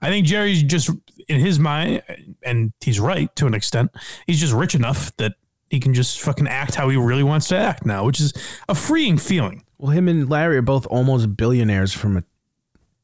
I 0.00 0.10
think 0.10 0.26
Jerry's 0.26 0.62
just 0.62 0.90
in 1.28 1.40
his 1.40 1.58
mind, 1.58 2.02
and 2.44 2.72
he's 2.80 3.00
right 3.00 3.34
to 3.34 3.46
an 3.48 3.54
extent. 3.54 3.90
He's 4.26 4.38
just 4.38 4.52
rich 4.52 4.76
enough 4.76 5.10
that 5.16 5.34
he 5.70 5.80
can 5.80 5.92
just 5.92 6.20
fucking 6.20 6.46
act 6.46 6.76
how 6.76 6.88
he 6.88 6.96
really 6.96 7.24
wants 7.24 7.48
to 7.48 7.56
act 7.58 7.84
now, 7.84 8.04
which 8.04 8.20
is 8.20 8.32
a 8.68 8.74
freeing 8.76 9.18
feeling. 9.18 9.64
Well, 9.78 9.90
him 9.90 10.06
and 10.06 10.28
Larry 10.30 10.58
are 10.58 10.62
both 10.62 10.86
almost 10.86 11.36
billionaires 11.36 11.92
from 11.92 12.16
a 12.16 12.22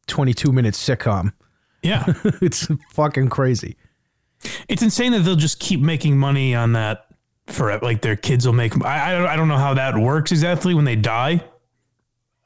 22 0.07 0.53
minute 0.53 0.75
sitcom. 0.75 1.33
Yeah, 1.83 2.05
it's 2.41 2.69
fucking 2.93 3.29
crazy. 3.29 3.77
it's 4.69 4.83
insane 4.83 5.13
that 5.13 5.21
they'll 5.21 5.37
just 5.37 5.59
keep 5.59 5.81
making 5.81 6.17
money 6.17 6.55
on 6.55 6.73
that 6.75 7.07
for 7.47 7.77
like 7.81 8.03
their 8.03 8.17
kids 8.17 8.47
will 8.47 8.55
make. 8.55 8.81
I 8.85 9.11
I 9.11 9.19
don't, 9.19 9.27
I 9.27 9.37
don't 9.37 9.49
know 9.49 9.59
how 9.59 9.75
that 9.75 9.97
works 9.99 10.31
exactly 10.31 10.75
when 10.75 10.85
they 10.85 10.97
die. 10.97 11.45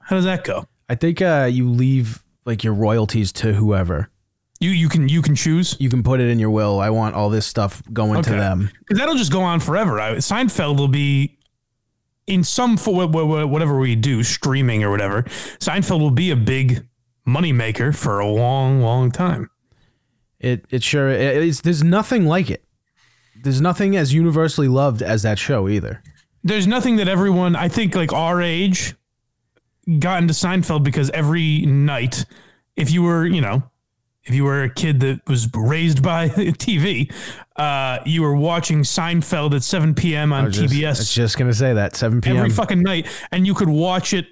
How 0.01 0.16
does 0.16 0.24
that 0.24 0.42
go? 0.44 0.66
I 0.88 0.94
think 0.94 1.20
uh, 1.20 1.48
you 1.51 1.68
leave 1.68 2.22
like 2.49 2.65
your 2.65 2.75
royalties 2.75 3.31
to 3.33 3.53
whoever. 3.53 4.11
You 4.59 4.71
you 4.71 4.89
can 4.89 5.09
you 5.09 5.23
can 5.23 5.37
choose. 5.37 5.77
You 5.79 5.89
can 5.89 6.03
put 6.03 6.19
it 6.19 6.29
in 6.29 6.41
your 6.41 6.51
will. 6.51 6.81
I 6.81 6.91
want 6.91 7.15
all 7.15 7.31
this 7.31 7.47
stuff 7.47 7.81
going 7.93 8.23
to 8.25 8.31
them. 8.31 8.71
because 8.81 8.99
that'll 8.99 9.15
just 9.15 9.31
go 9.31 9.43
on 9.43 9.61
forever. 9.61 10.01
I, 10.01 10.15
Seinfeld 10.17 10.79
will 10.79 10.89
be 10.89 11.39
in 12.27 12.43
some 12.43 12.77
for 12.77 13.07
whatever 13.07 13.79
we 13.79 13.95
do, 13.95 14.25
streaming 14.25 14.83
or 14.83 14.91
whatever. 14.91 15.23
Seinfeld 15.61 16.01
will 16.01 16.11
be 16.11 16.31
a 16.31 16.37
big 16.37 16.87
moneymaker 17.27 17.95
for 17.95 18.19
a 18.19 18.27
long, 18.27 18.81
long 18.81 19.13
time. 19.13 19.51
It 20.41 20.65
it 20.71 20.83
sure 20.83 21.09
it's 21.09 21.61
there's 21.61 21.85
nothing 21.85 22.27
like 22.27 22.51
it. 22.51 22.65
There's 23.45 23.61
nothing 23.61 23.97
as 23.97 24.13
universally 24.13 24.67
loved 24.69 25.03
as 25.03 25.23
that 25.23 25.39
show 25.39 25.69
either. 25.69 26.03
There's 26.43 26.67
nothing 26.67 26.97
that 26.97 27.07
everyone, 27.09 27.55
I 27.55 27.69
think, 27.69 27.95
like 27.95 28.13
our 28.13 28.43
age, 28.43 28.95
got 29.98 30.20
into 30.22 30.35
Seinfeld 30.35 30.83
because 30.85 31.11
every 31.11 31.61
night, 31.66 32.24
if 32.77 32.90
you 32.90 33.03
were, 33.03 33.27
you 33.27 33.40
know, 33.40 33.62
if 34.24 34.35
you 34.35 34.44
were 34.44 34.62
a 34.64 34.68
kid 34.70 35.01
that 35.01 35.27
was 35.27 35.48
raised 35.55 36.03
by 36.03 36.29
TV, 36.29 37.11
uh, 37.57 37.98
you 38.05 38.20
were 38.22 38.37
watching 38.37 38.83
Seinfeld 38.83 39.55
at 39.55 39.62
7 39.62 39.94
p.m. 39.94 40.33
On 40.33 40.44
was 40.46 40.57
just, 40.59 40.74
TBS. 40.74 40.85
I 40.85 40.88
was 40.90 41.14
just 41.14 41.38
gonna 41.38 41.55
say 41.55 41.72
that 41.72 41.96
7 41.96 42.20
p.m. 42.20 42.37
every 42.37 42.51
fucking 42.51 42.83
night, 42.83 43.07
and 43.33 43.46
you 43.46 43.55
could 43.55 43.70
watch 43.70 44.12
it 44.12 44.27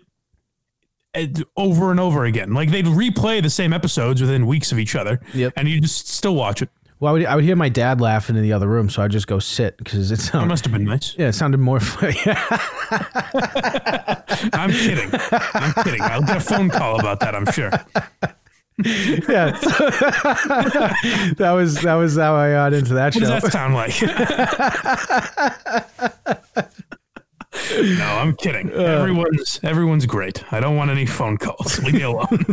uh, 1.15 1.27
over 1.57 1.91
and 1.91 1.99
over 1.99 2.25
again. 2.27 2.53
Like 2.53 2.71
they'd 2.71 2.85
replay 2.85 3.43
the 3.43 3.49
same 3.51 3.73
episodes 3.73 4.21
within 4.21 4.47
weeks 4.47 4.71
of 4.73 4.79
each 4.79 4.95
other, 4.95 5.21
Yep. 5.33 5.55
and 5.57 5.67
you 5.69 5.81
just 5.81 6.09
still 6.09 6.35
watch 6.35 6.61
it. 6.63 6.69
Well, 7.01 7.11
I 7.11 7.13
would, 7.13 7.27
I 7.27 7.35
would 7.37 7.45
hear 7.45 7.57
my 7.57 7.69
dad 7.69 8.01
laughing 8.01 8.37
in 8.37 8.43
the 8.43 8.53
other 8.53 8.67
room, 8.69 8.89
so 8.89 9.03
I'd 9.03 9.11
just 9.11 9.27
go 9.27 9.39
sit 9.39 9.77
because 9.79 10.11
it 10.11 10.19
It 10.19 10.23
sounded 10.23 10.49
must 10.49 10.65
have 10.65 10.73
been 10.73 10.85
nice. 10.85 11.15
yeah, 11.19 11.29
it 11.29 11.35
sounded 11.35 11.59
more. 11.59 11.79
yeah. 12.25 12.43
I'm 14.53 14.71
kidding. 14.71 15.11
I'm 15.33 15.73
kidding. 15.85 16.03
I'll 16.03 16.23
get 16.23 16.37
a 16.39 16.41
phone 16.41 16.69
call 16.71 16.99
about 17.01 17.21
that. 17.21 17.35
I'm 17.35 17.47
sure. 17.53 17.71
yeah. 18.85 19.51
that 21.39 21.53
was 21.55 21.81
that 21.83 21.95
was 21.95 22.17
how 22.17 22.35
I 22.35 22.51
got 22.53 22.73
into 22.75 22.93
that 22.95 23.15
What 23.15 23.23
show. 23.25 23.31
What 23.31 23.43
does 23.43 23.43
that 23.43 23.53
sound 23.53 23.75
like? 23.75 23.95
no, 27.99 28.05
I'm 28.05 28.35
kidding. 28.37 28.71
Everyone's 28.71 29.61
everyone's 29.63 30.07
great. 30.07 30.53
I 30.53 30.61
don't 30.61 30.77
want 30.77 30.91
any 30.91 31.07
phone 31.07 31.37
calls. 31.39 31.83
Leave 31.83 31.95
me 31.95 32.03
alone. 32.03 32.45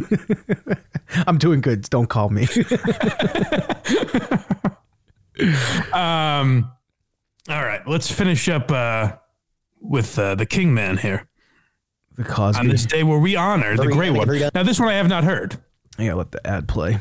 I'm 1.28 1.38
doing 1.38 1.62
good. 1.62 1.84
Don't 1.90 2.08
call 2.08 2.30
me. 2.30 2.48
Um, 5.92 6.72
all 7.50 7.66
right, 7.66 7.82
let's 7.88 8.10
finish 8.12 8.48
up 8.48 8.72
uh, 8.72 9.14
with 9.82 10.18
uh, 10.18 10.36
the 10.36 10.46
King 10.46 10.74
Man 10.74 10.98
here. 10.98 11.28
the 12.16 12.24
on 12.40 12.68
this 12.68 12.86
day 12.86 13.04
where 13.04 13.20
we 13.20 13.36
honor 13.36 13.76
the 13.76 13.88
great 13.88 14.12
one. 14.12 14.28
Now, 14.54 14.64
this 14.64 14.80
one 14.80 14.90
I 14.90 14.94
have 14.94 15.08
not 15.08 15.24
heard. 15.24 15.58
I 15.98 16.06
gotta 16.06 16.18
let 16.18 16.32
the 16.32 16.46
ad 16.48 16.68
play. 16.68 17.00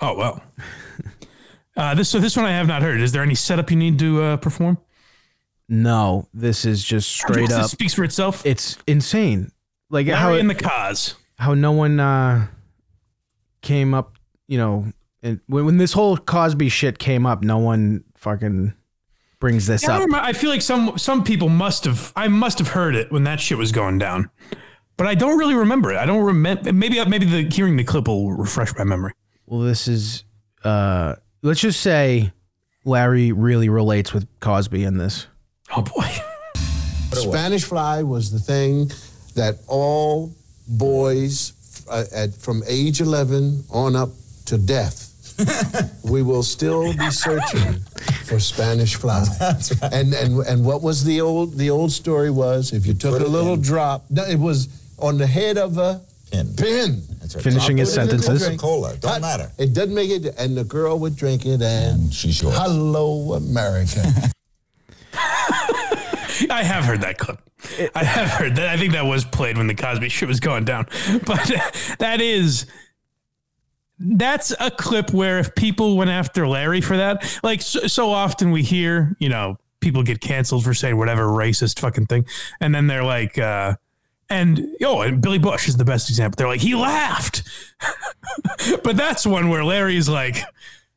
Oh 0.00 0.14
well. 0.14 0.42
Uh, 1.78 1.94
this 1.94 2.08
so 2.08 2.18
this 2.18 2.34
one 2.34 2.46
I 2.46 2.52
have 2.52 2.66
not 2.66 2.80
heard. 2.80 3.02
Is 3.02 3.12
there 3.12 3.22
any 3.22 3.34
setup 3.34 3.70
you 3.70 3.76
need 3.76 3.98
to 3.98 4.22
uh, 4.22 4.36
perform? 4.38 4.78
No, 5.68 6.28
this 6.32 6.64
is 6.64 6.84
just 6.84 7.08
straight 7.08 7.48
This 7.48 7.56
up. 7.58 7.70
speaks 7.70 7.94
for 7.94 8.04
itself. 8.04 8.44
It's 8.46 8.78
insane. 8.86 9.50
Like 9.90 10.06
how 10.08 10.28
Larry 10.28 10.40
and 10.40 10.50
the 10.50 10.54
cause. 10.54 11.14
how 11.38 11.54
no 11.54 11.72
one 11.72 11.98
uh, 12.00 12.46
came 13.62 13.94
up. 13.94 14.14
You 14.48 14.58
know, 14.58 14.92
and 15.22 15.40
when, 15.46 15.64
when 15.66 15.78
this 15.78 15.92
whole 15.92 16.16
Cosby 16.16 16.68
shit 16.68 16.98
came 16.98 17.26
up, 17.26 17.42
no 17.42 17.58
one 17.58 18.04
fucking 18.14 18.74
brings 19.40 19.66
this 19.66 19.82
Yeah, 19.82 19.90
I, 19.90 19.94
up. 19.94 20.00
remember, 20.02 20.24
I 20.24 20.32
feel 20.32 20.50
like 20.50 20.62
some 20.62 20.96
some 20.98 21.24
people 21.24 21.48
must 21.48 21.84
have. 21.84 22.12
I 22.14 22.28
must 22.28 22.58
have 22.58 22.68
heard 22.68 22.94
it 22.94 23.10
when 23.10 23.24
that 23.24 23.40
shit 23.40 23.58
was 23.58 23.72
going 23.72 23.98
down, 23.98 24.30
but 24.96 25.06
I 25.08 25.14
don't 25.16 25.36
really 25.38 25.54
remember 25.54 25.92
it. 25.92 25.96
I 25.96 26.06
don't 26.06 26.22
remember. 26.22 26.72
Maybe 26.72 27.04
maybe 27.04 27.24
the 27.26 27.48
hearing 27.54 27.76
the 27.76 27.84
clip 27.84 28.06
will 28.06 28.32
refresh 28.32 28.72
my 28.76 28.84
memory. 28.84 29.12
Well, 29.46 29.60
this 29.60 29.88
is. 29.88 30.22
Uh, 30.62 31.16
let's 31.42 31.60
just 31.60 31.80
say 31.80 32.32
Larry 32.84 33.30
really 33.32 33.68
relates 33.68 34.12
with 34.14 34.26
Cosby 34.40 34.84
in 34.84 34.98
this. 34.98 35.26
Oh 35.76 35.82
boy. 35.82 36.08
Spanish 37.12 37.64
fly 37.64 38.02
was 38.02 38.30
the 38.30 38.38
thing 38.38 38.90
that 39.34 39.56
all 39.68 40.34
boys 40.68 41.52
uh, 41.88 42.04
at, 42.14 42.34
from 42.34 42.62
age 42.66 43.00
11 43.00 43.64
on 43.70 43.94
up 43.96 44.10
to 44.46 44.58
death, 44.58 45.12
we 46.04 46.22
will 46.22 46.42
still 46.42 46.92
be 46.96 47.10
searching 47.10 47.80
for 48.24 48.38
Spanish 48.40 48.96
fly. 48.96 49.24
That's 49.38 49.72
right. 49.80 49.92
And, 49.92 50.14
and, 50.14 50.46
and 50.46 50.64
what 50.64 50.82
was 50.82 51.04
the 51.04 51.20
old, 51.20 51.56
the 51.56 51.70
old 51.70 51.92
story 51.92 52.30
was 52.30 52.72
if 52.72 52.86
you 52.86 52.94
took 52.94 53.12
Put 53.18 53.22
a 53.22 53.28
little 53.28 53.54
in. 53.54 53.60
drop, 53.62 54.04
no, 54.10 54.24
it 54.24 54.38
was 54.38 54.68
on 54.98 55.18
the 55.18 55.26
head 55.26 55.58
of 55.58 55.78
a 55.78 56.00
Pin. 56.32 56.54
pin. 56.56 57.02
That's 57.20 57.34
right. 57.36 57.44
Finishing 57.44 57.76
his 57.76 57.94
Put 57.94 58.02
it 58.04 58.08
sentences. 58.10 58.42
Coca-Cola, 58.48 58.96
don't 58.96 59.12
Hot- 59.12 59.20
matter. 59.20 59.50
It 59.58 59.72
doesn't 59.74 59.94
make 59.94 60.10
it, 60.10 60.34
and 60.38 60.56
the 60.56 60.64
girl 60.64 60.98
would 60.98 61.16
drink 61.16 61.46
it, 61.46 61.62
and, 61.62 61.62
And 62.02 62.12
she's 62.14 62.42
yours. 62.42 62.56
hello, 62.56 63.34
America. 63.34 64.02
I 66.50 66.62
have 66.62 66.84
heard 66.84 67.00
that 67.02 67.18
clip. 67.18 67.40
I 67.94 68.04
have 68.04 68.28
heard 68.28 68.56
that. 68.56 68.68
I 68.68 68.76
think 68.76 68.92
that 68.92 69.06
was 69.06 69.24
played 69.24 69.56
when 69.56 69.66
the 69.66 69.74
Cosby 69.74 70.08
shit 70.08 70.28
was 70.28 70.40
going 70.40 70.64
down. 70.64 70.86
But 71.26 71.50
that 71.98 72.20
is 72.20 72.66
that's 73.98 74.52
a 74.60 74.70
clip 74.70 75.12
where 75.12 75.38
if 75.38 75.54
people 75.54 75.96
went 75.96 76.10
after 76.10 76.46
Larry 76.46 76.80
for 76.80 76.96
that, 76.96 77.40
like 77.42 77.62
so, 77.62 77.86
so 77.86 78.10
often 78.10 78.50
we 78.50 78.62
hear, 78.62 79.16
you 79.18 79.28
know, 79.28 79.58
people 79.80 80.02
get 80.02 80.20
canceled 80.20 80.64
for 80.64 80.74
saying 80.74 80.96
whatever 80.96 81.24
racist 81.26 81.78
fucking 81.78 82.06
thing, 82.06 82.26
and 82.60 82.74
then 82.74 82.86
they're 82.86 83.04
like, 83.04 83.38
uh, 83.38 83.74
and 84.28 84.66
oh, 84.82 85.00
and 85.00 85.22
Billy 85.22 85.38
Bush 85.38 85.68
is 85.68 85.76
the 85.76 85.84
best 85.84 86.10
example. 86.10 86.36
They're 86.36 86.48
like, 86.48 86.60
he 86.60 86.74
laughed, 86.74 87.42
but 88.84 88.96
that's 88.96 89.26
one 89.26 89.48
where 89.48 89.64
Larry's 89.64 90.08
like. 90.08 90.36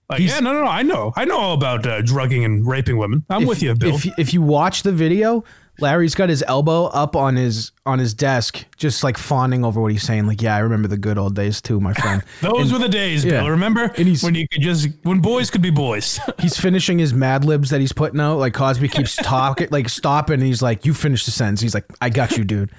Like, 0.10 0.22
yeah, 0.22 0.39
no, 0.39 0.54
no, 0.54 0.63
no. 0.63 0.67
I 0.69 0.82
know. 0.84 1.13
I 1.15 1.26
know 1.26 1.38
all 1.38 1.54
about 1.54 1.86
uh, 1.86 2.02
drugging 2.02 2.43
and 2.43 2.65
raping 2.67 2.98
women. 2.98 3.26
I'm 3.30 3.45
with 3.45 3.62
you, 3.62 3.76
Bill. 3.76 3.95
If 3.95 4.08
if 4.17 4.34
you 4.34 4.41
watch 4.41 4.82
the 4.82 4.91
video, 4.91 5.43
Larry's 5.80 6.15
got 6.15 6.30
his 6.30 6.43
elbow 6.48 6.86
up 6.86 7.15
on 7.15 7.36
his 7.36 7.72
on 7.86 8.00
his 8.00 8.15
desk, 8.15 8.65
just 8.76 9.04
like 9.04 9.19
fawning 9.19 9.63
over 9.63 9.80
what 9.80 9.91
he's 9.91 10.02
saying. 10.02 10.26
Like, 10.26 10.41
yeah, 10.41 10.56
I 10.56 10.60
remember 10.60 10.88
the 10.88 10.98
good 10.98 11.19
old 11.19 11.36
days 11.36 11.62
too, 11.62 11.80
my 11.80 11.93
friend. 11.93 12.24
Those 12.41 12.74
were 12.74 12.80
the 12.80 12.89
days, 12.89 13.24
yeah. 13.24 13.41
Bill. 13.41 13.52
Remember 13.52 13.84
And 13.98 14.08
he's- 14.08 14.24
when 14.24 14.34
you 14.34 14.48
could 14.48 14.62
just 14.63 14.88
when 15.04 15.19
boys 15.19 15.52
could 15.52 15.62
be 15.62 15.69
boys. 15.69 16.19
he's 16.39 16.58
finishing 16.58 16.98
his 16.98 17.13
Mad 17.13 17.45
Libs 17.45 17.69
that 17.69 17.80
he's 17.80 17.93
putting 17.93 18.19
out. 18.19 18.39
Like 18.39 18.56
Cosby 18.56 18.88
keeps 18.88 19.15
talking, 19.22 19.67
like 19.69 19.89
stopping. 19.89 20.36
And 20.39 20.43
he's 20.43 20.63
like, 20.63 20.86
"You 20.88 20.95
finish 20.95 21.24
the 21.26 21.32
sentence." 21.32 21.62
He's 21.62 21.76
like, 21.76 21.86
"I 22.02 22.10
got 22.10 22.36
you, 22.36 22.43
dude." 22.43 22.72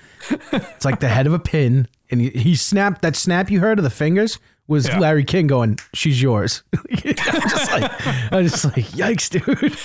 It's 0.52 0.84
like 0.84 0.98
the 0.98 1.08
head 1.08 1.28
of 1.28 1.32
a 1.32 1.38
pin, 1.38 1.86
and 2.10 2.20
he, 2.20 2.30
he 2.30 2.56
snapped 2.56 3.02
that 3.02 3.14
snap 3.14 3.50
you 3.52 3.60
heard 3.60 3.78
of 3.78 3.84
the 3.84 3.90
fingers 3.90 4.38
was 4.70 4.86
Yeah. 4.86 4.98
Larry 5.00 5.24
King 5.24 5.48
going, 5.48 5.78
"She's 5.92 6.22
yours." 6.22 6.62
I'm 6.74 7.50
just 7.50 7.72
like, 7.72 8.32
I'm 8.32 8.46
just 8.46 8.64
like, 8.64 8.84
yikes, 8.92 9.28
dude. 9.28 9.76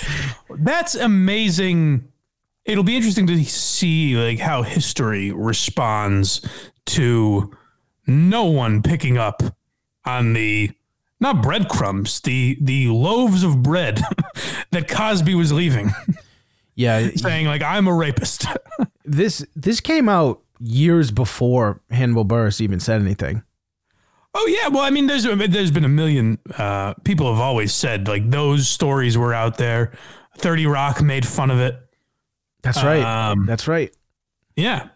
That's 0.64 0.96
amazing. 0.96 2.08
It'll 2.64 2.84
be 2.84 2.96
interesting 2.96 3.28
to 3.28 3.44
see 3.44 4.16
like 4.16 4.40
how 4.40 4.62
history 4.64 5.32
responds 5.32 6.42
to 6.86 7.52
no 8.08 8.46
one 8.46 8.82
picking 8.84 9.18
up 9.18 9.42
on 10.06 10.34
the 10.34 10.72
not 11.20 11.42
breadcrumbs, 11.42 12.22
the 12.22 12.58
the 12.62 12.88
loaves 12.90 13.44
of 13.44 13.64
bread 13.64 14.00
that 14.72 14.88
Cosby 14.88 15.34
was 15.34 15.52
leaving, 15.52 15.92
Yeah, 16.76 17.10
saying 17.16 17.48
like 17.48 17.64
I'm 17.64 17.88
a 17.88 17.94
rapist. 17.94 18.46
this 19.04 19.44
this 19.56 19.80
came 19.80 20.08
out 20.10 20.42
years 20.60 21.10
before 21.10 21.82
Hannibal 21.90 22.26
Buress 22.26 22.62
even 22.62 22.80
said 22.80 23.02
anything. 23.02 23.42
Oh 24.38 24.48
yeah, 24.48 24.68
well, 24.68 24.84
I 24.84 24.90
mean, 24.90 25.08
there's 25.08 25.24
there's 25.24 25.72
been 25.72 25.86
a 25.86 25.90
million 25.90 26.38
uh, 26.58 26.94
people 27.06 27.32
have 27.32 27.42
always 27.42 27.74
said 27.74 28.10
like 28.10 28.30
those 28.30 28.68
stories 28.68 29.18
were 29.18 29.34
out 29.34 29.58
there. 29.58 29.94
Thirty 30.38 30.68
Rock 30.68 31.02
made 31.02 31.26
fun 31.26 31.50
of 31.50 31.60
it. 31.60 31.80
That's 32.62 32.84
right. 32.84 33.02
Um, 33.02 33.46
That's 33.46 33.66
right. 33.68 33.96
Yeah. 34.58 34.90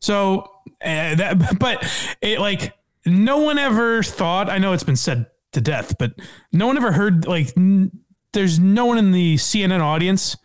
So 0.00 0.50
uh, 0.82 1.14
that, 1.14 1.58
but 1.58 1.86
it 2.22 2.40
like 2.40 2.72
no 3.04 3.38
one 3.38 3.58
ever 3.58 4.02
thought. 4.02 4.48
I 4.48 4.56
know 4.56 4.72
it's 4.72 4.82
been 4.82 4.96
said 4.96 5.26
to 5.52 5.60
death, 5.60 5.98
but 5.98 6.12
no 6.50 6.66
one 6.66 6.78
ever 6.78 6.92
heard 6.92 7.26
like. 7.26 7.52
N- 7.58 7.90
there's 8.32 8.58
no 8.60 8.86
one 8.86 8.96
in 8.96 9.10
the 9.10 9.34
CNN 9.34 9.80
audience 9.80 10.36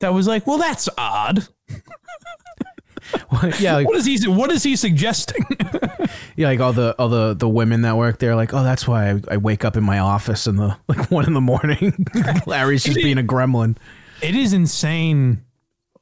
that 0.00 0.12
was 0.12 0.26
like, 0.26 0.46
"Well, 0.46 0.58
that's 0.58 0.88
odd." 0.98 1.48
yeah, 3.60 3.76
like, 3.76 3.86
What 3.86 3.96
is 3.96 4.04
he? 4.04 4.28
What 4.28 4.50
is 4.50 4.62
he 4.62 4.76
suggesting? 4.76 5.44
yeah, 6.36 6.48
like 6.48 6.60
all 6.60 6.72
the 6.72 6.94
all 6.98 7.08
the 7.08 7.34
the 7.34 7.48
women 7.48 7.82
that 7.82 7.96
work 7.96 8.18
there, 8.18 8.34
like, 8.36 8.52
oh, 8.54 8.62
that's 8.62 8.86
why 8.88 9.10
I, 9.10 9.20
I 9.32 9.36
wake 9.36 9.64
up 9.64 9.76
in 9.76 9.84
my 9.84 9.98
office 9.98 10.46
in 10.46 10.56
the 10.56 10.76
like 10.88 11.10
one 11.10 11.26
in 11.26 11.34
the 11.34 11.40
morning. 11.40 12.06
Larry's 12.46 12.84
just 12.84 12.96
being 12.96 13.18
a 13.18 13.22
gremlin. 13.22 13.76
it 14.22 14.34
is 14.34 14.52
insane 14.52 15.42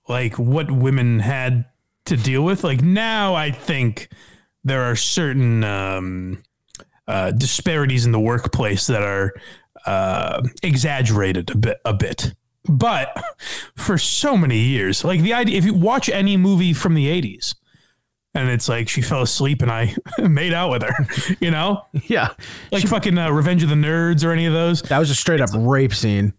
like 0.09 0.39
what 0.39 0.71
women 0.71 1.21
had 1.21 1.65
to 2.05 2.17
deal 2.17 2.43
with 2.43 2.65
like 2.65 2.83
now 2.83 3.35
i 3.35 3.51
think 3.53 4.09
there 4.65 4.83
are 4.83 4.97
certain 4.97 5.63
um, 5.65 6.43
uh, 7.09 7.31
disparities 7.33 8.05
in 8.05 8.13
the 8.13 8.21
workplace 8.21 8.87
that 8.89 9.03
are 9.03 9.33
uh, 9.87 10.43
exaggerated 10.63 11.51
a 11.51 11.57
bit 11.57 11.79
a 11.85 11.95
bit 11.95 12.35
but 12.69 13.23
for 13.77 13.99
so 13.99 14.37
many 14.37 14.59
years 14.59 15.05
like 15.05 15.21
the 15.21 15.33
idea 15.33 15.59
if 15.59 15.65
you 15.65 15.75
watch 15.75 16.09
any 16.09 16.37
movie 16.37 16.73
from 16.73 16.95
the 16.95 17.07
80s 17.07 17.55
and 18.35 18.49
it's 18.49 18.69
like 18.69 18.89
she 18.89 19.03
fell 19.03 19.23
asleep 19.23 19.63
and 19.63 19.71
i 19.71 19.95
made 20.19 20.53
out 20.53 20.71
with 20.71 20.83
her 20.83 21.07
you 21.41 21.51
know 21.51 21.85
Yeah, 22.09 22.29
like 22.71 22.87
fucking 22.87 23.19
uh, 23.19 23.31
revenge 23.31 23.63
of 23.63 23.69
the 23.69 23.75
nerds 23.75 24.25
or 24.25 24.31
any 24.33 24.47
of 24.47 24.53
those 24.53 24.83
that 24.83 24.99
was 24.99 25.11
a 25.11 25.15
straight 25.15 25.41
up 25.41 25.51
rape 25.55 25.93
scene. 25.95 26.35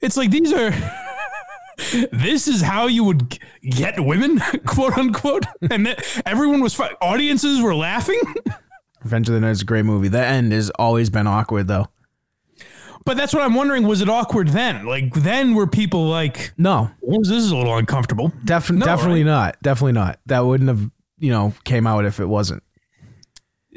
it's 0.00 0.16
like 0.16 0.30
these 0.30 0.52
are 0.52 0.70
this 2.10 2.48
is 2.48 2.62
how 2.62 2.86
you 2.86 3.04
would 3.04 3.38
get 3.62 4.00
women 4.02 4.40
quote 4.66 4.96
unquote 4.96 5.44
and 5.70 5.94
everyone 6.24 6.62
was 6.62 6.80
audiences 7.02 7.60
were 7.60 7.74
laughing 7.74 8.20
Revenge 9.04 9.28
of 9.28 9.34
the 9.34 9.40
Nerds 9.40 9.50
is 9.52 9.62
a 9.62 9.66
great 9.66 9.84
movie. 9.84 10.08
The 10.08 10.24
end 10.24 10.50
has 10.50 10.68
always 10.70 11.10
been 11.10 11.28
awkward 11.28 11.68
though. 11.68 11.86
But 13.06 13.16
that's 13.16 13.32
what 13.32 13.42
i'm 13.42 13.54
wondering 13.54 13.86
was 13.86 14.02
it 14.02 14.08
awkward 14.10 14.48
then 14.48 14.84
like 14.84 15.14
then 15.14 15.54
were 15.54 15.66
people 15.66 16.06
like 16.08 16.52
No, 16.58 16.90
well, 17.00 17.20
this 17.20 17.30
is 17.30 17.50
a 17.50 17.56
little 17.56 17.76
uncomfortable 17.78 18.30
def- 18.44 18.70
No, 18.70 18.84
definitely 18.84 19.24
right? 19.24 19.30
not. 19.30 19.62
Definitely 19.62 19.92
not. 19.92 20.20
That 20.26 20.44
wouldn't 20.44 20.68
have 20.68 20.90
you 21.18 21.30
know 21.30 21.54
came 21.64 21.86
out 21.86 22.04
if 22.04 22.20
it 22.20 22.26
wasn't. 22.26 22.62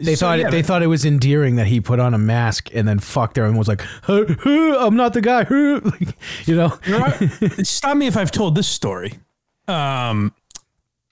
They 0.01 0.15
So, 0.15 0.27
thought 0.27 0.39
yeah, 0.39 0.47
it, 0.47 0.51
they 0.51 0.61
thought 0.61 0.81
it 0.81 0.87
was 0.87 1.03
endearing 1.05 1.57
that 1.57 1.67
he 1.67 1.81
put 1.81 1.99
on 1.99 2.13
a 2.13 2.17
mask 2.17 2.69
and 2.73 2.87
then 2.87 2.99
fucked 2.99 3.35
her 3.35 3.43
and 3.45 3.57
was 3.57 3.67
like, 3.67 3.81
"Huh, 4.03 4.23
huh, 4.43 4.77
"I'm 4.85 4.95
not 4.95 5.13
the 5.13 5.19
guy," 5.21 5.43
huh," 5.43 5.81
like, 5.85 6.15
you 6.45 6.55
know. 6.55 6.69
Stop 7.63 7.97
me 7.97 8.07
if 8.07 8.15
I've 8.15 8.31
told 8.31 8.55
this 8.55 8.67
story. 8.67 9.19
Um, 9.67 10.33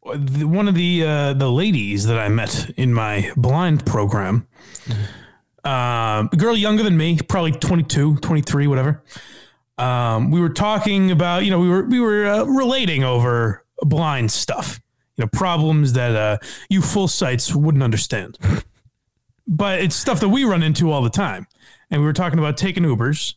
one 0.03 0.69
of 0.69 0.75
the 0.75 1.03
uh, 1.05 1.33
the 1.33 1.51
ladies 1.51 2.05
that 2.07 2.17
I 2.17 2.29
met 2.29 2.69
in 2.77 2.93
my 2.93 3.29
blind 3.35 3.85
program, 3.85 4.47
um, 5.67 6.29
a 6.31 6.35
girl 6.37 6.55
younger 6.55 6.83
than 6.83 6.97
me, 6.97 7.19
probably 7.27 7.51
22, 7.51 8.17
23, 8.17 8.67
whatever. 8.67 9.03
Um, 9.77 10.31
we 10.31 10.39
were 10.39 10.49
talking 10.49 11.11
about, 11.11 11.45
you 11.45 11.51
know, 11.51 11.59
we 11.59 11.69
were 11.69 11.83
we 11.85 11.99
were 11.99 12.25
uh, 12.25 12.43
relating 12.45 13.03
over 13.03 13.63
blind 13.81 14.31
stuff, 14.31 14.79
you 15.17 15.23
know, 15.23 15.29
problems 15.31 15.93
that 15.93 16.15
uh, 16.15 16.37
you 16.69 16.81
full 16.81 17.07
sights 17.07 17.53
wouldn't 17.53 17.83
understand. 17.83 18.37
but 19.47 19.79
it's 19.79 19.95
stuff 19.95 20.19
that 20.19 20.29
we 20.29 20.43
run 20.45 20.63
into 20.63 20.91
all 20.91 21.01
the 21.01 21.09
time. 21.09 21.47
And 21.91 22.01
we 22.01 22.07
were 22.07 22.13
talking 22.13 22.39
about 22.39 22.57
taking 22.57 22.83
Ubers 22.83 23.35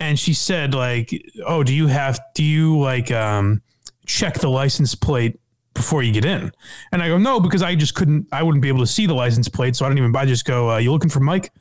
and 0.00 0.18
she 0.18 0.34
said 0.34 0.74
like 0.74 1.10
oh 1.46 1.62
do 1.62 1.74
you 1.74 1.86
have 1.86 2.20
do 2.34 2.42
you 2.44 2.78
like 2.78 3.10
um 3.10 3.62
check 4.06 4.34
the 4.34 4.48
license 4.48 4.94
plate 4.94 5.38
before 5.74 6.02
you 6.02 6.12
get 6.12 6.24
in. 6.24 6.50
And 6.92 7.02
i 7.02 7.08
go 7.08 7.18
no 7.18 7.40
because 7.40 7.62
i 7.62 7.74
just 7.74 7.94
couldn't 7.94 8.26
i 8.32 8.42
wouldn't 8.42 8.62
be 8.62 8.68
able 8.68 8.80
to 8.80 8.86
see 8.86 9.06
the 9.06 9.14
license 9.14 9.48
plate 9.48 9.76
so 9.76 9.84
i 9.84 9.88
don't 9.88 9.98
even 9.98 10.14
i 10.16 10.24
just 10.24 10.44
go 10.44 10.70
uh, 10.70 10.78
you 10.78 10.90
looking 10.92 11.10
for 11.10 11.20
mike? 11.20 11.52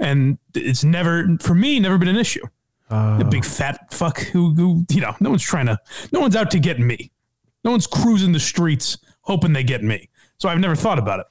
And 0.00 0.38
it's 0.54 0.84
never 0.84 1.36
for 1.40 1.54
me 1.54 1.80
never 1.80 1.98
been 1.98 2.08
an 2.08 2.16
issue. 2.16 2.44
The 3.18 3.24
big 3.24 3.44
fat 3.44 3.92
fuck 3.92 4.20
who 4.20 4.54
who 4.54 4.86
you 4.90 5.00
know 5.00 5.14
no 5.20 5.30
one's 5.30 5.42
trying 5.42 5.66
to 5.66 5.78
no 6.12 6.20
one's 6.20 6.36
out 6.36 6.50
to 6.52 6.58
get 6.58 6.78
me. 6.78 7.10
No 7.64 7.72
one's 7.72 7.86
cruising 7.86 8.32
the 8.32 8.40
streets 8.40 8.96
hoping 9.22 9.52
they 9.52 9.64
get 9.64 9.82
me. 9.82 10.08
So 10.38 10.48
i've 10.48 10.60
never 10.60 10.76
thought 10.76 10.98
about 10.98 11.20
it. 11.20 11.26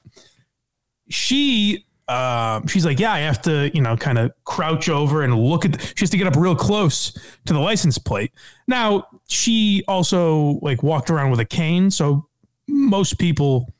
She 1.08 1.86
um, 2.08 2.66
she's 2.66 2.86
like, 2.86 2.98
yeah, 2.98 3.12
I 3.12 3.20
have 3.20 3.42
to, 3.42 3.70
you 3.74 3.82
know, 3.82 3.96
kind 3.96 4.18
of 4.18 4.32
crouch 4.44 4.88
over 4.88 5.22
and 5.22 5.38
look 5.38 5.66
at. 5.66 5.72
The, 5.72 5.78
she 5.78 6.00
has 6.00 6.10
to 6.10 6.16
get 6.16 6.26
up 6.26 6.36
real 6.36 6.56
close 6.56 7.12
to 7.44 7.52
the 7.52 7.58
license 7.58 7.98
plate. 7.98 8.32
Now 8.66 9.06
she 9.28 9.84
also 9.86 10.58
like 10.62 10.82
walked 10.82 11.10
around 11.10 11.30
with 11.30 11.40
a 11.40 11.44
cane, 11.44 11.90
so 11.90 12.26
most 12.66 13.18
people, 13.18 13.74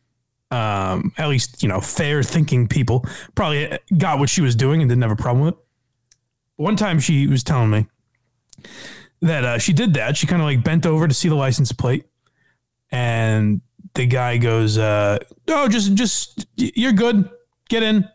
um, 0.51 1.13
at 1.17 1.29
least 1.29 1.63
you 1.63 1.69
know, 1.71 1.81
fair 1.81 2.23
thinking 2.23 2.69
people, 2.69 3.05
probably 3.35 3.79
got 3.97 4.19
what 4.19 4.29
she 4.29 4.43
was 4.43 4.55
doing 4.55 4.83
and 4.83 4.91
didn't 4.91 5.03
have 5.03 5.11
a 5.11 5.17
problem 5.17 5.47
with 5.47 5.55
it. 5.55 5.61
One 6.57 6.77
time 6.77 7.01
she 7.01 7.27
was 7.27 7.43
telling 7.43 7.71
me 7.71 7.87
that 9.23 9.45
uh, 9.45 9.59
she 9.59 9.73
did 9.73 9.95
that. 9.95 10.19
She 10.19 10.27
kind 10.27 10.43
of 10.43 10.47
like 10.47 10.63
bent 10.63 10.85
over 10.85 11.09
to 11.09 11.15
see 11.15 11.31
the 11.31 11.35
license 11.35 11.73
plate, 11.73 12.05
and 12.91 13.63
the 13.95 14.05
guy 14.05 14.37
goes, 14.37 14.77
uh, 14.77 15.19
"Oh, 15.49 15.67
just, 15.67 15.95
just, 15.95 16.47
you're 16.57 16.93
good. 16.93 17.31
Get 17.71 17.83
in." 17.83 18.07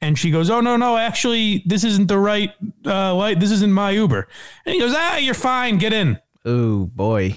And 0.00 0.16
she 0.18 0.30
goes, 0.30 0.48
"Oh 0.48 0.60
no, 0.60 0.76
no, 0.76 0.96
actually, 0.96 1.62
this 1.66 1.82
isn't 1.84 2.06
the 2.06 2.18
right 2.18 2.50
uh, 2.86 3.14
light. 3.14 3.40
This 3.40 3.50
isn't 3.50 3.72
my 3.72 3.90
Uber." 3.90 4.28
And 4.64 4.74
he 4.74 4.80
goes, 4.80 4.94
"Ah, 4.96 5.16
you're 5.16 5.34
fine. 5.34 5.78
Get 5.78 5.92
in." 5.92 6.18
Oh 6.44 6.86
boy. 6.86 7.36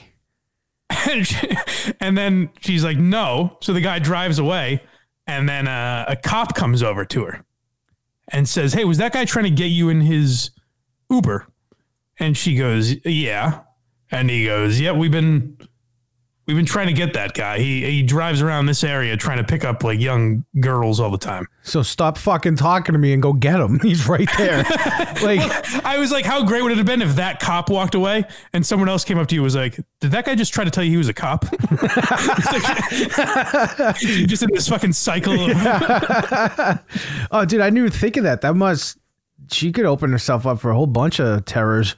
and, 1.09 1.25
she- 1.25 1.55
and 1.99 2.17
then 2.17 2.49
she's 2.59 2.83
like, 2.83 2.97
"No." 2.97 3.57
So 3.61 3.73
the 3.73 3.81
guy 3.81 3.97
drives 3.99 4.37
away, 4.37 4.83
and 5.25 5.49
then 5.49 5.67
uh, 5.67 6.05
a 6.07 6.15
cop 6.15 6.53
comes 6.55 6.83
over 6.83 7.03
to 7.05 7.25
her 7.25 7.43
and 8.31 8.47
says, 8.47 8.73
"Hey, 8.73 8.85
was 8.85 8.99
that 8.99 9.13
guy 9.13 9.25
trying 9.25 9.45
to 9.45 9.49
get 9.51 9.67
you 9.71 9.89
in 9.89 10.01
his 10.01 10.51
Uber?" 11.09 11.47
And 12.19 12.37
she 12.37 12.55
goes, 12.55 13.03
"Yeah." 13.05 13.61
And 14.11 14.29
he 14.29 14.45
goes, 14.45 14.79
"Yeah, 14.79 14.91
we've 14.91 15.11
been 15.11 15.57
we've 16.47 16.55
been 16.57 16.65
trying 16.65 16.87
to 16.87 16.93
get 16.93 17.13
that 17.13 17.33
guy. 17.33 17.59
He 17.59 17.85
he 17.85 18.03
drives 18.03 18.41
around 18.41 18.65
this 18.65 18.83
area 18.83 19.15
trying 19.17 19.37
to 19.37 19.43
pick 19.43 19.63
up 19.63 19.83
like 19.83 19.99
young 19.99 20.45
girls 20.59 20.99
all 20.99 21.09
the 21.11 21.17
time." 21.17 21.47
So 21.63 21.83
stop 21.83 22.17
fucking 22.17 22.55
talking 22.55 22.93
to 22.93 22.99
me 22.99 23.13
and 23.13 23.21
go 23.21 23.33
get 23.33 23.59
him. 23.59 23.79
He's 23.83 24.07
right 24.07 24.27
there. 24.37 24.57
like 25.21 25.41
I 25.85 25.97
was 25.99 26.11
like, 26.11 26.25
how 26.25 26.43
great 26.43 26.63
would 26.63 26.71
it 26.71 26.77
have 26.77 26.87
been 26.87 27.01
if 27.01 27.15
that 27.15 27.39
cop 27.39 27.69
walked 27.69 27.93
away 27.95 28.25
and 28.53 28.65
someone 28.65 28.89
else 28.89 29.03
came 29.03 29.17
up 29.19 29.27
to 29.27 29.35
you 29.35 29.41
and 29.41 29.45
was 29.45 29.55
like, 29.55 29.75
did 29.99 30.11
that 30.11 30.25
guy 30.25 30.35
just 30.35 30.53
try 30.53 30.63
to 30.63 30.71
tell 30.71 30.83
you 30.83 30.89
he 30.91 30.97
was 30.97 31.09
a 31.09 31.13
cop? 31.13 31.45
Like- 32.51 33.97
just 34.27 34.43
in 34.43 34.49
this 34.53 34.67
fucking 34.67 34.93
cycle 34.93 35.33
of 35.33 35.51
Oh, 37.31 37.45
dude, 37.45 37.61
I 37.61 37.67
didn't 37.67 37.77
even 37.77 37.91
think 37.91 38.17
of 38.17 38.23
that. 38.23 38.41
That 38.41 38.55
must. 38.55 38.97
She 39.51 39.71
could 39.71 39.85
open 39.85 40.11
herself 40.11 40.45
up 40.45 40.59
for 40.59 40.71
a 40.71 40.75
whole 40.75 40.87
bunch 40.87 41.19
of 41.19 41.45
terrors. 41.45 41.95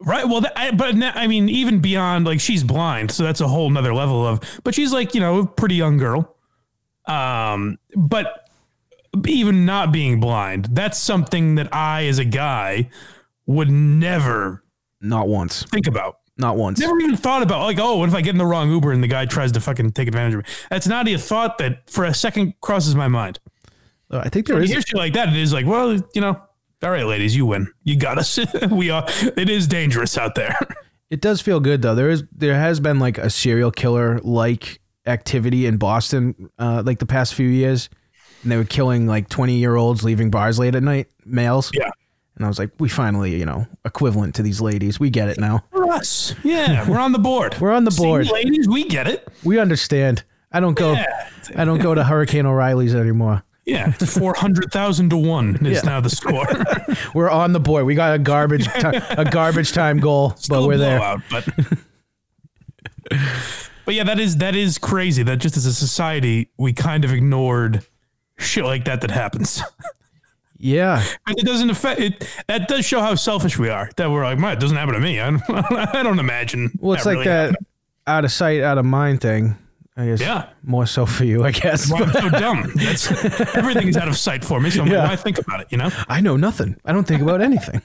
Right. 0.00 0.26
Well, 0.28 0.42
I, 0.54 0.72
but 0.72 0.94
I 1.02 1.26
mean, 1.26 1.48
even 1.48 1.80
beyond 1.80 2.26
like 2.26 2.40
she's 2.40 2.62
blind, 2.62 3.10
so 3.10 3.22
that's 3.22 3.40
a 3.40 3.48
whole 3.48 3.70
nother 3.70 3.94
level 3.94 4.26
of. 4.26 4.40
But 4.62 4.74
she's 4.74 4.92
like 4.92 5.14
you 5.14 5.20
know 5.20 5.38
a 5.40 5.46
pretty 5.46 5.74
young 5.74 5.96
girl. 5.96 6.36
Um, 7.06 7.78
but 7.96 8.48
even 9.26 9.64
not 9.64 9.92
being 9.92 10.20
blind, 10.20 10.68
that's 10.72 10.98
something 10.98 11.54
that 11.54 11.74
I, 11.74 12.04
as 12.06 12.18
a 12.18 12.24
guy, 12.24 12.90
would 13.46 13.70
never 13.70 14.62
Not 15.00 15.28
once. 15.28 15.62
think 15.64 15.86
about. 15.86 16.18
Not 16.38 16.58
once. 16.58 16.78
Never 16.78 16.98
even 17.00 17.16
thought 17.16 17.42
about 17.42 17.62
like, 17.62 17.78
oh, 17.80 17.96
what 17.96 18.10
if 18.10 18.14
I 18.14 18.20
get 18.20 18.30
in 18.34 18.38
the 18.38 18.44
wrong 18.44 18.70
Uber 18.70 18.92
and 18.92 19.02
the 19.02 19.08
guy 19.08 19.24
tries 19.24 19.52
to 19.52 19.60
fucking 19.60 19.92
take 19.92 20.06
advantage 20.08 20.34
of 20.34 20.40
me? 20.40 20.44
That's 20.68 20.86
not 20.86 21.08
a 21.08 21.16
thought 21.16 21.56
that 21.58 21.88
for 21.88 22.04
a 22.04 22.12
second 22.12 22.52
crosses 22.60 22.94
my 22.94 23.08
mind. 23.08 23.38
Uh, 24.10 24.18
I 24.18 24.28
think 24.28 24.46
there 24.46 24.56
When 24.56 24.64
is. 24.64 24.70
shit 24.70 24.94
like 24.94 25.14
that, 25.14 25.30
it 25.30 25.36
is 25.36 25.54
like, 25.54 25.64
well, 25.64 25.94
you 26.14 26.20
know, 26.20 26.38
all 26.82 26.90
right, 26.90 27.06
ladies, 27.06 27.34
you 27.34 27.46
win. 27.46 27.72
You 27.84 27.96
got 27.96 28.18
us. 28.18 28.38
we 28.70 28.90
are. 28.90 29.04
It 29.36 29.48
is 29.48 29.66
dangerous 29.66 30.16
out 30.18 30.34
there. 30.34 30.58
It 31.08 31.20
does 31.20 31.40
feel 31.40 31.60
good 31.60 31.82
though. 31.82 31.94
There 31.94 32.10
is 32.10 32.24
there 32.32 32.56
has 32.58 32.80
been 32.80 32.98
like 32.98 33.16
a 33.16 33.30
serial 33.30 33.70
killer 33.70 34.18
like 34.24 34.80
activity 35.06 35.64
in 35.66 35.76
Boston 35.76 36.50
uh, 36.58 36.82
like 36.84 36.98
the 36.98 37.06
past 37.06 37.34
few 37.34 37.46
years, 37.46 37.88
and 38.42 38.50
they 38.50 38.56
were 38.56 38.64
killing 38.64 39.06
like 39.06 39.28
twenty 39.28 39.54
year 39.58 39.76
olds 39.76 40.02
leaving 40.02 40.32
bars 40.32 40.58
late 40.58 40.74
at 40.74 40.82
night, 40.82 41.06
males. 41.24 41.70
Yeah. 41.72 41.90
And 42.34 42.44
I 42.44 42.48
was 42.48 42.58
like, 42.58 42.70
we 42.80 42.88
finally, 42.88 43.38
you 43.38 43.46
know, 43.46 43.68
equivalent 43.84 44.34
to 44.34 44.42
these 44.42 44.60
ladies. 44.60 44.98
We 44.98 45.10
get 45.10 45.28
it 45.28 45.38
now. 45.38 45.62
For 45.70 45.88
us, 45.92 46.34
yeah, 46.42 46.90
we're 46.90 46.98
on 46.98 47.12
the 47.12 47.20
board. 47.20 47.54
We're 47.60 47.70
on 47.72 47.84
the 47.84 47.92
See, 47.92 48.02
board. 48.02 48.28
ladies. 48.28 48.66
We 48.68 48.82
get 48.82 49.06
it. 49.06 49.28
We 49.44 49.60
understand. 49.60 50.24
I 50.50 50.58
don't 50.58 50.74
go. 50.76 50.94
Yeah. 50.94 51.28
I 51.54 51.64
don't 51.64 51.78
go 51.80 51.94
to 51.94 52.02
Hurricane 52.02 52.46
O'Reilly's 52.46 52.96
anymore. 52.96 53.44
Yeah, 53.66 53.90
hundred 54.36 54.70
thousand 54.72 55.10
to 55.10 55.16
one 55.16 55.56
is 55.66 55.82
Yeah. 55.82 55.90
now 55.90 56.00
the 56.00 56.08
score. 56.08 56.46
We're 57.14 57.28
on 57.28 57.52
the 57.52 57.58
board. 57.60 57.84
We 57.84 57.94
got 57.96 58.14
a 58.14 58.18
garbage 58.18 58.66
ti- 58.66 59.00
a 59.10 59.24
garbage 59.30 59.72
time 59.72 59.98
goal, 59.98 60.28
but 60.34 60.38
Still 60.40 60.64
a 60.64 60.66
we're 60.68 60.76
there. 60.78 61.16
but 61.30 61.48
but 63.84 63.94
yeah, 63.94 64.04
that 64.04 64.18
is 64.20 64.36
that 64.38 64.54
is 64.54 64.78
crazy. 64.78 65.22
That 65.22 65.38
just 65.38 65.56
as 65.56 65.66
a 65.66 65.74
society, 65.74 66.50
we 66.56 66.72
kind 66.72 67.04
of 67.04 67.12
ignored 67.12 67.84
shit 68.38 68.64
like 68.64 68.84
that 68.84 69.00
that 69.00 69.10
happens. 69.10 69.62
Yeah. 70.58 71.04
And 71.26 71.38
it 71.38 71.44
doesn't 71.44 71.68
affect 71.68 72.00
it. 72.00 72.26
That 72.48 72.66
does 72.68 72.84
show 72.86 73.00
how 73.00 73.14
selfish 73.14 73.58
we 73.58 73.68
are. 73.68 73.90
That 73.96 74.10
we're 74.10 74.24
like, 74.24 74.38
man, 74.38 74.52
it 74.56 74.60
doesn't 74.60 74.76
happen 74.76 74.94
to 74.94 75.00
me. 75.00 75.20
I 75.20 75.30
don't, 75.32 75.72
I 75.96 76.02
don't 76.02 76.18
imagine. 76.18 76.70
Well, 76.80 76.94
it's 76.94 77.04
like 77.04 77.14
really 77.14 77.24
that 77.26 77.40
happening." 77.50 77.66
out 78.06 78.24
of 78.24 78.32
sight, 78.32 78.62
out 78.62 78.78
of 78.78 78.84
mind 78.84 79.20
thing. 79.20 79.56
I 79.96 80.06
guess 80.06 80.20
Yeah. 80.20 80.48
more 80.62 80.84
so 80.86 81.06
for 81.06 81.24
you, 81.24 81.44
I 81.44 81.52
guess. 81.52 81.90
Well, 81.90 82.02
I'm 82.04 82.12
so 82.12 82.28
dumb. 82.28 82.70
That's 82.74 83.10
everything 83.56 83.88
is 83.88 83.96
out 83.96 84.08
of 84.08 84.16
sight 84.16 84.44
for 84.44 84.60
me. 84.60 84.68
So 84.70 84.82
I'm 84.82 84.88
Yeah. 84.88 85.00
like, 85.02 85.10
why 85.10 85.16
think 85.16 85.38
about 85.38 85.60
it? 85.60 85.68
You 85.70 85.78
know? 85.78 85.90
I 86.08 86.20
know 86.20 86.36
nothing. 86.36 86.76
I 86.84 86.92
don't 86.92 87.06
think 87.06 87.22
about 87.22 87.40
anything. 87.40 87.80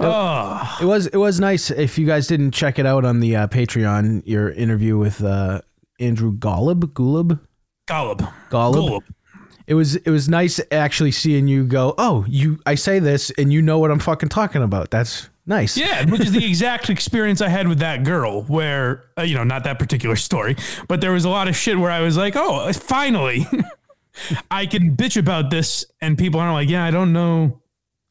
Oh, 0.00 0.78
It 0.80 0.84
was 0.84 1.06
it 1.08 1.16
was 1.16 1.40
nice. 1.40 1.70
If 1.70 1.98
you 1.98 2.06
guys 2.06 2.26
didn't 2.28 2.52
check 2.52 2.78
it 2.78 2.86
out 2.86 3.04
on 3.04 3.20
the 3.20 3.34
uh, 3.36 3.46
Patreon, 3.48 4.22
your 4.24 4.50
interview 4.50 4.96
with 4.96 5.22
uh, 5.24 5.60
Andrew 5.98 6.32
Golub, 6.32 6.84
Golub. 6.92 7.40
Golub. 7.88 8.32
Golub. 8.50 9.00
It 9.66 9.74
was 9.74 9.96
it 9.96 10.10
was 10.10 10.28
nice 10.28 10.60
actually 10.70 11.10
seeing 11.10 11.48
you 11.48 11.64
go. 11.66 11.94
Oh, 11.98 12.24
you 12.28 12.60
I 12.64 12.74
say 12.76 13.00
this 13.00 13.30
and 13.36 13.52
you 13.52 13.60
know 13.60 13.78
what 13.78 13.90
I'm 13.90 13.98
fucking 13.98 14.28
talking 14.28 14.62
about. 14.62 14.90
That's 14.90 15.28
nice. 15.48 15.76
Yeah, 15.76 16.04
which 16.04 16.20
is 16.20 16.30
the 16.32 16.44
exact 16.48 16.90
experience 16.90 17.40
I 17.40 17.48
had 17.48 17.66
with 17.66 17.80
that 17.80 18.04
girl, 18.04 18.42
where 18.42 19.10
uh, 19.18 19.22
you 19.22 19.34
know, 19.34 19.44
not 19.44 19.64
that 19.64 19.78
particular 19.78 20.14
story, 20.14 20.54
but 20.86 21.00
there 21.00 21.12
was 21.12 21.24
a 21.24 21.30
lot 21.30 21.48
of 21.48 21.56
shit 21.56 21.78
where 21.78 21.90
I 21.90 22.00
was 22.00 22.16
like, 22.16 22.36
oh, 22.36 22.72
finally, 22.72 23.46
I 24.50 24.66
can 24.66 24.96
bitch 24.96 25.16
about 25.16 25.50
this, 25.50 25.84
and 26.00 26.16
people 26.16 26.38
aren't 26.38 26.54
like, 26.54 26.68
yeah, 26.68 26.84
I 26.84 26.92
don't 26.92 27.12
know, 27.12 27.60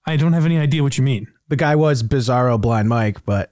I 0.05 0.17
don't 0.17 0.33
have 0.33 0.45
any 0.45 0.57
idea 0.57 0.83
what 0.83 0.97
you 0.97 1.03
mean. 1.03 1.27
The 1.47 1.55
guy 1.55 1.75
was 1.75 2.03
Bizarro 2.03 2.59
Blind 2.59 2.89
Mike, 2.89 3.23
but 3.25 3.51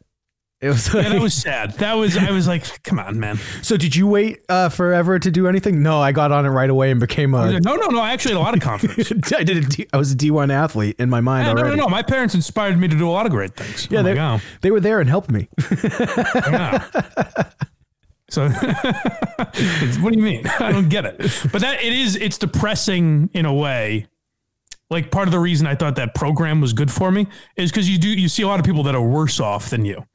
it 0.66 0.70
was. 0.70 0.94
Yeah, 0.94 1.02
that 1.10 1.22
was 1.22 1.34
sad. 1.34 1.72
That 1.74 1.94
was 1.94 2.18
I 2.18 2.32
was 2.32 2.48
like, 2.48 2.84
come 2.84 3.00
on, 3.00 3.20
man. 3.20 3.38
so 3.62 3.78
did 3.78 3.96
you 3.96 4.08
wait 4.08 4.44
uh, 4.50 4.70
forever 4.70 5.20
to 5.20 5.32
do 5.32 5.48
anything? 5.48 5.84
No, 5.84 6.02
I 6.02 6.12
got 6.12 6.32
on 6.32 6.46
it 6.46 6.50
right 6.50 6.70
away 6.70 6.92
and 6.92 7.00
became 7.00 7.34
a. 7.34 7.52
like, 7.52 7.64
no, 7.64 7.76
no, 7.76 7.88
no. 7.88 8.00
I 8.00 8.12
actually 8.14 8.34
had 8.34 8.40
a 8.40 8.44
lot 8.44 8.54
of 8.56 8.62
confidence. 8.62 9.12
I 9.34 9.44
did. 9.44 9.58
A 9.58 9.62
D, 9.62 9.88
I 9.94 9.98
was 9.98 10.12
a 10.12 10.16
D1 10.16 10.52
athlete 10.52 10.96
in 11.00 11.10
my 11.10 11.22
mind 11.22 11.48
Yeah, 11.48 11.54
no, 11.54 11.62
already. 11.62 11.78
no, 11.78 11.84
no. 11.84 11.90
My 11.90 12.02
parents 12.04 12.36
inspired 12.36 12.78
me 12.80 12.88
to 12.88 12.98
do 12.98 13.08
a 13.08 13.12
lot 13.12 13.26
of 13.26 13.32
great 13.32 13.56
things. 13.56 13.88
Yeah, 13.90 14.00
I'm 14.00 14.06
they, 14.06 14.16
like, 14.16 14.42
oh, 14.42 14.46
they 14.62 14.72
were 14.72 14.80
there 14.80 15.00
and 15.00 15.10
helped 15.10 15.30
me. 15.32 15.48
yeah. 16.48 16.84
So, 18.30 18.50
what 18.50 20.14
do 20.14 20.18
you 20.20 20.24
mean? 20.24 20.48
I 20.60 20.72
don't 20.72 20.90
get 20.90 21.06
it. 21.06 21.18
But 21.52 21.62
that 21.62 21.84
it 21.84 21.94
is. 21.94 22.16
It's 22.16 22.38
depressing 22.38 23.30
in 23.34 23.46
a 23.46 23.54
way. 23.54 24.08
Like 24.90 25.10
part 25.10 25.28
of 25.28 25.32
the 25.32 25.40
reason 25.40 25.66
I 25.66 25.74
thought 25.74 25.96
that 25.96 26.14
program 26.14 26.62
was 26.62 26.72
good 26.72 26.92
for 26.92 27.12
me 27.12 27.28
is 27.56 27.72
because 27.72 27.90
you 27.90 27.98
do 27.98 28.08
you 28.08 28.30
see 28.30 28.44
a 28.44 28.48
lot 28.48 28.60
of 28.60 28.66
people 28.66 28.84
that 28.84 28.94
are 28.94 29.02
worse 29.02 29.40
off 29.40 29.72
than 29.72 29.84
you, 29.84 30.06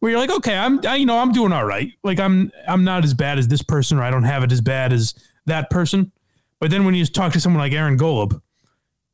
where 0.00 0.12
you're 0.12 0.20
like, 0.20 0.30
okay, 0.30 0.56
I'm 0.56 0.84
I, 0.86 0.96
you 0.96 1.06
know 1.06 1.18
I'm 1.18 1.32
doing 1.32 1.52
all 1.52 1.64
right. 1.64 1.90
Like 2.04 2.20
I'm 2.20 2.52
I'm 2.66 2.84
not 2.84 3.04
as 3.04 3.14
bad 3.14 3.38
as 3.38 3.48
this 3.48 3.62
person, 3.62 3.98
or 3.98 4.02
I 4.02 4.10
don't 4.10 4.24
have 4.24 4.42
it 4.44 4.52
as 4.52 4.60
bad 4.60 4.92
as 4.92 5.14
that 5.46 5.70
person. 5.70 6.12
But 6.60 6.70
then 6.70 6.84
when 6.84 6.94
you 6.94 7.06
talk 7.06 7.32
to 7.32 7.40
someone 7.40 7.60
like 7.60 7.72
Aaron 7.72 7.96
Golub, 7.96 8.40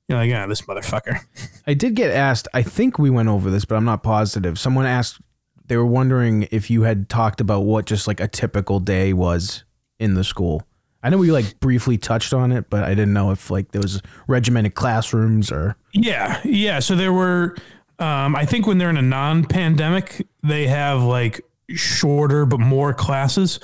you're 0.09 0.19
like, 0.19 0.31
yeah, 0.31 0.47
this 0.47 0.63
motherfucker. 0.63 1.21
I 1.67 1.75
did 1.75 1.95
get 1.95 2.11
asked. 2.11 2.49
I 2.53 2.63
think 2.63 2.99
we 2.99 3.11
went 3.11 3.29
over 3.29 3.51
this, 3.51 3.65
but 3.65 3.77
I'm 3.77 3.85
not 3.85 4.03
positive. 4.03 4.59
Someone 4.59 4.87
asked. 4.87 5.21
They 5.67 5.79
were 5.79 5.87
wondering 5.87 6.47
if 6.51 6.71
you 6.71 6.83
had 6.83 7.09
talked 7.09 7.41
about 7.41 7.61
what 7.61 7.87
just 7.87 8.07
like 8.07 8.21
a 8.21 8.29
typical 8.29 8.81
day 8.81 9.15
was 9.15 9.65
in 9.99 10.13
the 10.13 10.25
school. 10.25 10.63
I 11.05 11.11
know 11.11 11.19
we 11.19 11.31
like 11.31 11.61
briefly 11.61 11.99
touched 11.99 12.33
on 12.33 12.51
it, 12.51 12.71
but 12.71 12.83
I 12.83 12.89
didn't 12.89 13.13
know 13.13 13.31
if 13.31 13.51
like 13.51 13.73
there 13.73 13.83
was 13.83 14.01
regimented 14.27 14.75
classrooms 14.75 15.53
or 15.53 15.77
Yeah, 15.93 16.41
yeah. 16.45 16.79
So 16.81 16.97
there 16.97 17.13
were, 17.13 17.57
um, 17.99 18.35
I 18.35 18.47
think 18.47 18.67
when 18.67 18.79
they're 18.79 18.89
in 18.89 18.97
a 18.97 19.03
non-pandemic, 19.03 20.27
they 20.43 20.67
have 20.67 21.03
like 21.03 21.43
shorter 21.69 22.47
but 22.47 22.59
more 22.59 22.95
classes, 22.95 23.61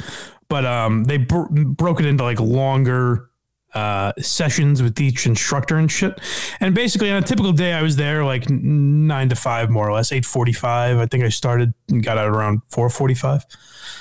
but 0.48 0.66
um, 0.66 1.04
they 1.04 1.16
bro- 1.16 1.48
broke 1.48 1.98
it 1.98 2.06
into 2.06 2.24
like 2.24 2.38
longer 2.40 3.30
uh, 3.72 4.12
sessions 4.18 4.82
with 4.82 5.00
each 5.00 5.26
instructor 5.26 5.76
and 5.76 5.90
shit. 5.90 6.20
And 6.60 6.74
basically, 6.74 7.10
on 7.10 7.22
a 7.22 7.26
typical 7.26 7.52
day, 7.52 7.72
I 7.72 7.82
was 7.82 7.96
there 7.96 8.24
like 8.24 8.50
nine 8.50 9.28
to 9.28 9.36
five, 9.36 9.70
more 9.70 9.88
or 9.88 9.92
less, 9.92 10.12
eight 10.12 10.26
forty-five. 10.26 10.98
I 10.98 11.06
think 11.06 11.24
I 11.24 11.28
started 11.28 11.72
and 11.88 12.02
got 12.02 12.18
out 12.18 12.28
around 12.28 12.62
four 12.68 12.90
forty-five. 12.90 13.46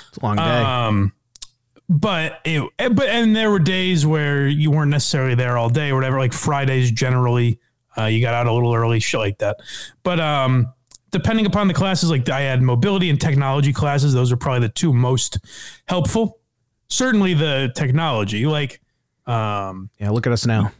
it's 0.08 0.18
a 0.18 0.24
long 0.24 0.36
day. 0.36 0.42
Um, 0.42 1.12
but 1.90 2.40
it, 2.44 2.70
but 2.78 3.08
and 3.08 3.34
there 3.34 3.50
were 3.50 3.58
days 3.58 4.06
where 4.06 4.46
you 4.46 4.70
weren't 4.70 4.92
necessarily 4.92 5.34
there 5.34 5.58
all 5.58 5.68
day 5.68 5.90
or 5.90 5.96
whatever. 5.96 6.20
Like 6.20 6.32
Fridays, 6.32 6.92
generally, 6.92 7.58
uh, 7.98 8.04
you 8.04 8.20
got 8.20 8.32
out 8.32 8.46
a 8.46 8.52
little 8.52 8.72
early, 8.72 9.00
shit 9.00 9.18
like 9.18 9.38
that. 9.38 9.56
But 10.04 10.20
um, 10.20 10.72
depending 11.10 11.46
upon 11.46 11.66
the 11.66 11.74
classes, 11.74 12.08
like 12.08 12.28
I 12.28 12.42
had 12.42 12.62
mobility 12.62 13.10
and 13.10 13.20
technology 13.20 13.72
classes. 13.72 14.14
Those 14.14 14.30
are 14.30 14.36
probably 14.36 14.60
the 14.60 14.72
two 14.72 14.92
most 14.92 15.38
helpful. 15.88 16.38
Certainly, 16.86 17.34
the 17.34 17.72
technology, 17.74 18.46
like 18.46 18.80
um, 19.26 19.90
yeah, 19.98 20.10
look 20.10 20.28
at 20.28 20.32
us 20.32 20.46
now. 20.46 20.70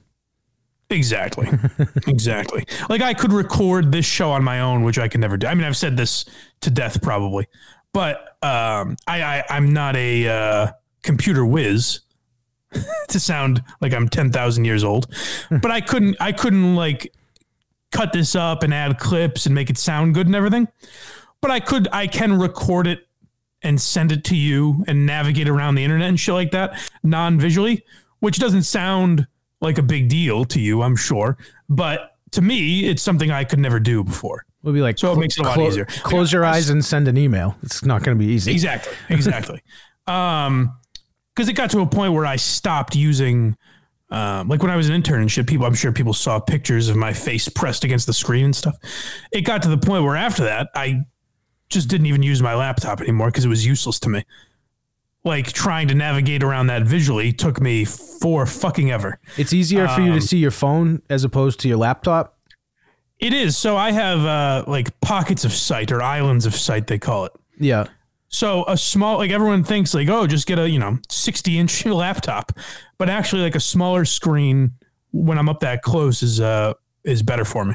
Exactly. 0.90 1.48
exactly. 2.06 2.64
Like 2.88 3.02
I 3.02 3.14
could 3.14 3.32
record 3.32 3.90
this 3.90 4.06
show 4.06 4.30
on 4.30 4.44
my 4.44 4.60
own, 4.60 4.84
which 4.84 4.98
I 4.98 5.08
can 5.08 5.20
never 5.20 5.36
do. 5.36 5.48
I 5.48 5.54
mean, 5.54 5.64
I've 5.64 5.76
said 5.76 5.96
this 5.96 6.24
to 6.60 6.70
death 6.70 7.02
probably, 7.02 7.48
but 7.92 8.16
um, 8.42 8.96
I, 9.08 9.22
I 9.22 9.44
I'm 9.50 9.72
not 9.72 9.96
a 9.96 10.28
uh, 10.28 10.72
computer 11.02 11.44
whiz 11.44 12.00
to 13.08 13.20
sound 13.20 13.62
like 13.80 13.92
I'm 13.92 14.08
ten 14.08 14.30
thousand 14.30 14.64
years 14.64 14.84
old, 14.84 15.12
but 15.50 15.70
I 15.70 15.80
couldn't 15.80 16.16
I 16.20 16.32
couldn't 16.32 16.76
like 16.76 17.12
cut 17.90 18.12
this 18.12 18.34
up 18.34 18.62
and 18.62 18.72
add 18.72 18.98
clips 18.98 19.46
and 19.46 19.54
make 19.54 19.70
it 19.70 19.78
sound 19.78 20.14
good 20.14 20.26
and 20.26 20.36
everything. 20.36 20.68
But 21.40 21.50
I 21.50 21.60
could 21.60 21.88
I 21.92 22.06
can 22.06 22.38
record 22.38 22.86
it 22.86 23.06
and 23.62 23.80
send 23.80 24.12
it 24.12 24.24
to 24.24 24.36
you 24.36 24.84
and 24.88 25.04
navigate 25.04 25.48
around 25.48 25.74
the 25.74 25.84
internet 25.84 26.08
and 26.08 26.18
shit 26.18 26.34
like 26.34 26.50
that 26.52 26.80
non-visually, 27.02 27.84
which 28.20 28.38
doesn't 28.38 28.62
sound 28.62 29.26
like 29.60 29.76
a 29.76 29.82
big 29.82 30.08
deal 30.08 30.44
to 30.46 30.60
you, 30.60 30.82
I'm 30.82 30.96
sure. 30.96 31.36
But 31.68 32.16
to 32.32 32.42
me, 32.42 32.86
it's 32.86 33.02
something 33.02 33.30
I 33.30 33.44
could 33.44 33.58
never 33.58 33.78
do 33.78 34.02
before. 34.02 34.46
We'll 34.62 34.74
be 34.74 34.80
like, 34.80 34.98
So 34.98 35.12
it 35.12 35.18
makes 35.18 35.38
it 35.38 35.44
a 35.44 35.48
lot 35.48 35.58
easier. 35.58 35.84
Close 35.86 36.32
your 36.32 36.44
eyes 36.44 36.70
and 36.70 36.84
send 36.84 37.08
an 37.08 37.16
email. 37.16 37.56
It's 37.62 37.84
not 37.84 38.02
going 38.02 38.16
to 38.16 38.24
be 38.24 38.30
easy. 38.30 38.52
Exactly. 38.52 38.92
Exactly. 39.08 39.62
um, 40.06 40.76
because 41.34 41.48
it 41.48 41.54
got 41.54 41.70
to 41.70 41.80
a 41.80 41.86
point 41.86 42.12
where 42.12 42.26
I 42.26 42.36
stopped 42.36 42.94
using, 42.96 43.56
um, 44.10 44.48
like 44.48 44.62
when 44.62 44.70
I 44.70 44.76
was 44.76 44.88
an 44.88 44.94
intern 44.94 45.20
and 45.20 45.30
shit. 45.30 45.46
People, 45.46 45.66
I'm 45.66 45.74
sure 45.74 45.92
people 45.92 46.12
saw 46.12 46.38
pictures 46.40 46.88
of 46.88 46.96
my 46.96 47.12
face 47.12 47.48
pressed 47.48 47.84
against 47.84 48.06
the 48.06 48.12
screen 48.12 48.46
and 48.46 48.56
stuff. 48.56 48.76
It 49.32 49.42
got 49.42 49.62
to 49.62 49.68
the 49.68 49.78
point 49.78 50.04
where 50.04 50.16
after 50.16 50.44
that, 50.44 50.68
I 50.74 51.02
just 51.68 51.88
didn't 51.88 52.06
even 52.06 52.22
use 52.22 52.42
my 52.42 52.54
laptop 52.54 53.00
anymore 53.00 53.28
because 53.28 53.44
it 53.44 53.48
was 53.48 53.64
useless 53.64 54.00
to 54.00 54.08
me. 54.08 54.24
Like 55.22 55.52
trying 55.52 55.86
to 55.88 55.94
navigate 55.94 56.42
around 56.42 56.68
that 56.68 56.82
visually 56.82 57.30
took 57.32 57.60
me 57.60 57.84
for 57.84 58.46
fucking 58.46 58.90
ever. 58.90 59.20
It's 59.36 59.52
easier 59.52 59.86
for 59.86 60.00
you 60.00 60.12
Um, 60.12 60.18
to 60.18 60.26
see 60.26 60.38
your 60.38 60.50
phone 60.50 61.02
as 61.10 61.24
opposed 61.24 61.60
to 61.60 61.68
your 61.68 61.76
laptop. 61.76 62.38
It 63.18 63.34
is. 63.34 63.56
So 63.58 63.76
I 63.76 63.92
have 63.92 64.20
uh, 64.24 64.64
like 64.66 64.98
pockets 65.02 65.44
of 65.44 65.52
sight 65.52 65.92
or 65.92 66.00
islands 66.02 66.46
of 66.46 66.54
sight, 66.54 66.86
they 66.86 66.98
call 66.98 67.26
it. 67.26 67.32
Yeah. 67.58 67.84
So 68.32 68.64
a 68.68 68.76
small, 68.76 69.18
like 69.18 69.32
everyone 69.32 69.64
thinks, 69.64 69.92
like 69.92 70.08
oh, 70.08 70.26
just 70.26 70.46
get 70.46 70.58
a 70.58 70.70
you 70.70 70.78
know 70.78 70.98
sixty 71.08 71.58
inch 71.58 71.84
laptop, 71.86 72.52
but 72.96 73.10
actually 73.10 73.42
like 73.42 73.56
a 73.56 73.60
smaller 73.60 74.04
screen 74.04 74.72
when 75.10 75.36
I'm 75.36 75.48
up 75.48 75.60
that 75.60 75.82
close 75.82 76.22
is 76.22 76.40
uh 76.40 76.74
is 77.04 77.22
better 77.22 77.44
for 77.44 77.64
me. 77.64 77.74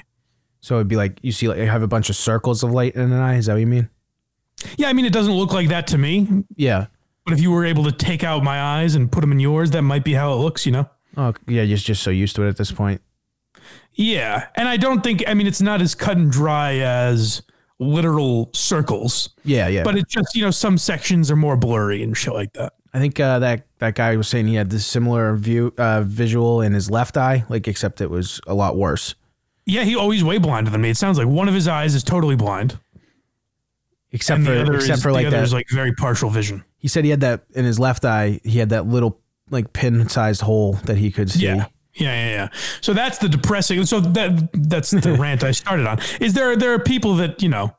So 0.61 0.75
it'd 0.75 0.87
be 0.87 0.95
like 0.95 1.19
you 1.21 1.31
see, 1.33 1.47
like 1.49 1.57
you 1.57 1.67
have 1.67 1.83
a 1.83 1.87
bunch 1.87 2.09
of 2.09 2.15
circles 2.15 2.63
of 2.63 2.71
light 2.71 2.95
in 2.95 3.01
an 3.01 3.13
eye. 3.13 3.35
Is 3.35 3.47
that 3.47 3.53
what 3.53 3.59
you 3.59 3.67
mean? 3.67 3.89
Yeah, 4.77 4.87
I 4.87 4.93
mean 4.93 5.05
it 5.05 5.13
doesn't 5.13 5.33
look 5.33 5.51
like 5.53 5.67
that 5.67 5.87
to 5.87 5.97
me, 5.97 6.45
Yeah. 6.55 6.85
but 7.25 7.33
if 7.33 7.41
you 7.41 7.51
were 7.51 7.65
able 7.65 7.83
to 7.83 7.91
take 7.91 8.23
out 8.23 8.41
my 8.43 8.59
eyes 8.61 8.95
and 8.95 9.11
put 9.11 9.21
them 9.21 9.33
in 9.33 9.39
yours, 9.41 9.71
that 9.71 9.81
might 9.81 10.05
be 10.05 10.13
how 10.13 10.31
it 10.33 10.37
looks. 10.37 10.65
You 10.65 10.71
know. 10.71 10.89
Oh, 11.17 11.33
yeah. 11.47 11.63
You're 11.63 11.77
just 11.77 12.01
so 12.01 12.09
used 12.11 12.35
to 12.37 12.43
it 12.43 12.49
at 12.49 12.57
this 12.57 12.71
point. 12.71 13.01
Yeah, 13.93 14.47
and 14.55 14.67
I 14.69 14.77
don't 14.77 15.03
think 15.03 15.23
I 15.27 15.33
mean 15.33 15.47
it's 15.47 15.61
not 15.61 15.81
as 15.81 15.95
cut 15.95 16.15
and 16.17 16.31
dry 16.31 16.77
as 16.77 17.41
literal 17.79 18.49
circles, 18.53 19.29
Yeah, 19.43 19.67
yeah. 19.67 19.83
but 19.83 19.97
it's 19.97 20.13
just 20.13 20.35
you 20.35 20.43
know 20.43 20.51
some 20.51 20.77
sections 20.77 21.29
are 21.29 21.35
more 21.35 21.57
blurry 21.57 22.01
and 22.03 22.15
shit 22.15 22.33
like 22.33 22.53
that. 22.53 22.73
I 22.93 22.99
think 22.99 23.19
uh, 23.19 23.39
that 23.39 23.67
that 23.79 23.95
guy 23.95 24.15
was 24.15 24.27
saying 24.29 24.47
he 24.47 24.55
had 24.55 24.69
this 24.69 24.85
similar 24.85 25.35
view 25.35 25.73
uh, 25.77 26.01
visual 26.03 26.61
in 26.61 26.73
his 26.73 26.89
left 26.89 27.17
eye, 27.17 27.43
like 27.49 27.67
except 27.67 27.99
it 27.99 28.09
was 28.09 28.39
a 28.47 28.53
lot 28.53 28.77
worse. 28.77 29.15
Yeah, 29.65 29.83
he 29.83 29.95
always 29.95 30.23
way 30.23 30.37
blinder 30.37 30.69
than 30.71 30.81
me. 30.81 30.91
It 30.91 30.97
sounds 30.97 31.17
like 31.17 31.27
one 31.27 31.47
of 31.49 31.53
his 31.53 31.67
eyes 31.67 31.95
is 31.95 32.03
totally 32.03 32.35
blind. 32.35 32.79
Except 34.11 34.37
and 34.37 34.47
for 34.67 34.75
except 34.75 34.97
is, 34.99 35.03
for 35.03 35.11
like 35.11 35.23
the 35.23 35.27
other 35.27 35.37
that. 35.37 35.43
is 35.43 35.51
like 35.51 35.67
very 35.69 35.91
partial 35.93 36.29
vision. 36.29 36.63
he 36.77 36.87
said 36.87 37.03
he 37.03 37.09
had 37.09 37.19
that 37.21 37.43
in 37.53 37.65
his 37.65 37.79
left 37.79 38.05
eye. 38.05 38.39
He 38.45 38.59
had 38.59 38.69
that 38.69 38.85
little 38.87 39.19
like 39.49 39.73
pin-sized 39.73 40.41
hole 40.41 40.73
that 40.85 40.97
he 40.97 41.11
could 41.11 41.29
see. 41.29 41.45
Yeah. 41.47 41.65
Yeah, 41.95 42.13
yeah, 42.13 42.29
yeah. 42.29 42.47
So 42.81 42.93
that's 42.93 43.19
the 43.19 43.29
depressing. 43.29 43.85
So 43.85 43.99
that 43.99 44.49
that's 44.53 44.91
the 44.91 45.13
rant 45.19 45.43
I 45.43 45.51
started 45.51 45.87
on. 45.87 45.99
Is 46.19 46.33
there 46.33 46.55
there 46.55 46.73
are 46.73 46.79
people 46.79 47.15
that 47.15 47.41
you 47.41 47.49
know 47.49 47.75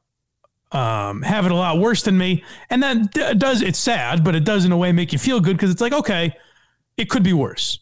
um, 0.73 1.23
have 1.23 1.45
it 1.45 1.53
a 1.53 1.55
lot 1.55 1.79
worse 1.79 2.03
than 2.03 2.17
me, 2.17 2.43
and 2.71 2.83
that 2.83 3.13
d- 3.13 3.35
does 3.35 3.63
it's 3.63 3.79
sad, 3.79 4.25
but 4.25 4.35
it 4.35 4.45
does 4.45 4.65
in 4.65 4.73
a 4.73 4.77
way 4.77 4.91
make 4.93 5.13
you 5.13 5.19
feel 5.19 5.41
good 5.41 5.57
because 5.57 5.71
it's 5.71 5.81
like 5.81 5.93
okay, 5.93 6.33
it 6.97 7.11
could 7.11 7.23
be 7.23 7.33
worse. 7.33 7.81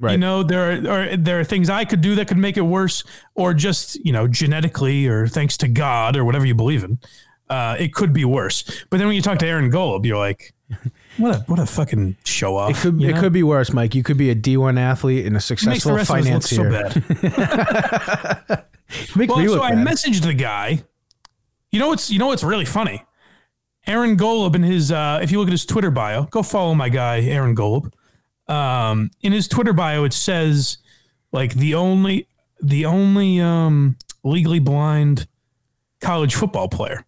Right. 0.00 0.12
You 0.12 0.18
know, 0.18 0.42
there 0.42 0.70
are, 0.70 0.90
are 0.90 1.16
there 1.16 1.40
are 1.40 1.44
things 1.44 1.70
I 1.70 1.84
could 1.84 2.00
do 2.00 2.14
that 2.16 2.28
could 2.28 2.36
make 2.36 2.56
it 2.56 2.62
worse, 2.62 3.04
or 3.34 3.52
just 3.52 3.96
you 4.04 4.12
know 4.12 4.28
genetically, 4.28 5.06
or 5.06 5.26
thanks 5.26 5.56
to 5.58 5.68
God, 5.68 6.16
or 6.16 6.24
whatever 6.24 6.44
you 6.44 6.54
believe 6.54 6.84
in, 6.84 6.98
uh, 7.48 7.76
it 7.78 7.94
could 7.94 8.12
be 8.12 8.24
worse. 8.24 8.64
But 8.90 8.98
then 8.98 9.06
when 9.06 9.16
you 9.16 9.22
talk 9.22 9.38
to 9.38 9.46
Aaron 9.46 9.70
Golub, 9.70 10.04
you're 10.06 10.18
like, 10.18 10.52
what 11.16 11.34
a 11.34 11.38
what 11.46 11.58
a 11.58 11.66
fucking 11.66 12.16
show 12.24 12.56
off. 12.56 12.70
It 12.70 12.76
could 12.76 13.00
you 13.00 13.08
it 13.08 13.14
know? 13.14 13.20
could 13.20 13.32
be 13.32 13.42
worse, 13.42 13.72
Mike. 13.72 13.94
You 13.94 14.02
could 14.02 14.16
be 14.16 14.30
a 14.30 14.34
D1 14.34 14.78
athlete 14.78 15.26
and 15.26 15.36
a 15.36 15.38
It 15.38 15.48
makes 15.48 15.48
the 15.48 15.56
successful 15.56 15.94
rest 15.94 16.10
of 16.10 16.16
us 16.16 16.28
look 16.28 16.42
so 16.42 16.64
financier. 16.64 17.02
bad. 18.48 18.64
Make 19.16 19.30
well, 19.30 19.38
me 19.38 19.46
so 19.48 19.54
look 19.54 19.62
I 19.62 19.72
messaged 19.72 20.22
the 20.22 20.34
guy. 20.34 20.82
You 21.70 21.80
know 21.80 21.88
what's 21.88 22.10
you 22.10 22.18
know 22.18 22.26
what's 22.26 22.44
really 22.44 22.64
funny 22.64 23.02
Aaron 23.86 24.16
Golub 24.16 24.54
in 24.54 24.62
his 24.62 24.90
uh, 24.90 25.20
if 25.22 25.30
you 25.30 25.38
look 25.38 25.48
at 25.48 25.52
his 25.52 25.66
Twitter 25.66 25.90
bio, 25.90 26.24
go 26.24 26.42
follow 26.42 26.74
my 26.74 26.88
guy 26.88 27.20
Aaron 27.20 27.54
Golub. 27.54 27.92
Um, 28.48 29.10
in 29.20 29.32
his 29.32 29.48
Twitter 29.48 29.72
bio, 29.72 30.04
it 30.04 30.12
says 30.12 30.78
like 31.32 31.54
the 31.54 31.74
only 31.74 32.28
the 32.62 32.86
only 32.86 33.40
um, 33.40 33.96
legally 34.22 34.58
blind 34.58 35.26
college 36.00 36.34
football 36.34 36.68
player. 36.68 37.04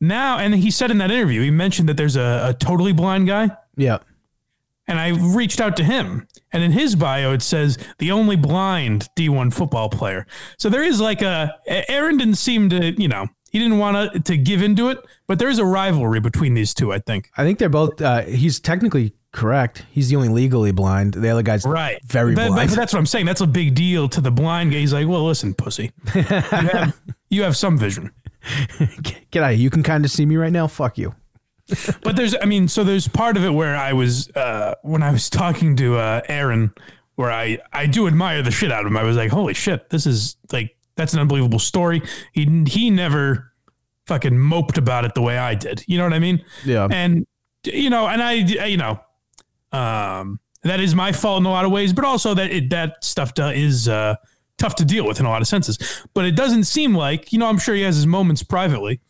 Now, 0.00 0.38
and 0.38 0.54
he 0.54 0.70
said 0.70 0.90
in 0.90 0.98
that 0.98 1.10
interview, 1.10 1.42
he 1.42 1.50
mentioned 1.50 1.88
that 1.88 1.96
there's 1.96 2.16
a, 2.16 2.48
a 2.50 2.54
totally 2.54 2.92
blind 2.92 3.26
guy. 3.26 3.50
Yeah. 3.76 3.98
And 4.88 4.98
I 4.98 5.10
reached 5.10 5.60
out 5.60 5.76
to 5.76 5.84
him, 5.84 6.26
and 6.52 6.62
in 6.64 6.72
his 6.72 6.96
bio 6.96 7.32
it 7.32 7.42
says 7.42 7.78
the 7.98 8.10
only 8.10 8.34
blind 8.34 9.08
D1 9.16 9.52
football 9.54 9.88
player. 9.88 10.26
So 10.58 10.68
there 10.68 10.82
is 10.82 11.00
like 11.00 11.22
a 11.22 11.54
Aaron 11.88 12.16
didn't 12.16 12.34
seem 12.36 12.68
to, 12.70 12.90
you 13.00 13.06
know, 13.06 13.28
he 13.52 13.58
didn't 13.60 13.78
want 13.78 14.12
to 14.14 14.20
to 14.20 14.36
give 14.36 14.62
into 14.62 14.88
it, 14.88 14.98
but 15.28 15.38
there 15.38 15.48
is 15.48 15.58
a 15.60 15.64
rivalry 15.64 16.18
between 16.18 16.54
these 16.54 16.74
two. 16.74 16.92
I 16.92 16.98
think. 16.98 17.30
I 17.36 17.44
think 17.44 17.58
they're 17.60 17.68
both. 17.68 18.00
Uh, 18.02 18.22
he's 18.22 18.58
technically 18.58 19.14
correct. 19.32 19.84
He's 19.92 20.08
the 20.08 20.16
only 20.16 20.28
legally 20.28 20.72
blind. 20.72 21.14
The 21.14 21.28
other 21.28 21.42
guy's 21.42 21.64
Right. 21.64 22.00
very 22.04 22.34
But- 22.34 22.48
but 22.48 22.54
blind. 22.54 22.70
that's 22.70 22.92
what 22.92 22.98
I'm 22.98 23.06
saying. 23.06 23.26
That's 23.26 23.40
a 23.40 23.46
big 23.46 23.76
deal 23.76 24.08
to 24.08 24.20
the 24.20 24.32
blind 24.32 24.72
guy. 24.72 24.78
He's 24.78 24.92
like, 24.92 25.06
well, 25.06 25.24
listen, 25.24 25.54
pussy, 25.54 25.92
you 26.16 26.22
have, 26.22 26.96
you 27.30 27.42
have 27.44 27.56
some 27.56 27.78
vision. 27.78 28.10
Get 29.30 29.42
out 29.42 29.50
of 29.52 29.56
here. 29.56 29.62
You 29.62 29.70
can 29.70 29.82
kind 29.82 30.04
of 30.04 30.10
see 30.10 30.24
me 30.26 30.36
right 30.36 30.52
now. 30.52 30.66
Fuck 30.66 30.98
you. 30.98 31.14
but 32.02 32.16
there's 32.16 32.34
i 32.42 32.44
mean 32.46 32.66
so 32.66 32.82
there's 32.82 33.06
part 33.06 33.36
of 33.36 33.44
it 33.44 33.50
where 33.50 33.76
i 33.76 33.92
was 33.92 34.28
uh 34.34 34.74
when 34.82 35.04
i 35.04 35.12
was 35.12 35.30
talking 35.30 35.76
to 35.76 35.96
uh 35.96 36.20
aaron 36.28 36.72
where 37.14 37.30
i 37.30 37.56
i 37.72 37.86
do 37.86 38.08
admire 38.08 38.42
the 38.42 38.50
shit 38.50 38.72
out 38.72 38.80
of 38.80 38.90
him 38.90 38.96
i 38.96 39.04
was 39.04 39.16
like 39.16 39.30
holy 39.30 39.54
shit 39.54 39.88
this 39.90 40.04
is 40.04 40.36
like 40.52 40.74
that's 40.96 41.12
an 41.14 41.20
unbelievable 41.20 41.60
story 41.60 42.02
he 42.32 42.64
he 42.66 42.90
never 42.90 43.52
fucking 44.08 44.36
moped 44.36 44.78
about 44.78 45.04
it 45.04 45.14
the 45.14 45.22
way 45.22 45.38
i 45.38 45.54
did 45.54 45.84
you 45.86 45.96
know 45.96 46.02
what 46.02 46.12
i 46.12 46.18
mean 46.18 46.44
Yeah. 46.64 46.88
and 46.90 47.24
you 47.64 47.88
know 47.88 48.08
and 48.08 48.20
i 48.20 48.32
you 48.32 48.76
know 48.76 48.98
um 49.70 50.40
that 50.64 50.80
is 50.80 50.96
my 50.96 51.12
fault 51.12 51.38
in 51.38 51.46
a 51.46 51.50
lot 51.50 51.64
of 51.64 51.70
ways 51.70 51.92
but 51.92 52.04
also 52.04 52.34
that 52.34 52.50
it, 52.50 52.70
that 52.70 53.04
stuff 53.04 53.30
is 53.38 53.88
uh 53.88 54.16
tough 54.60 54.74
to 54.74 54.84
deal 54.84 55.06
with 55.06 55.18
in 55.18 55.26
a 55.26 55.30
lot 55.30 55.40
of 55.40 55.48
senses 55.48 56.06
but 56.14 56.24
it 56.24 56.36
doesn't 56.36 56.64
seem 56.64 56.94
like 56.94 57.32
you 57.32 57.38
know 57.38 57.46
i'm 57.46 57.58
sure 57.58 57.74
he 57.74 57.82
has 57.82 57.96
his 57.96 58.06
moments 58.06 58.42
privately 58.42 59.00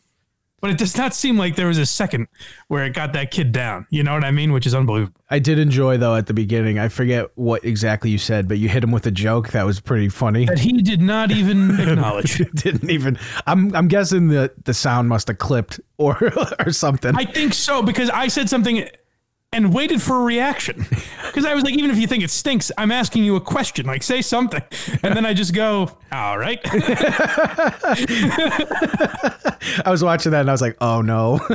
but 0.61 0.69
it 0.69 0.77
does 0.77 0.95
not 0.95 1.13
seem 1.13 1.37
like 1.37 1.55
there 1.55 1.67
was 1.67 1.79
a 1.79 1.87
second 1.87 2.27
where 2.67 2.85
it 2.85 2.93
got 2.93 3.13
that 3.13 3.31
kid 3.31 3.51
down. 3.51 3.87
You 3.89 4.03
know 4.03 4.13
what 4.13 4.23
I 4.23 4.29
mean? 4.29 4.53
Which 4.53 4.67
is 4.67 4.75
unbelievable. 4.75 5.19
I 5.27 5.39
did 5.39 5.57
enjoy 5.57 5.97
though 5.97 6.15
at 6.15 6.27
the 6.27 6.35
beginning. 6.35 6.77
I 6.77 6.87
forget 6.87 7.27
what 7.33 7.65
exactly 7.65 8.11
you 8.11 8.19
said, 8.19 8.47
but 8.47 8.59
you 8.59 8.69
hit 8.69 8.83
him 8.83 8.91
with 8.91 9.07
a 9.07 9.11
joke 9.11 9.49
that 9.49 9.65
was 9.65 9.79
pretty 9.79 10.07
funny. 10.07 10.45
That 10.45 10.59
he 10.59 10.73
did 10.73 11.01
not 11.01 11.31
even 11.31 11.79
acknowledge. 11.79 12.37
Didn't 12.53 12.91
even. 12.91 13.17
I'm 13.47 13.75
I'm 13.75 13.87
guessing 13.87 14.27
the 14.27 14.53
the 14.63 14.73
sound 14.73 15.09
must 15.09 15.27
have 15.29 15.39
clipped 15.39 15.79
or 15.97 16.31
or 16.65 16.71
something. 16.71 17.15
I 17.15 17.25
think 17.25 17.55
so 17.55 17.81
because 17.81 18.11
I 18.11 18.27
said 18.27 18.47
something 18.47 18.87
and 19.53 19.73
waited 19.73 20.01
for 20.01 20.17
a 20.17 20.23
reaction. 20.23 20.85
Because 21.31 21.45
I 21.45 21.53
was 21.55 21.63
like, 21.63 21.75
even 21.75 21.89
if 21.91 21.97
you 21.97 22.07
think 22.07 22.25
it 22.25 22.29
stinks, 22.29 22.73
I'm 22.77 22.91
asking 22.91 23.23
you 23.23 23.37
a 23.37 23.39
question. 23.39 23.85
Like, 23.85 24.03
say 24.03 24.21
something. 24.21 24.61
And 25.01 25.15
then 25.15 25.25
I 25.25 25.33
just 25.33 25.53
go, 25.53 25.97
all 26.11 26.37
right. 26.37 26.59
I 29.85 29.85
was 29.85 30.03
watching 30.03 30.33
that 30.33 30.41
and 30.41 30.49
I 30.49 30.51
was 30.51 30.61
like, 30.61 30.75
oh 30.81 31.01
no. 31.01 31.39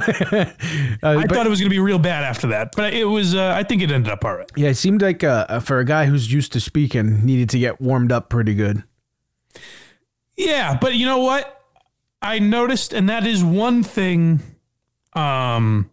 Uh, 1.02 1.18
I 1.18 1.26
thought 1.26 1.44
it 1.44 1.50
was 1.50 1.60
going 1.60 1.68
to 1.68 1.74
be 1.74 1.78
real 1.78 1.98
bad 1.98 2.24
after 2.24 2.46
that. 2.46 2.72
But 2.74 2.94
it 2.94 3.04
was, 3.04 3.34
uh, 3.34 3.52
I 3.54 3.64
think 3.64 3.82
it 3.82 3.90
ended 3.90 4.10
up 4.10 4.24
all 4.24 4.34
right. 4.36 4.50
yeah, 4.56 4.70
it 4.70 4.76
seemed 4.76 5.02
like 5.02 5.22
uh, 5.22 5.60
for 5.60 5.78
a 5.78 5.84
guy 5.84 6.06
who's 6.06 6.32
used 6.32 6.54
to 6.54 6.60
speaking, 6.60 7.22
needed 7.26 7.50
to 7.50 7.58
get 7.58 7.82
warmed 7.82 8.12
up 8.12 8.30
pretty 8.30 8.54
good. 8.54 8.82
Yeah, 10.38 10.78
but 10.80 10.94
you 10.94 11.04
know 11.04 11.18
what? 11.18 11.60
I 12.22 12.38
noticed, 12.38 12.94
and 12.94 13.10
that 13.10 13.26
is 13.26 13.44
one 13.44 13.82
thing 13.82 14.40
um, 15.12 15.90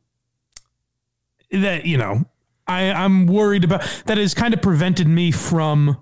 that, 1.53 1.85
you 1.85 1.97
know, 1.97 2.25
I, 2.67 2.91
I'm 2.91 3.27
worried 3.27 3.63
about 3.63 3.81
that 4.05 4.17
has 4.17 4.33
kind 4.33 4.53
of 4.53 4.61
prevented 4.61 5.07
me 5.07 5.31
from, 5.31 5.97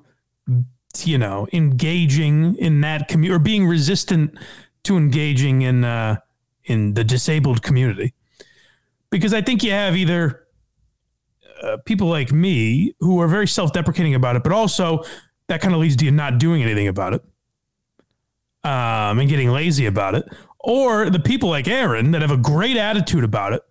you 1.03 1.17
know, 1.17 1.47
engaging 1.53 2.55
in 2.55 2.81
that 2.81 3.07
community 3.07 3.35
or 3.35 3.39
being 3.39 3.67
resistant 3.67 4.37
to 4.83 4.97
engaging 4.97 5.61
in 5.61 5.83
uh, 5.83 6.17
in 6.65 6.93
the 6.93 7.03
disabled 7.03 7.61
community. 7.61 8.13
Because 9.09 9.33
I 9.33 9.41
think 9.41 9.63
you 9.63 9.71
have 9.71 9.97
either 9.97 10.45
uh, 11.61 11.77
people 11.85 12.07
like 12.07 12.31
me 12.31 12.93
who 12.99 13.19
are 13.21 13.27
very 13.27 13.47
self 13.47 13.73
deprecating 13.73 14.15
about 14.15 14.35
it, 14.35 14.43
but 14.43 14.51
also 14.51 15.03
that 15.47 15.61
kind 15.61 15.73
of 15.73 15.81
leads 15.81 15.95
to 15.97 16.05
you 16.05 16.11
not 16.11 16.37
doing 16.37 16.61
anything 16.61 16.87
about 16.87 17.13
it 17.13 17.21
um, 18.63 19.19
and 19.19 19.27
getting 19.27 19.49
lazy 19.49 19.85
about 19.85 20.15
it, 20.15 20.23
or 20.59 21.09
the 21.09 21.19
people 21.19 21.49
like 21.49 21.67
Aaron 21.67 22.11
that 22.11 22.21
have 22.21 22.31
a 22.31 22.37
great 22.37 22.77
attitude 22.77 23.23
about 23.23 23.53
it, 23.53 23.61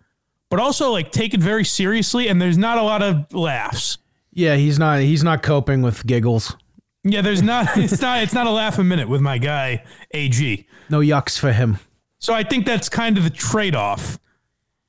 but 0.51 0.59
also 0.59 0.91
like 0.91 1.11
take 1.11 1.33
it 1.33 1.39
very 1.39 1.63
seriously, 1.63 2.27
and 2.27 2.39
there's 2.39 2.57
not 2.57 2.77
a 2.77 2.83
lot 2.83 3.01
of 3.01 3.33
laughs. 3.33 3.97
Yeah, 4.33 4.57
he's 4.57 4.77
not 4.77 4.99
he's 4.99 5.23
not 5.23 5.41
coping 5.41 5.81
with 5.81 6.05
giggles. 6.05 6.55
Yeah, 7.03 7.21
there's 7.21 7.41
not. 7.41 7.69
It's 7.77 8.01
not. 8.01 8.21
It's 8.21 8.33
not 8.33 8.45
a 8.45 8.51
laugh 8.51 8.77
a 8.77 8.83
minute 8.83 9.09
with 9.09 9.21
my 9.21 9.39
guy 9.39 9.83
AG. 10.11 10.67
No 10.89 10.99
yucks 10.99 11.39
for 11.39 11.53
him. 11.53 11.79
So 12.19 12.33
I 12.35 12.43
think 12.43 12.67
that's 12.67 12.89
kind 12.89 13.17
of 13.17 13.23
the 13.23 13.31
trade 13.31 13.73
off. 13.75 14.19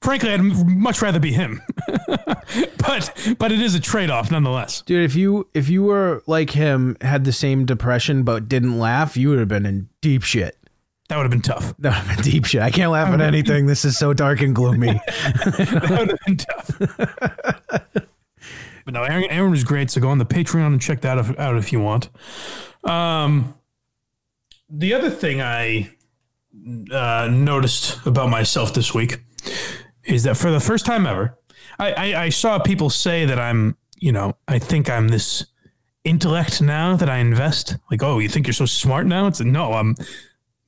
Frankly, 0.03 0.31
I'd 0.31 0.43
much 0.43 1.01
rather 1.01 1.21
be 1.21 1.33
him, 1.33 1.63
but 1.87 3.35
but 3.39 3.53
it 3.53 3.61
is 3.61 3.77
a 3.77 3.81
trade 3.81 4.11
off 4.11 4.33
nonetheless. 4.33 4.83
Dude, 4.83 5.05
if 5.05 5.15
you 5.15 5.49
if 5.55 5.69
you 5.69 5.85
were 5.85 6.25
like 6.27 6.51
him, 6.51 6.97
had 7.01 7.25
the 7.25 7.33
same 7.33 7.65
depression 7.65 8.25
but 8.25 8.49
didn't 8.49 8.81
laugh, 8.81 9.17
you 9.17 9.29
would 9.31 9.39
have 9.39 9.49
been 9.49 9.65
in 9.65 9.89
deep 10.01 10.25
shit. 10.25 10.57
That 11.13 11.19
would 11.19 11.25
have 11.25 11.31
been 11.31 11.43
tough. 11.43 11.75
That 11.79 11.91
would 11.91 12.07
have 12.09 12.17
been 12.17 12.25
deep 12.25 12.47
shit. 12.47 12.63
I 12.63 12.71
can't 12.71 12.91
laugh 12.91 13.13
at 13.13 13.21
anything. 13.21 13.67
This 13.67 13.85
is 13.85 13.99
so 13.99 14.15
dark 14.15 14.41
and 14.41 14.55
gloomy. 14.55 14.93
that 14.95 15.87
would 15.91 16.09
have 16.09 16.19
been 16.25 16.39
tough. 16.39 16.79
but 18.87 18.95
no, 18.95 19.03
Aaron, 19.03 19.25
Aaron 19.25 19.51
was 19.51 19.63
great. 19.63 19.91
So 19.91 20.01
go 20.01 20.09
on 20.09 20.17
the 20.17 20.25
Patreon 20.25 20.69
and 20.69 20.81
check 20.81 21.03
that 21.03 21.19
out 21.39 21.57
if 21.59 21.71
you 21.71 21.81
want. 21.81 22.09
Um, 22.85 23.55
the 24.71 24.95
other 24.95 25.11
thing 25.11 25.43
I 25.43 25.91
uh, 26.91 27.29
noticed 27.31 28.07
about 28.07 28.31
myself 28.31 28.73
this 28.73 28.95
week 28.95 29.23
is 30.05 30.23
that 30.23 30.39
for 30.39 30.51
the 30.51 30.61
first 30.61 30.87
time 30.87 31.07
ever, 31.07 31.39
I, 31.79 31.93
I, 31.93 32.23
I 32.23 32.29
saw 32.31 32.59
people 32.59 32.89
say 32.89 33.27
that 33.27 33.39
I'm, 33.39 33.77
you 33.99 34.13
know, 34.13 34.39
I 34.49 34.59
think 34.59 34.89
I'm 34.89 35.09
this 35.09 35.45
intellect 36.05 36.63
now 36.63 36.97
that 36.97 37.11
I 37.11 37.19
invest. 37.19 37.77
Like, 37.91 38.03
oh, 38.03 38.19
you 38.19 38.31
think 38.31 38.47
you're 38.47 38.55
so 38.55 38.65
smart 38.65 39.07
now? 39.07 39.27
It's 39.27 39.43
no, 39.43 39.75
I'm 39.75 39.95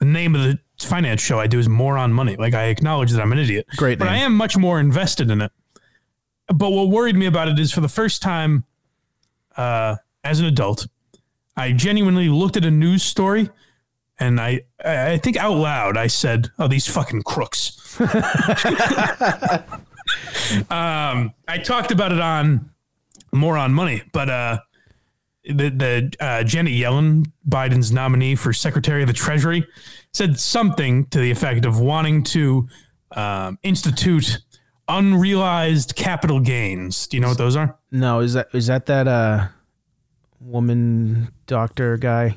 the 0.04 0.10
name 0.10 0.34
of 0.34 0.42
the 0.42 0.58
finance 0.78 1.20
show 1.20 1.40
I 1.40 1.46
do 1.46 1.58
is 1.58 1.68
More 1.68 1.96
on 1.96 2.12
Money. 2.12 2.36
Like, 2.36 2.54
I 2.54 2.64
acknowledge 2.64 3.10
that 3.12 3.20
I'm 3.20 3.32
an 3.32 3.38
idiot. 3.38 3.66
Great 3.76 3.98
But 3.98 4.08
I 4.08 4.16
am 4.18 4.34
much 4.34 4.56
more 4.56 4.78
invested 4.78 5.30
in 5.30 5.40
it. 5.40 5.50
But 6.48 6.70
what 6.70 6.88
worried 6.88 7.16
me 7.16 7.26
about 7.26 7.48
it 7.48 7.58
is 7.58 7.72
for 7.72 7.80
the 7.80 7.88
first 7.88 8.20
time 8.20 8.64
uh, 9.56 9.96
as 10.22 10.40
an 10.40 10.46
adult, 10.46 10.86
I 11.56 11.72
genuinely 11.72 12.28
looked 12.28 12.56
at 12.56 12.64
a 12.64 12.70
news 12.70 13.02
story 13.02 13.48
and 14.18 14.40
I, 14.40 14.62
I 14.84 15.18
think 15.18 15.36
out 15.36 15.56
loud 15.56 15.96
I 15.96 16.06
said, 16.06 16.50
"Oh, 16.58 16.68
these 16.68 16.86
fucking 16.86 17.22
crooks." 17.22 18.00
um, 20.70 21.32
I 21.48 21.58
talked 21.64 21.90
about 21.90 22.12
it 22.12 22.20
on 22.20 22.70
more 23.32 23.56
on 23.58 23.74
money, 23.74 24.02
but 24.12 24.30
uh, 24.30 24.58
the 25.44 25.68
the 25.70 26.12
uh, 26.20 26.42
Janet 26.44 26.72
Yellen, 26.72 27.30
Biden's 27.48 27.92
nominee 27.92 28.34
for 28.34 28.52
Secretary 28.52 29.02
of 29.02 29.06
the 29.08 29.12
Treasury, 29.14 29.66
said 30.12 30.38
something 30.38 31.06
to 31.06 31.18
the 31.18 31.30
effect 31.30 31.64
of 31.64 31.78
wanting 31.80 32.22
to 32.24 32.68
um, 33.12 33.58
institute 33.62 34.38
unrealized 34.88 35.94
capital 35.96 36.40
gains. 36.40 37.06
Do 37.06 37.16
you 37.16 37.20
know 37.20 37.28
what 37.28 37.38
those 37.38 37.56
are? 37.56 37.76
no, 37.90 38.20
is 38.20 38.32
that 38.34 38.48
is 38.52 38.66
that 38.68 38.86
that 38.86 39.06
uh 39.08 39.48
woman 40.40 41.28
doctor 41.46 41.96
guy? 41.96 42.36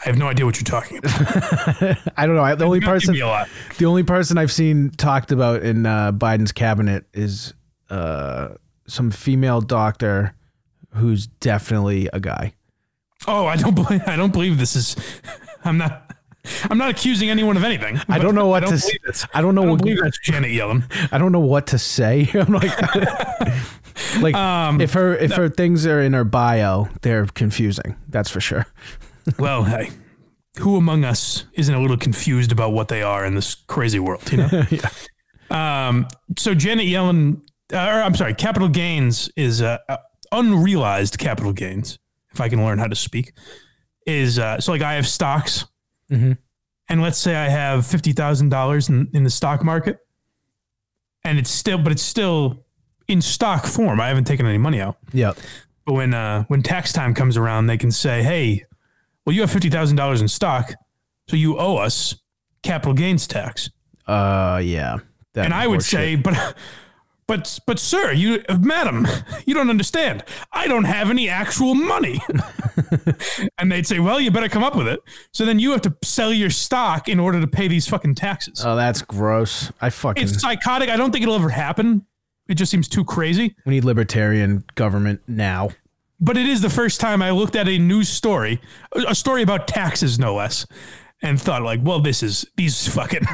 I 0.00 0.04
have 0.04 0.16
no 0.16 0.28
idea 0.28 0.46
what 0.46 0.56
you're 0.56 0.62
talking 0.80 0.98
about. 0.98 1.12
I 2.16 2.26
don't 2.26 2.36
know. 2.36 2.42
I- 2.44 2.54
The 2.54 2.64
only 2.64 2.80
person 2.80 3.20
a 3.20 3.26
lot. 3.26 3.48
the 3.78 3.86
only 3.86 4.04
person 4.04 4.38
I've 4.38 4.52
seen 4.52 4.90
talked 4.90 5.32
about 5.32 5.62
in 5.62 5.86
uh, 5.86 6.12
Biden's 6.12 6.52
cabinet 6.52 7.06
is 7.12 7.52
uh, 7.90 8.50
some 8.86 9.10
female 9.10 9.60
doctor 9.60 10.34
who's 10.98 11.26
definitely 11.26 12.08
a 12.12 12.20
guy. 12.20 12.52
Oh, 13.26 13.46
I 13.46 13.56
don't 13.56 13.74
believe. 13.74 14.02
I 14.06 14.16
don't 14.16 14.32
believe 14.32 14.58
this 14.58 14.76
is. 14.76 14.96
I'm 15.64 15.78
not. 15.78 16.04
I'm 16.70 16.78
not 16.78 16.88
accusing 16.88 17.28
anyone 17.28 17.56
of 17.56 17.64
anything. 17.64 18.00
I 18.08 18.18
don't 18.18 18.34
know 18.34 18.46
what 18.46 18.62
I 18.62 18.66
to 18.66 18.70
don't 18.70 18.74
s- 18.74 18.84
believe. 19.02 19.28
I 19.34 19.40
don't 19.42 19.54
know 19.54 19.62
I 19.62 19.64
don't 19.64 19.72
what- 19.72 19.80
believe 19.82 20.00
that's 20.00 20.18
Janet 20.20 20.50
Yellen. 20.50 20.84
I 21.12 21.18
don't 21.18 21.32
know 21.32 21.40
what 21.40 21.66
to 21.68 21.78
say. 21.78 22.28
I'm 22.34 22.52
like, 22.52 22.80
like 24.20 24.34
Um, 24.34 24.80
if 24.80 24.92
her 24.94 25.14
if 25.16 25.32
her 25.32 25.48
things 25.48 25.84
are 25.86 26.00
in 26.00 26.12
her 26.14 26.24
bio, 26.24 26.88
they're 27.02 27.26
confusing. 27.26 27.96
That's 28.08 28.30
for 28.30 28.40
sure. 28.40 28.66
Well, 29.38 29.64
hey, 29.64 29.90
who 30.60 30.76
among 30.76 31.04
us 31.04 31.44
isn't 31.54 31.74
a 31.74 31.80
little 31.80 31.98
confused 31.98 32.50
about 32.52 32.72
what 32.72 32.88
they 32.88 33.02
are 33.02 33.26
in 33.26 33.34
this 33.34 33.54
crazy 33.54 33.98
world? 33.98 34.30
You 34.32 34.38
know. 34.38 34.64
yeah. 34.70 34.88
Um. 35.88 36.08
So 36.38 36.54
Janet 36.54 36.86
Yellen, 36.86 37.42
uh, 37.72 37.76
or 37.78 38.02
I'm 38.02 38.14
sorry, 38.14 38.32
capital 38.34 38.68
gains 38.68 39.28
is 39.36 39.60
uh, 39.60 39.78
unrealized 40.32 41.18
capital 41.18 41.52
gains. 41.52 41.98
If 42.32 42.40
I 42.40 42.48
can 42.48 42.62
learn 42.64 42.78
how 42.78 42.86
to 42.86 42.94
speak, 42.94 43.32
is 44.06 44.38
uh, 44.38 44.60
so 44.60 44.72
like 44.72 44.82
I 44.82 44.94
have 44.94 45.06
stocks, 45.08 45.64
Mhm. 46.10 46.36
and 46.88 47.02
let's 47.02 47.18
say 47.18 47.34
I 47.36 47.48
have 47.48 47.86
fifty 47.86 48.12
thousand 48.12 48.50
dollars 48.50 48.88
in 48.88 49.08
in 49.14 49.24
the 49.24 49.30
stock 49.30 49.64
market, 49.64 49.98
and 51.24 51.38
it's 51.38 51.50
still, 51.50 51.78
but 51.78 51.92
it's 51.92 52.02
still 52.02 52.64
in 53.08 53.20
stock 53.22 53.64
form. 53.66 54.00
I 54.00 54.08
haven't 54.08 54.24
taken 54.24 54.46
any 54.46 54.58
money 54.58 54.80
out. 54.80 54.98
Yeah. 55.12 55.32
But 55.86 55.94
when 55.94 56.14
uh, 56.14 56.44
when 56.44 56.62
tax 56.62 56.92
time 56.92 57.14
comes 57.14 57.36
around, 57.36 57.66
they 57.66 57.78
can 57.78 57.90
say, 57.90 58.22
"Hey, 58.22 58.64
well, 59.24 59.34
you 59.34 59.40
have 59.40 59.50
fifty 59.50 59.70
thousand 59.70 59.96
dollars 59.96 60.20
in 60.20 60.28
stock, 60.28 60.74
so 61.28 61.36
you 61.36 61.58
owe 61.58 61.76
us 61.76 62.14
capital 62.62 62.92
gains 62.94 63.26
tax." 63.26 63.70
Uh, 64.06 64.60
yeah. 64.62 64.98
And 65.34 65.54
I 65.54 65.66
would 65.66 65.80
horseshit. 65.80 65.90
say, 65.90 66.14
but, 66.16 66.34
but, 67.28 67.60
but, 67.66 67.78
sir, 67.78 68.10
you, 68.12 68.42
madam, 68.58 69.06
you 69.46 69.54
don't 69.54 69.70
understand. 69.70 70.24
I 70.50 70.66
don't 70.66 70.84
have 70.84 71.10
any 71.10 71.28
actual 71.28 71.74
money. 71.74 72.20
and 73.58 73.70
they'd 73.70 73.86
say, 73.86 73.98
well, 73.98 74.18
you 74.18 74.30
better 74.30 74.48
come 74.48 74.64
up 74.64 74.74
with 74.74 74.88
it. 74.88 75.00
So 75.32 75.44
then 75.44 75.58
you 75.58 75.70
have 75.72 75.82
to 75.82 75.94
sell 76.02 76.32
your 76.32 76.50
stock 76.50 77.06
in 77.08 77.20
order 77.20 77.40
to 77.40 77.46
pay 77.46 77.68
these 77.68 77.86
fucking 77.86 78.14
taxes. 78.16 78.64
Oh, 78.64 78.74
that's 78.74 79.02
gross. 79.02 79.70
I 79.80 79.90
fucking. 79.90 80.22
it's 80.22 80.40
psychotic. 80.40 80.88
I 80.88 80.96
don't 80.96 81.12
think 81.12 81.22
it'll 81.22 81.34
ever 81.36 81.50
happen. 81.50 82.06
It 82.48 82.54
just 82.54 82.72
seems 82.72 82.88
too 82.88 83.04
crazy. 83.04 83.54
we 83.66 83.74
need 83.74 83.84
libertarian 83.84 84.64
government 84.74 85.20
now. 85.28 85.68
But 86.18 86.36
it 86.36 86.46
is 86.46 86.62
the 86.62 86.70
first 86.70 86.98
time 86.98 87.22
I 87.22 87.30
looked 87.30 87.54
at 87.54 87.68
a 87.68 87.78
news 87.78 88.08
story, 88.08 88.60
a 89.06 89.14
story 89.14 89.42
about 89.42 89.68
taxes, 89.68 90.18
no 90.18 90.34
less, 90.34 90.66
and 91.22 91.40
thought 91.40 91.62
like, 91.62 91.80
well, 91.82 92.00
this 92.00 92.22
is 92.22 92.46
these 92.56 92.88
fucking 92.88 93.26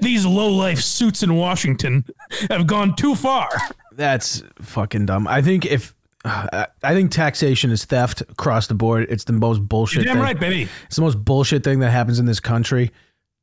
these 0.00 0.24
low 0.26 0.48
life 0.48 0.80
suits 0.80 1.22
in 1.22 1.34
Washington 1.36 2.04
have 2.50 2.66
gone 2.66 2.94
too 2.96 3.14
far. 3.14 3.48
That's 3.92 4.42
fucking 4.60 5.06
dumb. 5.06 5.26
I 5.26 5.42
think 5.42 5.66
if. 5.66 5.94
Uh, 6.24 6.66
I 6.84 6.94
think 6.94 7.10
taxation 7.10 7.72
is 7.72 7.84
theft 7.84 8.20
across 8.20 8.68
the 8.68 8.74
board. 8.74 9.06
It's 9.10 9.24
the 9.24 9.32
most 9.32 9.58
bullshit. 9.68 10.04
You're 10.04 10.14
damn 10.14 10.16
thing. 10.18 10.22
right, 10.22 10.38
baby. 10.38 10.68
It's 10.86 10.94
the 10.94 11.02
most 11.02 11.24
bullshit 11.24 11.64
thing 11.64 11.80
that 11.80 11.90
happens 11.90 12.20
in 12.20 12.26
this 12.26 12.38
country. 12.38 12.92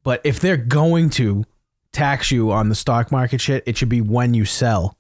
But 0.04 0.22
if 0.24 0.40
they're 0.40 0.56
going 0.56 1.10
to 1.12 1.44
tax 1.92 2.32
you 2.32 2.52
on 2.54 2.70
the 2.70 2.76
stock 2.76 3.12
market 3.12 3.42
shit, 3.42 3.64
it 3.66 3.76
should 3.78 3.90
be 3.90 4.00
when 4.00 4.34
you 4.34 4.46
sell. 4.46 4.96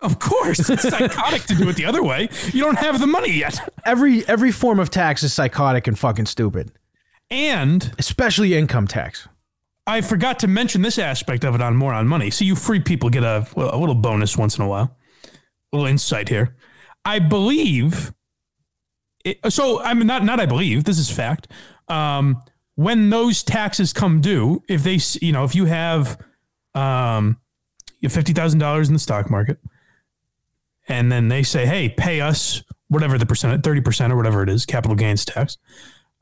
Of 0.00 0.20
course, 0.20 0.70
it's 0.70 0.82
psychotic 0.88 1.42
to 1.46 1.56
do 1.56 1.68
it 1.68 1.74
the 1.74 1.86
other 1.86 2.04
way. 2.04 2.28
You 2.52 2.62
don't 2.62 2.78
have 2.78 3.00
the 3.00 3.06
money 3.08 3.32
yet. 3.32 3.58
Every 3.84 4.24
every 4.28 4.52
form 4.52 4.78
of 4.78 4.90
tax 4.90 5.24
is 5.24 5.32
psychotic 5.32 5.88
and 5.88 5.98
fucking 5.98 6.26
stupid, 6.26 6.70
And 7.32 7.92
especially 7.98 8.54
income 8.54 8.86
tax. 8.86 9.26
I 9.86 10.00
forgot 10.00 10.38
to 10.40 10.46
mention 10.48 10.82
this 10.82 10.98
aspect 10.98 11.44
of 11.44 11.54
it 11.54 11.60
on 11.60 11.76
more 11.76 11.92
on 11.92 12.08
money. 12.08 12.30
So 12.30 12.44
you 12.44 12.56
free 12.56 12.80
people 12.80 13.10
get 13.10 13.22
a, 13.22 13.46
a 13.56 13.76
little 13.76 13.94
bonus 13.94 14.36
once 14.36 14.56
in 14.56 14.64
a 14.64 14.68
while. 14.68 14.96
A 15.24 15.76
little 15.76 15.86
insight 15.86 16.28
here. 16.28 16.56
I 17.04 17.18
believe. 17.18 18.12
It, 19.24 19.38
so 19.50 19.80
I'm 19.82 20.06
not 20.06 20.24
not 20.24 20.40
I 20.40 20.46
believe 20.46 20.84
this 20.84 20.98
is 20.98 21.10
fact. 21.10 21.48
Um, 21.88 22.42
when 22.76 23.10
those 23.10 23.42
taxes 23.42 23.92
come 23.92 24.20
due, 24.20 24.62
if 24.68 24.82
they 24.82 24.98
you 25.20 25.32
know 25.32 25.44
if 25.44 25.54
you 25.54 25.66
have 25.66 26.18
um, 26.74 27.38
you 28.00 28.06
have 28.06 28.12
fifty 28.12 28.32
thousand 28.32 28.60
dollars 28.60 28.88
in 28.88 28.94
the 28.94 29.00
stock 29.00 29.30
market, 29.30 29.58
and 30.88 31.10
then 31.12 31.28
they 31.28 31.42
say, 31.42 31.66
hey, 31.66 31.88
pay 31.88 32.20
us 32.20 32.62
whatever 32.88 33.18
the 33.18 33.26
percent, 33.26 33.62
thirty 33.62 33.80
percent 33.80 34.12
or 34.12 34.16
whatever 34.16 34.42
it 34.42 34.48
is, 34.48 34.64
capital 34.64 34.96
gains 34.96 35.24
tax, 35.24 35.58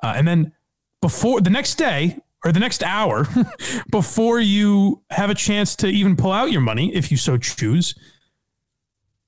uh, 0.03 0.15
and 0.17 0.27
then 0.27 0.53
before 1.01 1.41
the 1.41 1.51
next 1.51 1.77
day 1.77 2.19
or 2.45 2.53
the 2.53 2.61
next 2.61 2.82
hour 2.82 3.26
before 3.90 4.40
you 4.40 5.03
have 5.11 5.30
a 5.30 5.34
chance 5.34 5.76
to 5.76 5.86
even 5.86 6.16
pull 6.16 6.32
out 6.32 6.51
your 6.51 6.61
money 6.61 6.95
if 6.95 7.11
you 7.11 7.16
so 7.16 7.36
choose 7.36 7.95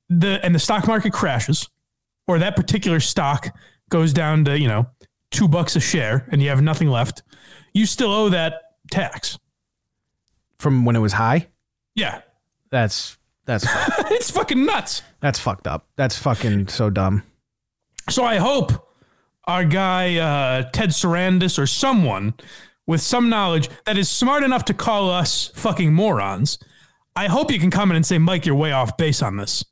the 0.09 0.45
and 0.45 0.55
the 0.55 0.59
stock 0.59 0.87
market 0.87 1.13
crashes 1.13 1.69
or 2.27 2.39
that 2.39 2.57
particular 2.57 3.01
stock 3.01 3.49
goes 3.89 4.13
down 4.13 4.45
to 4.45 4.59
you 4.59 4.69
know 4.69 4.87
two 5.31 5.49
bucks 5.49 5.77
a 5.77 5.81
share 5.81 6.27
and 6.31 6.43
you 6.43 6.49
have 6.49 6.63
nothing 6.63 6.89
left 6.89 7.23
you 7.75 7.87
still 7.87 8.13
owe 8.13 8.29
that 8.31 8.63
tax. 8.91 9.39
From 10.59 10.85
when 10.85 10.97
it 10.97 11.01
was 11.01 11.13
high, 11.13 11.49
yeah. 11.95 12.23
That's 12.71 13.19
that's 13.45 13.67
it's 14.11 14.31
fucking 14.31 14.65
nuts. 14.65 15.03
That's 15.21 15.39
fucked 15.39 15.67
up. 15.67 15.87
That's 15.97 16.17
fucking 16.17 16.69
so 16.69 16.89
dumb. 16.89 17.25
So 18.09 18.25
I 18.25 18.37
hope 18.37 18.73
our 19.45 19.65
guy 19.65 20.17
uh, 20.17 20.71
Ted 20.71 20.91
Sarandis 20.91 21.59
or 21.59 21.67
someone 21.67 22.35
with 22.87 23.01
some 23.01 23.29
knowledge 23.29 23.69
that 23.87 23.97
is 23.97 24.11
smart 24.11 24.43
enough 24.43 24.65
to 24.67 24.75
call 24.75 25.11
us 25.11 25.49
fucking 25.55 25.93
morons. 25.93 26.59
I 27.17 27.29
hope 27.29 27.51
you 27.51 27.61
can 27.61 27.71
come 27.71 27.91
in 27.91 27.97
and 27.97 28.05
say, 28.05 28.19
Mike, 28.19 28.45
you're 28.45 28.55
way 28.55 28.73
off 28.73 28.97
base 28.97 29.23
on 29.23 29.37
this, 29.37 29.65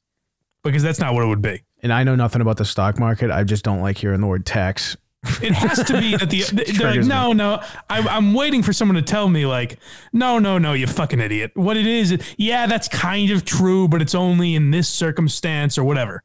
because 0.63 0.83
that's 0.83 0.99
not 1.01 1.15
what 1.15 1.25
it 1.25 1.27
would 1.27 1.43
be. 1.43 1.63
And 1.83 1.93
I 1.93 2.05
know 2.05 2.15
nothing 2.15 2.41
about 2.41 2.57
the 2.57 2.65
stock 2.65 2.99
market. 2.99 3.31
I 3.31 3.43
just 3.45 3.65
don't 3.65 3.81
like 3.81 3.99
hearing 3.99 4.21
the 4.21 4.27
word 4.29 4.47
tax. 4.47 4.97
It 5.41 5.53
has 5.53 5.85
to 5.85 5.99
be 5.99 6.17
that 6.17 6.31
the 6.31 6.41
they're 6.53 6.65
like, 6.65 6.75
Triggers 6.75 7.07
me. 7.07 7.15
no, 7.15 7.33
no. 7.33 7.63
I, 7.89 8.01
I'm 8.01 8.35
waiting 8.35 8.63
for 8.63 8.73
someone 8.73 8.97
to 8.97 9.03
tell 9.03 9.29
me, 9.29 9.47
like, 9.47 9.79
no, 10.13 10.39
no, 10.39 10.59
no, 10.59 10.73
you 10.73 10.87
fucking 10.87 11.21
idiot. 11.21 11.53
What 11.55 11.77
it 11.77 11.87
is, 11.87 12.17
yeah, 12.39 12.67
that's 12.67 12.89
kind 12.89 13.31
of 13.31 13.45
true, 13.45 13.89
but 13.89 14.03
it's 14.03 14.15
only 14.15 14.55
in 14.55 14.71
this 14.71 14.89
circumstance 14.89 15.79
or 15.79 15.85
whatever. 15.85 16.23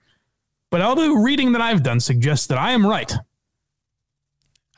But 0.70 0.82
all 0.82 0.96
the 0.96 1.12
reading 1.12 1.52
that 1.54 1.62
I've 1.62 1.84
done 1.84 2.00
suggests 2.00 2.48
that 2.48 2.58
I 2.58 2.72
am 2.72 2.86
right. 2.86 3.14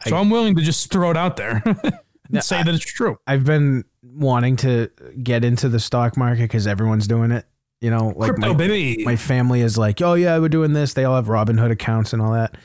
So 0.07 0.15
I'm 0.17 0.29
willing 0.29 0.55
to 0.55 0.61
just 0.61 0.91
throw 0.91 1.11
it 1.11 1.17
out 1.17 1.35
there 1.37 1.61
and 2.31 2.43
say 2.43 2.63
that 2.63 2.73
it's 2.73 2.83
true. 2.85 3.17
I've 3.27 3.43
been 3.43 3.83
wanting 4.01 4.55
to 4.57 4.89
get 5.21 5.43
into 5.43 5.67
the 5.69 5.79
stock 5.79 6.15
market 6.17 6.43
because 6.43 6.67
everyone's 6.67 7.07
doing 7.07 7.31
it. 7.31 7.45
You 7.81 7.89
know, 7.91 8.13
like 8.15 8.31
Crypto, 8.31 8.49
my, 8.49 8.53
baby. 8.53 9.05
my 9.05 9.15
family 9.15 9.61
is 9.61 9.77
like, 9.77 10.01
oh 10.01 10.13
yeah, 10.13 10.37
we're 10.39 10.49
doing 10.49 10.73
this. 10.73 10.93
They 10.93 11.05
all 11.05 11.15
have 11.15 11.27
Robinhood 11.27 11.71
accounts 11.71 12.11
and 12.13 12.21
all 12.21 12.33
that. 12.33 12.55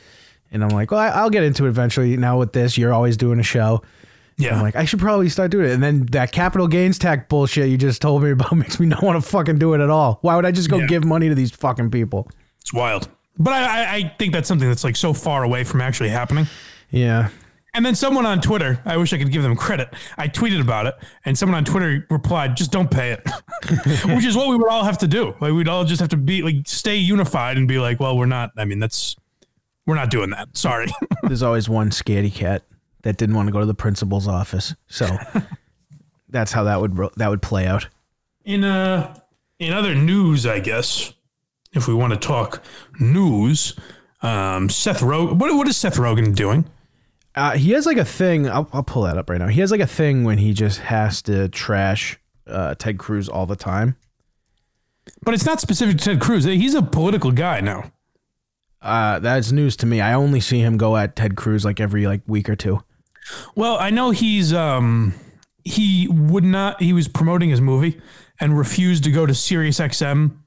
And 0.51 0.63
I'm 0.63 0.69
like, 0.69 0.91
well, 0.91 0.99
I, 0.99 1.07
I'll 1.07 1.29
get 1.29 1.43
into 1.43 1.65
it 1.65 1.69
eventually. 1.69 2.15
Now 2.17 2.37
with 2.37 2.53
this, 2.53 2.77
you're 2.77 2.93
always 2.93 3.15
doing 3.17 3.39
a 3.39 3.43
show. 3.43 3.81
Yeah. 4.37 4.55
I'm 4.57 4.61
like, 4.61 4.75
I 4.75 4.83
should 4.83 4.99
probably 4.99 5.29
start 5.29 5.51
doing 5.51 5.67
it. 5.69 5.71
And 5.73 5.81
then 5.81 6.05
that 6.07 6.33
capital 6.33 6.67
gains 6.67 6.99
tax 6.99 7.25
bullshit 7.29 7.69
you 7.69 7.77
just 7.77 8.01
told 8.01 8.23
me 8.23 8.31
about 8.31 8.51
makes 8.55 8.79
me 8.79 8.87
not 8.87 9.01
want 9.01 9.21
to 9.21 9.29
fucking 9.29 9.57
do 9.57 9.73
it 9.73 9.79
at 9.79 9.89
all. 9.89 10.19
Why 10.21 10.35
would 10.35 10.45
I 10.45 10.51
just 10.51 10.69
go 10.69 10.79
Yeah. 10.79 10.87
give 10.87 11.05
money 11.05 11.29
to 11.29 11.35
these 11.35 11.51
fucking 11.51 11.91
people? 11.91 12.29
It's 12.59 12.73
wild. 12.73 13.07
But 13.37 13.53
I, 13.53 13.63
I, 13.63 13.95
I 13.95 14.15
think 14.19 14.33
that's 14.33 14.47
something 14.47 14.67
that's 14.67 14.83
like 14.83 14.95
so 14.97 15.13
far 15.13 15.43
away 15.43 15.63
from 15.63 15.79
actually 15.81 16.09
happening. 16.09 16.47
Yeah. 16.95 17.29
And 17.73 17.85
then 17.85 17.93
someone 17.93 18.25
on 18.25 18.39
Twitter, 18.39 18.79
I 18.85 18.95
wish 18.95 19.11
I 19.11 19.17
could 19.17 19.33
give 19.33 19.43
them 19.43 19.57
credit. 19.57 19.93
I 20.17 20.29
tweeted 20.29 20.61
about 20.61 20.85
it, 20.85 20.95
and 21.25 21.37
someone 21.37 21.57
on 21.57 21.65
Twitter 21.65 22.07
replied, 22.09 22.55
"Just 22.55 22.71
don't 22.71 22.89
pay 22.89 23.11
it," 23.11 23.21
which 24.15 24.23
is 24.23 24.37
what 24.37 24.47
we 24.47 24.55
would 24.55 24.69
all 24.69 24.85
have 24.85 24.97
to 24.99 25.07
do. 25.09 25.35
Like 25.41 25.51
we'd 25.51 25.67
all 25.67 25.83
just 25.83 25.99
have 25.99 26.09
to 26.09 26.17
be 26.17 26.41
like 26.41 26.65
stay 26.65 26.95
unified 26.95 27.57
and 27.57 27.67
be 27.67 27.77
like, 27.77 27.99
"Well, 27.99 28.17
we're 28.17 28.27
not. 28.27 28.51
I 28.57 28.63
mean, 28.63 28.79
that's 28.79 29.17
we're 29.85 29.95
not 29.95 30.09
doing 30.09 30.29
that. 30.29 30.55
Sorry." 30.55 30.87
There's 31.23 31.43
always 31.43 31.67
one 31.67 31.89
scaredy 31.89 32.33
cat 32.33 32.63
that 33.01 33.17
didn't 33.17 33.35
want 33.35 33.49
to 33.49 33.51
go 33.51 33.59
to 33.59 33.65
the 33.65 33.73
principal's 33.73 34.25
office. 34.25 34.73
So 34.87 35.09
that's 36.29 36.53
how 36.53 36.63
that 36.63 36.79
would 36.79 36.97
that 37.17 37.29
would 37.29 37.41
play 37.41 37.67
out. 37.67 37.89
in 38.45 38.63
uh, 38.63 39.19
in 39.59 39.73
other 39.73 39.95
news, 39.95 40.45
I 40.45 40.61
guess 40.61 41.11
if 41.73 41.89
we 41.89 41.93
want 41.93 42.13
to 42.13 42.19
talk 42.19 42.63
news, 43.01 43.77
um, 44.21 44.69
Seth 44.69 45.01
Rogen. 45.01 45.33
What 45.39 45.53
what 45.53 45.67
is 45.67 45.75
Seth 45.75 45.97
Rogen 45.97 46.33
doing? 46.33 46.69
Uh, 47.35 47.57
he 47.57 47.71
has 47.71 47.85
like 47.85 47.97
a 47.97 48.05
thing. 48.05 48.47
I'll, 48.49 48.69
I'll 48.71 48.83
pull 48.83 49.03
that 49.03 49.17
up 49.17 49.29
right 49.29 49.39
now. 49.39 49.47
He 49.47 49.59
has 49.59 49.71
like 49.71 49.81
a 49.81 49.87
thing 49.87 50.23
when 50.23 50.37
he 50.37 50.53
just 50.53 50.79
has 50.79 51.21
to 51.23 51.49
trash 51.49 52.17
uh, 52.47 52.75
Ted 52.75 52.97
Cruz 52.97 53.27
all 53.27 53.45
the 53.45 53.55
time. 53.55 53.97
But 55.23 55.33
it's 55.33 55.45
not 55.45 55.59
specific 55.59 55.97
to 55.97 56.03
Ted 56.03 56.21
Cruz. 56.21 56.45
He's 56.45 56.73
a 56.73 56.81
political 56.81 57.31
guy 57.31 57.59
now. 57.59 57.91
Uh, 58.81 59.19
that's 59.19 59.51
news 59.51 59.75
to 59.77 59.85
me. 59.85 59.99
I 59.99 60.13
only 60.13 60.39
see 60.39 60.59
him 60.59 60.77
go 60.77 60.95
at 60.95 61.15
Ted 61.15 61.35
Cruz 61.35 61.65
like 61.65 61.79
every 61.79 62.07
like 62.07 62.21
week 62.27 62.49
or 62.49 62.55
two. 62.55 62.83
Well, 63.55 63.77
I 63.77 63.89
know 63.89 64.11
he's 64.11 64.53
um 64.53 65.13
he 65.63 66.07
would 66.07 66.43
not 66.43 66.81
he 66.81 66.93
was 66.93 67.07
promoting 67.07 67.49
his 67.49 67.59
movie 67.59 67.99
and 68.39 68.57
refused 68.57 69.03
to 69.05 69.11
go 69.11 69.25
to 69.25 69.33
Sirius 69.33 69.79
XM 69.79 70.37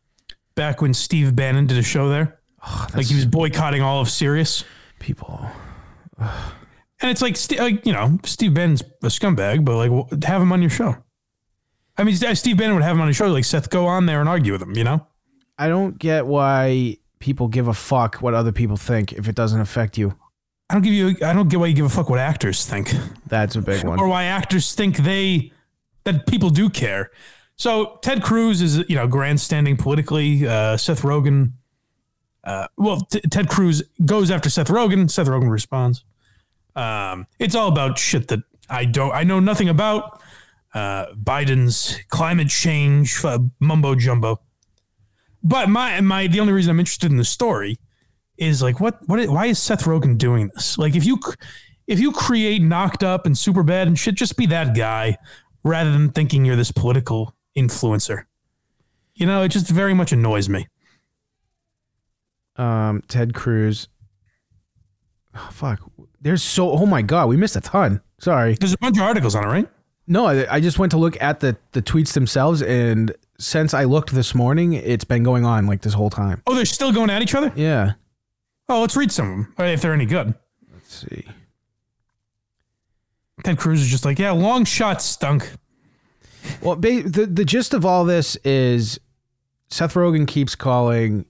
back 0.55 0.81
when 0.81 0.95
Steve 0.95 1.35
Bannon 1.35 1.67
did 1.67 1.79
a 1.79 1.83
show 1.83 2.09
there. 2.09 2.39
like 2.95 3.07
he 3.07 3.17
was 3.17 3.27
boycotting 3.27 3.83
all 3.83 4.01
of 4.01 4.09
Sirius. 4.09 4.65
People. 5.01 5.49
And 7.01 7.11
it's 7.11 7.23
like, 7.23 7.37
like 7.61 7.87
you 7.87 7.93
know, 7.93 8.19
Steve 8.25 8.55
Bannon's 8.55 8.83
a 9.03 9.07
scumbag, 9.07 9.65
but 9.65 9.77
like 9.77 10.25
have 10.25 10.43
him 10.43 10.53
on 10.53 10.61
your 10.61 10.71
show. 10.71 10.97
I 11.97 12.05
mean, 12.05 12.15
Steve 12.17 12.57
Bannon 12.57 12.75
would 12.75 12.83
have 12.85 12.97
him 12.97 13.01
on 13.03 13.09
his 13.09 13.17
show. 13.17 13.27
Like 13.29 13.45
Seth, 13.45 13.71
go 13.71 13.87
on 13.87 14.07
there 14.07 14.21
and 14.21 14.29
argue 14.29 14.53
with 14.53 14.63
him. 14.63 14.77
You 14.77 14.85
know, 14.85 15.07
I 15.59 15.69
don't 15.69 15.99
get 15.99 16.27
why 16.27 16.99
people 17.19 17.49
give 17.49 17.67
a 17.69 17.75
fuck 17.75 18.17
what 18.17 18.35
other 18.35 18.53
people 18.53 18.77
think 18.77 19.13
if 19.13 19.29
it 19.29 19.35
doesn't 19.35 19.61
affect 19.61 19.99
you. 19.99 20.15
I 20.71 20.75
don't 20.75 20.83
give 20.83 20.93
you. 20.93 21.17
I 21.25 21.33
don't 21.33 21.49
get 21.49 21.59
why 21.61 21.67
you 21.67 21.75
give 21.75 21.87
a 21.87 21.91
fuck 21.91 22.11
what 22.11 22.19
actors 22.19 22.67
think. 22.67 22.93
That's 23.27 23.57
a 23.57 23.63
big 23.63 23.85
one. 23.85 23.99
or 23.99 24.07
why 24.09 24.25
actors 24.25 24.75
think 24.75 24.99
they 24.99 25.53
that 26.05 26.27
people 26.27 26.51
do 26.51 26.69
care. 26.69 27.11
So 27.57 27.99
Ted 28.03 28.23
Cruz 28.23 28.61
is 28.63 28.79
you 28.89 28.95
know 28.97 29.07
grandstanding 29.07 29.77
politically. 29.77 30.47
Uh, 30.47 30.77
Seth 30.77 31.03
Rogen, 31.03 31.53
uh, 32.45 32.69
well, 32.77 33.01
T- 33.01 33.21
Ted 33.21 33.49
Cruz 33.49 33.83
goes 34.05 34.31
after 34.31 34.51
Seth 34.51 34.69
Rogen. 34.69 35.11
Seth 35.11 35.27
Rogen 35.27 35.51
responds. 35.51 36.05
Um, 36.79 37.27
it's 37.41 37.55
all 37.57 37.69
about 37.69 37.99
shit 37.99 38.29
that 38.29 38.41
I 38.71 38.85
don't. 38.85 39.13
I 39.13 39.25
know 39.25 39.41
nothing 39.41 39.69
about. 39.69 40.23
Uh, 40.73 41.07
Biden's 41.15 41.99
climate 42.09 42.49
change 42.49 43.25
uh, 43.25 43.41
mumbo 43.59 43.95
jumbo. 43.95 44.41
But 45.43 45.69
my 45.69 46.01
my 46.01 46.27
the 46.27 46.41
only 46.41 46.53
reason 46.53 46.71
I'm 46.71 46.79
interested 46.79 47.11
in 47.11 47.17
the 47.17 47.25
story 47.25 47.79
is 48.37 48.63
like 48.63 48.79
what 48.79 48.99
what 49.07 49.27
why 49.29 49.47
is 49.47 49.59
Seth 49.59 49.85
Rogen 49.85 50.17
doing 50.17 50.51
this? 50.55 50.79
Like 50.79 50.95
if 50.95 51.05
you 51.05 51.19
if 51.89 51.99
you 51.99 52.13
create 52.13 52.63
knocked 52.63 53.03
up 53.03 53.27
and 53.27 53.37
super 53.37 53.63
bad 53.63 53.89
and 53.89 53.99
shit, 53.99 54.15
just 54.15 54.37
be 54.37 54.47
that 54.47 54.77
guy 54.77 55.19
rather 55.65 55.91
than 55.91 56.11
thinking 56.11 56.45
you're 56.45 56.57
this 56.57 56.71
political 56.71 57.35
influencer. 57.57 58.25
You 59.15 59.27
know, 59.27 59.43
it 59.43 59.49
just 59.49 59.69
very 59.69 59.95
much 59.95 60.13
annoys 60.13 60.49
me. 60.49 60.69
Um, 62.57 63.03
Ted 63.09 63.35
Cruz. 63.35 63.89
Oh, 65.35 65.49
fuck. 65.51 65.81
There's 66.21 66.43
so. 66.43 66.71
Oh 66.73 66.87
my 66.87 67.03
god, 67.03 67.29
we 67.29 67.37
missed 67.37 67.57
a 67.57 67.61
ton. 67.61 68.01
Sorry. 68.19 68.55
There's 68.55 68.73
a 68.73 68.79
bunch 68.79 68.97
of 68.97 69.03
articles 69.05 69.35
on 69.35 69.45
it, 69.45 69.49
right? 69.49 69.69
No, 70.07 70.27
I, 70.27 70.55
I 70.57 70.61
just 70.61 70.79
went 70.79 70.91
to 70.93 70.99
look 70.99 71.21
at 71.23 71.41
the 71.41 71.57
the 71.73 71.83
tweets 71.83 72.13
themselves, 72.15 72.63
and 72.63 73.15
since 73.39 73.75
I 73.75 73.85
looked 73.85 74.13
this 74.13 74.35
morning, 74.35 74.73
it's 74.73 75.05
been 75.05 75.23
going 75.23 75.45
on 75.45 75.67
like 75.67 75.83
this 75.83 75.95
whole 75.95 76.11
time. 76.11 76.43
Oh, 76.47 76.55
they're 76.55 76.65
still 76.65 76.93
going 76.93 77.11
at 77.11 77.23
each 77.23 77.35
other? 77.35 77.53
Yeah. 77.55 77.93
Oh, 78.69 78.81
let's 78.81 78.97
read 78.97 79.13
some 79.13 79.27
of 79.31 79.37
them, 79.37 79.55
uh, 79.59 79.65
if 79.65 79.81
they're 79.81 79.95
any 79.95 80.07
good. 80.07 80.35
Let's 80.73 80.95
see. 81.09 81.25
Ted 83.45 83.57
Cruz 83.59 83.81
is 83.81 83.89
just 83.89 84.05
like, 84.05 84.19
yeah, 84.19 84.31
long 84.33 84.65
shot 84.65 85.01
stunk. 85.01 85.53
Well, 86.63 86.77
ba- 86.77 87.03
the 87.03 87.27
the 87.27 87.45
gist 87.45 87.73
of 87.75 87.85
all 87.87 88.05
this 88.05 88.37
is 88.45 88.99
Seth 89.69 89.95
Rogen 89.95 90.27
keeps 90.27 90.55
calling 90.55 91.27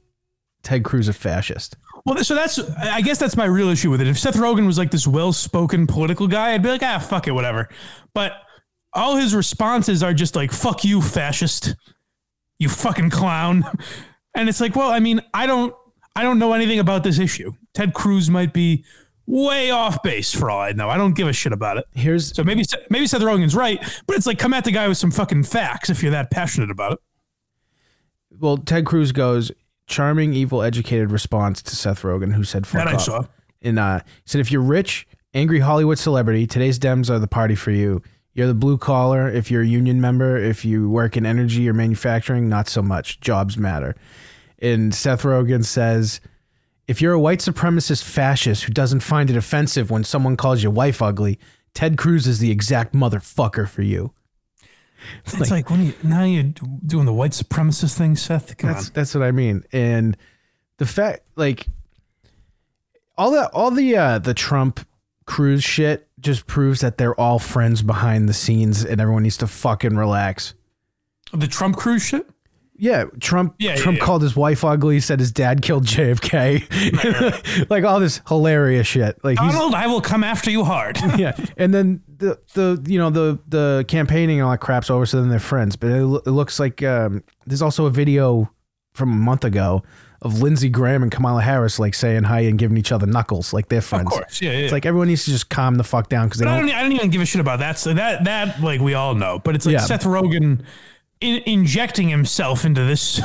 Ted 0.62 0.84
Cruz 0.84 1.09
a 1.09 1.12
fascist. 1.12 1.76
Well, 2.09 2.25
so 2.25 2.35
that's 2.35 2.59
I 2.79 3.03
guess 3.03 3.19
that's 3.19 3.37
my 3.37 3.45
real 3.45 3.69
issue 3.69 3.91
with 3.91 4.01
it. 4.01 4.07
If 4.07 4.19
Seth 4.19 4.37
Rogen 4.37 4.67
was 4.67 4.79
like 4.79 4.91
this 4.91 5.07
well-spoken 5.07 5.87
political 5.87 6.27
guy, 6.27 6.55
I'd 6.55 6.63
be 6.63 6.71
like, 6.71 6.83
ah, 6.83 6.99
fuck 6.99 7.29
it, 7.29 7.33
whatever. 7.33 7.69
But 8.15 8.33
all 8.95 9.17
his 9.17 9.35
responses 9.35 10.03
are 10.03 10.15
just 10.15 10.35
like, 10.35 10.51
fuck 10.51 10.85
you, 10.85 11.03
fascist. 11.03 11.77
You 12.59 12.69
fucking 12.69 13.11
clown. 13.11 13.65
And 14.35 14.49
it's 14.49 14.61
like, 14.61 14.77
well, 14.77 14.91
I 14.91 15.01
mean, 15.01 15.21
I 15.35 15.47
don't 15.47 15.75
I 16.15 16.23
don't 16.23 16.39
know 16.39 16.53
anything 16.53 16.79
about 16.79 17.03
this 17.03 17.19
issue. 17.19 17.55
Ted 17.75 17.93
Cruz 17.93 18.31
might 18.31 18.53
be 18.53 18.85
way 19.27 19.71
off 19.71 20.01
base 20.03 20.33
for 20.33 20.49
all 20.49 20.61
I 20.61 20.71
know. 20.73 20.89
I 20.89 20.97
don't 20.97 21.15
give 21.15 21.27
a 21.27 21.33
shit 21.33 21.53
about 21.53 21.79
it. 21.79 21.87
Here's 21.93 22.37
So 22.37 22.45
maybe 22.45 22.63
maybe 22.89 23.09
Seth 23.09 23.23
Rogen's 23.23 23.57
right, 23.57 23.83
but 24.07 24.17
it's 24.17 24.27
like 24.27 24.39
come 24.39 24.55
at 24.55 24.65
the 24.65 24.71
guy 24.71 24.87
with 24.87 24.97
some 24.97 25.11
fucking 25.11 25.45
facts 25.45 25.91
if 25.91 26.03
you're 26.03 26.13
that 26.13 26.31
passionate 26.31 26.71
about 26.71 26.93
it. 26.93 26.99
well, 28.39 28.59
Ted 28.59 28.87
Cruz 28.87 29.11
goes 29.11 29.51
charming, 29.89 30.34
evil, 30.34 30.62
educated 30.62 31.11
response 31.11 31.62
to 31.62 31.74
Seth 31.74 32.03
Rogen, 32.03 32.34
who 32.34 32.45
said 32.45 32.66
fuck 32.66 32.84
That 32.84 32.89
I 32.89 32.95
off. 32.95 33.03
saw. 33.03 33.24
And 33.61 33.78
uh, 33.78 34.01
he 34.05 34.22
said, 34.26 34.41
if 34.41 34.53
you're 34.53 34.62
rich, 34.62 35.07
angry 35.34 35.61
Hollywood 35.61 35.99
celebrity, 35.99 36.47
today's 36.47 36.78
Dems 36.78 37.11
are 37.11 37.18
the 37.18 37.26
party 37.26 37.55
for 37.55 37.70
you. 37.72 38.03
You're 38.34 38.47
the 38.47 38.55
blue 38.55 38.78
collar. 38.78 39.28
If 39.28 39.51
you're 39.51 39.62
a 39.62 39.66
union 39.66 40.01
member, 40.01 40.36
if 40.36 40.64
you 40.64 40.89
work 40.89 41.16
in 41.16 41.26
energy 41.26 41.68
or 41.68 41.72
manufacturing, 41.74 42.49
not 42.49 42.68
so 42.68 42.82
much. 42.82 43.18
Jobs 43.20 43.59
matter. 43.59 43.97
And 44.61 44.95
Seth 44.95 45.22
Rogen 45.22 45.64
says, 45.64 46.20
if 46.86 47.03
you're 47.03 47.12
a 47.12 47.20
white 47.20 47.41
supremacist 47.41 48.05
fascist 48.05 48.64
who 48.64 48.72
doesn't 48.72 49.01
find 49.01 49.28
it 49.28 49.36
offensive 49.36 49.91
when 49.91 50.05
someone 50.05 50.36
calls 50.36 50.62
your 50.62 50.72
wife 50.72 51.03
ugly, 51.03 51.39
Ted 51.74 51.99
Cruz 51.99 52.26
is 52.26 52.39
the 52.39 52.51
exact 52.51 52.95
motherfucker 52.95 53.68
for 53.68 53.82
you. 53.82 54.12
It's 55.24 55.51
like, 55.51 55.70
when 55.70 55.86
you 55.86 55.94
now 56.03 56.24
you're 56.24 56.42
doing 56.42 57.07
the 57.07 57.12
white 57.12 57.32
supremacist 57.32 57.96
thing, 57.96 58.16
Seth. 58.16 58.57
Come 58.57 58.70
That's 58.72 58.86
on. 58.88 58.92
that's 58.94 59.14
what 59.14 59.22
I 59.22 59.30
mean. 59.30 59.64
And 59.72 60.16
the 60.78 60.86
fact 60.86 61.20
like 61.36 61.66
all 63.16 63.30
the 63.30 63.49
all 63.51 63.70
the 63.70 63.96
uh 63.96 64.18
the 64.18 64.34
Trump 64.34 64.86
Cruz 65.26 65.62
shit 65.62 66.09
just 66.20 66.46
proves 66.46 66.80
that 66.80 66.99
they're 66.99 67.18
all 67.20 67.38
friends 67.38 67.82
behind 67.82 68.28
the 68.28 68.32
scenes 68.32 68.84
and 68.84 69.01
everyone 69.01 69.22
needs 69.22 69.36
to 69.38 69.46
fucking 69.46 69.96
relax. 69.96 70.55
The 71.32 71.46
Trump 71.46 71.76
Cruz 71.76 72.03
shit? 72.03 72.28
Yeah, 72.79 73.05
Trump 73.20 73.57
Yeah, 73.59 73.70
yeah, 73.70 73.76
Trump 73.76 73.99
yeah. 73.99 74.05
called 74.05 74.22
his 74.22 74.37
wife 74.37 74.64
ugly, 74.64 75.01
said 75.01 75.18
his 75.18 75.33
dad 75.33 75.62
killed 75.62 75.85
JFK. 75.85 77.68
like 77.70 77.85
all 77.85 78.01
this 78.01 78.20
hilarious 78.29 78.87
shit. 78.87 79.22
Like 79.24 79.37
Donald, 79.37 79.74
I 79.74 79.87
will 79.89 80.01
come 80.01 80.22
after 80.24 80.51
you 80.51 80.64
hard. 80.64 80.99
yeah, 81.18 81.37
and 81.57 81.74
then 81.74 82.03
the 82.18 82.39
the 82.55 82.83
you 82.87 82.99
know 82.99 83.11
the 83.11 83.39
the 83.49 83.85
campaigning 83.89 84.39
and 84.39 84.45
all 84.47 84.53
that 84.53 84.59
crap's 84.59 84.91
over, 84.91 85.07
so 85.07 85.20
then 85.20 85.29
they're 85.29 85.39
friends. 85.39 85.76
But 85.76 85.91
it, 85.91 86.03
it 86.26 86.31
looks 86.31 86.61
like 86.61 86.83
um, 86.83 87.24
there's 87.47 87.62
also 87.62 87.87
a 87.87 87.91
video 87.91 88.51
from 88.95 89.12
a 89.12 89.16
month 89.16 89.45
ago 89.45 89.83
of 90.22 90.43
Lindsey 90.43 90.68
Graham 90.68 91.05
and 91.05 91.12
Kamala 91.12 91.43
Harris 91.43 91.79
like 91.79 91.95
saying 91.95 92.24
hi 92.24 92.41
and 92.41 92.59
giving 92.59 92.76
each 92.76 92.91
other 92.91 93.07
knuckles, 93.07 93.53
like 93.53 93.68
they're 93.68 93.81
friends. 93.81 94.07
Of 94.07 94.12
course, 94.12 94.43
yeah, 94.43 94.51
yeah, 94.51 94.59
It's 94.59 94.72
like 94.72 94.85
everyone 94.85 95.07
needs 95.09 95.24
to 95.26 95.31
just 95.31 95.49
calm 95.49 95.76
the 95.76 95.85
fuck 95.85 96.09
down 96.09 96.26
because 96.26 96.41
they 96.41 96.47
I 96.47 96.59
don't. 96.59 96.70
I 96.70 96.83
don't 96.83 96.93
even 96.93 97.11
give 97.11 97.22
a 97.22 97.26
shit 97.26 97.41
about 97.41 97.61
that. 97.61 97.79
So 97.79 97.95
that 97.95 98.24
that 98.24 98.61
like 98.61 98.81
we 98.81 98.95
all 98.95 99.14
know. 99.14 99.39
But 99.39 99.55
it's 99.55 99.66
like 99.66 99.74
Yeah. 99.74 99.81
Seth 99.81 100.05
Rogen 100.05 100.64
in, 101.21 101.43
injecting 101.47 102.09
himself 102.09 102.64
into 102.64 102.85
this 102.85 103.21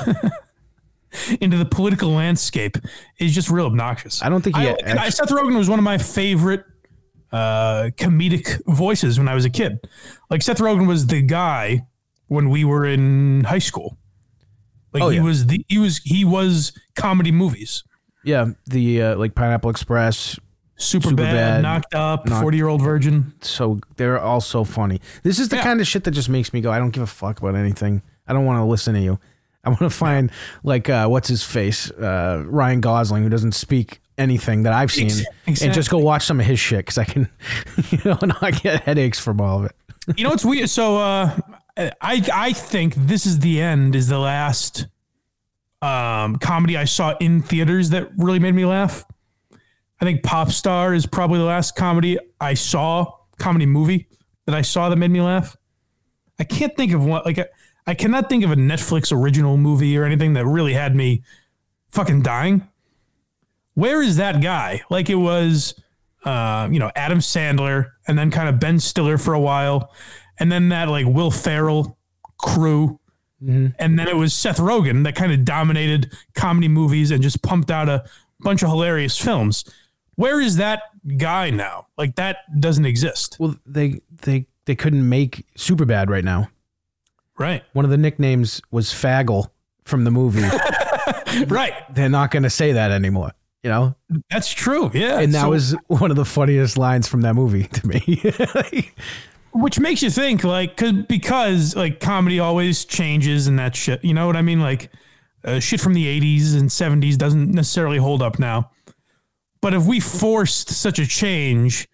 into 1.41 1.57
the 1.57 1.65
political 1.65 2.09
landscape 2.09 2.77
is 3.19 3.33
just 3.35 3.49
real 3.49 3.65
obnoxious. 3.67 4.21
I 4.23 4.29
don't 4.29 4.41
think 4.41 4.55
he 4.57 4.67
I, 4.67 4.71
actu- 4.71 4.85
I- 4.99 5.09
Seth 5.09 5.29
Rogen 5.29 5.55
was 5.57 5.69
one 5.69 5.79
of 5.79 5.83
my 5.85 5.97
favorite 5.97 6.65
uh, 7.31 7.89
comedic 7.97 8.61
voices 8.67 9.17
when 9.19 9.27
I 9.27 9.33
was 9.35 9.45
a 9.45 9.49
kid. 9.49 9.79
Like 10.29 10.41
Seth 10.41 10.57
Rogen 10.59 10.87
was 10.87 11.07
the 11.07 11.21
guy 11.21 11.81
when 12.27 12.49
we 12.49 12.63
were 12.63 12.85
in 12.85 13.43
high 13.43 13.59
school. 13.59 13.97
Like 14.93 15.03
Oh, 15.03 15.09
he 15.09 15.17
yeah. 15.17 15.23
was 15.23 15.47
the 15.47 15.65
he 15.67 15.77
was 15.77 15.97
he 16.03 16.23
was 16.25 16.71
comedy 16.95 17.31
movies. 17.31 17.83
Yeah, 18.23 18.51
the 18.67 19.01
uh, 19.01 19.15
like 19.17 19.35
Pineapple 19.35 19.69
Express. 19.69 20.39
Super, 20.83 21.09
Superbad, 21.09 21.17
bad, 21.17 21.61
knocked 21.63 21.95
up, 21.95 22.25
Knocked- 22.25 22.41
forty 22.41 22.57
year 22.57 22.67
old 22.67 22.81
virgin. 22.81 23.33
So 23.41 23.79
they're 23.97 24.19
all 24.19 24.41
so 24.41 24.63
funny. 24.63 24.99
This 25.23 25.39
is 25.39 25.49
the 25.49 25.55
Yeah. 25.57 25.63
kind 25.63 25.81
of 25.81 25.87
shit 25.87 26.03
that 26.03 26.11
just 26.11 26.29
makes 26.29 26.53
me 26.53 26.61
go, 26.61 26.71
I 26.71 26.79
don't 26.79 26.91
give 26.91 27.03
a 27.03 27.07
fuck 27.07 27.39
about 27.39 27.55
anything. 27.55 28.01
I 28.27 28.33
don't 28.33 28.45
want 28.45 28.59
to 28.59 28.63
listen 28.65 28.93
to 28.93 29.01
you. 29.01 29.19
I 29.65 29.69
want 29.69 29.79
to 29.79 29.89
find 29.89 30.29
like 30.63 30.89
uh, 30.89 31.07
what's 31.07 31.27
his 31.29 31.43
face, 31.43 31.89
uh, 31.91 32.43
Ryan 32.45 32.81
Gosling, 32.81 33.23
who 33.23 33.29
doesn't 33.29 33.53
speak 33.53 34.01
anything 34.17 34.63
that 34.63 34.73
I've 34.73 34.91
seen, 34.91 35.09
Ex- 35.47 35.61
and 35.63 35.73
just 35.73 35.89
go 35.89 35.97
watch 35.97 36.25
some 36.25 36.39
of 36.39 36.45
his 36.45 36.59
shit 36.59 36.79
because 36.79 36.97
I 36.97 37.05
can, 37.05 37.29
you 37.89 37.99
know, 38.05 38.17
not 38.21 38.61
get 38.61 38.83
headaches 38.83 39.19
from 39.19 39.39
all 39.41 39.59
of 39.59 39.65
it. 39.65 39.75
You 40.17 40.25
know 40.25 40.31
what's 40.31 40.43
weird? 40.45 40.69
So 40.69 40.97
uh, 40.97 41.37
I 41.77 42.21
I 42.33 42.51
think 42.53 42.93
this 42.95 43.25
is 43.25 43.39
the 43.39 43.61
end. 43.61 43.95
Is 43.95 44.07
the 44.09 44.19
last 44.19 44.87
um, 45.81 46.37
comedy 46.37 46.77
I 46.77 46.85
saw 46.85 47.15
in 47.19 47.41
theaters 47.41 47.89
that 47.91 48.09
really 48.17 48.39
made 48.39 48.53
me 48.55 48.65
laugh. 48.65 49.05
I 50.03 50.05
think 50.05 50.21
Pop 50.21 50.51
Star 50.51 50.93
is 50.93 51.05
probably 51.05 51.39
the 51.39 51.45
last 51.45 51.77
comedy 51.77 52.17
I 52.41 52.55
saw, 52.55 53.09
comedy 53.39 53.65
movie 53.65 54.09
that 54.45 54.53
I 54.53 54.61
saw 54.61 54.89
that 54.89 54.97
made 54.97 55.11
me 55.11 55.21
laugh. 55.21 55.55
I 56.37 56.43
can't 56.43 56.75
think 56.75 56.91
of 56.91 57.05
one. 57.05 57.21
Like 57.23 57.39
I, 57.39 57.45
I 57.87 57.93
cannot 57.93 58.27
think 58.27 58.43
of 58.43 58.51
a 58.51 58.55
Netflix 58.57 59.17
original 59.17 59.55
movie 59.55 59.97
or 59.97 60.03
anything 60.03 60.33
that 60.33 60.45
really 60.45 60.73
had 60.73 60.93
me 60.93 61.23
fucking 61.87 62.21
dying. 62.21 62.67
Where 63.75 64.01
is 64.01 64.17
that 64.17 64.41
guy? 64.41 64.81
Like 64.89 65.09
it 65.09 65.15
was, 65.15 65.73
uh, 66.25 66.67
you 66.69 66.79
know, 66.79 66.91
Adam 66.97 67.19
Sandler, 67.19 67.91
and 68.05 68.19
then 68.19 68.29
kind 68.29 68.49
of 68.49 68.59
Ben 68.59 68.81
Stiller 68.81 69.17
for 69.17 69.33
a 69.33 69.39
while, 69.39 69.89
and 70.37 70.51
then 70.51 70.67
that 70.67 70.89
like 70.89 71.05
Will 71.05 71.31
Ferrell 71.31 71.97
crew, 72.37 72.99
and 73.79 73.97
then 73.97 74.09
it 74.09 74.17
was 74.17 74.33
Seth 74.33 74.57
Rogen 74.57 75.05
that 75.05 75.15
kind 75.15 75.31
of 75.31 75.45
dominated 75.45 76.11
comedy 76.35 76.67
movies 76.67 77.09
and 77.09 77.23
just 77.23 77.41
pumped 77.41 77.71
out 77.71 77.87
a 77.87 78.03
bunch 78.41 78.63
of 78.63 78.67
hilarious 78.67 79.17
films. 79.17 79.63
Where 80.15 80.39
is 80.41 80.57
that 80.57 80.83
guy 81.17 81.49
now? 81.49 81.87
Like 81.97 82.15
that 82.15 82.37
doesn't 82.59 82.85
exist, 82.85 83.37
Well, 83.39 83.55
they 83.65 84.01
they 84.21 84.47
they 84.65 84.75
couldn't 84.75 85.07
make 85.09 85.45
Superbad 85.57 86.09
right 86.09 86.23
now. 86.23 86.49
right? 87.37 87.63
One 87.73 87.83
of 87.85 87.91
the 87.91 87.97
nicknames 87.97 88.61
was 88.71 88.87
Faggle 88.91 89.47
from 89.83 90.03
the 90.03 90.11
movie. 90.11 90.47
Right. 91.47 91.73
They're 91.95 92.09
not 92.09 92.29
going 92.29 92.43
to 92.43 92.49
say 92.49 92.73
that 92.73 92.91
anymore. 92.91 93.31
You 93.63 93.71
know, 93.71 93.95
That's 94.29 94.51
true. 94.53 94.91
Yeah, 94.93 95.19
and 95.19 95.33
that 95.33 95.41
So- 95.41 95.49
was 95.49 95.75
one 95.87 96.11
of 96.11 96.15
the 96.17 96.25
funniest 96.25 96.77
lines 96.77 97.07
from 97.07 97.21
that 97.21 97.33
movie 97.33 97.63
to 97.73 97.87
me. 97.87 98.91
which 99.51 99.79
makes 99.79 100.03
you 100.03 100.11
think 100.11 100.43
like 100.43 100.77
cause, 100.77 100.93
because 101.09 101.75
like 101.75 101.99
comedy 101.99 102.39
always 102.39 102.85
changes 102.85 103.47
and 103.47 103.57
that 103.59 103.75
shit 103.75 104.03
you 104.03 104.13
know 104.13 104.25
what 104.27 104.35
i 104.35 104.41
mean 104.41 104.59
like 104.59 104.91
uh, 105.45 105.59
shit 105.59 105.79
from 105.79 105.93
the 105.93 106.05
80s 106.21 106.57
and 106.59 106.69
70s 106.69 107.17
doesn't 107.17 107.51
necessarily 107.51 107.97
hold 107.97 108.21
up 108.23 108.39
now 108.39 108.71
but 109.63 109.73
if 109.73 109.83
we 109.85 109.99
forced 109.99 110.69
such 110.69 110.99
a 110.99 111.07
change 111.07 111.87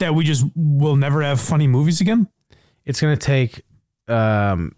that 0.00 0.14
we 0.14 0.24
just 0.24 0.44
will 0.56 0.96
never 0.96 1.22
have 1.22 1.40
funny 1.40 1.68
movies 1.68 2.00
again 2.00 2.26
it's 2.84 3.00
going 3.00 3.16
to 3.16 3.26
take 3.26 3.62
um, 4.08 4.74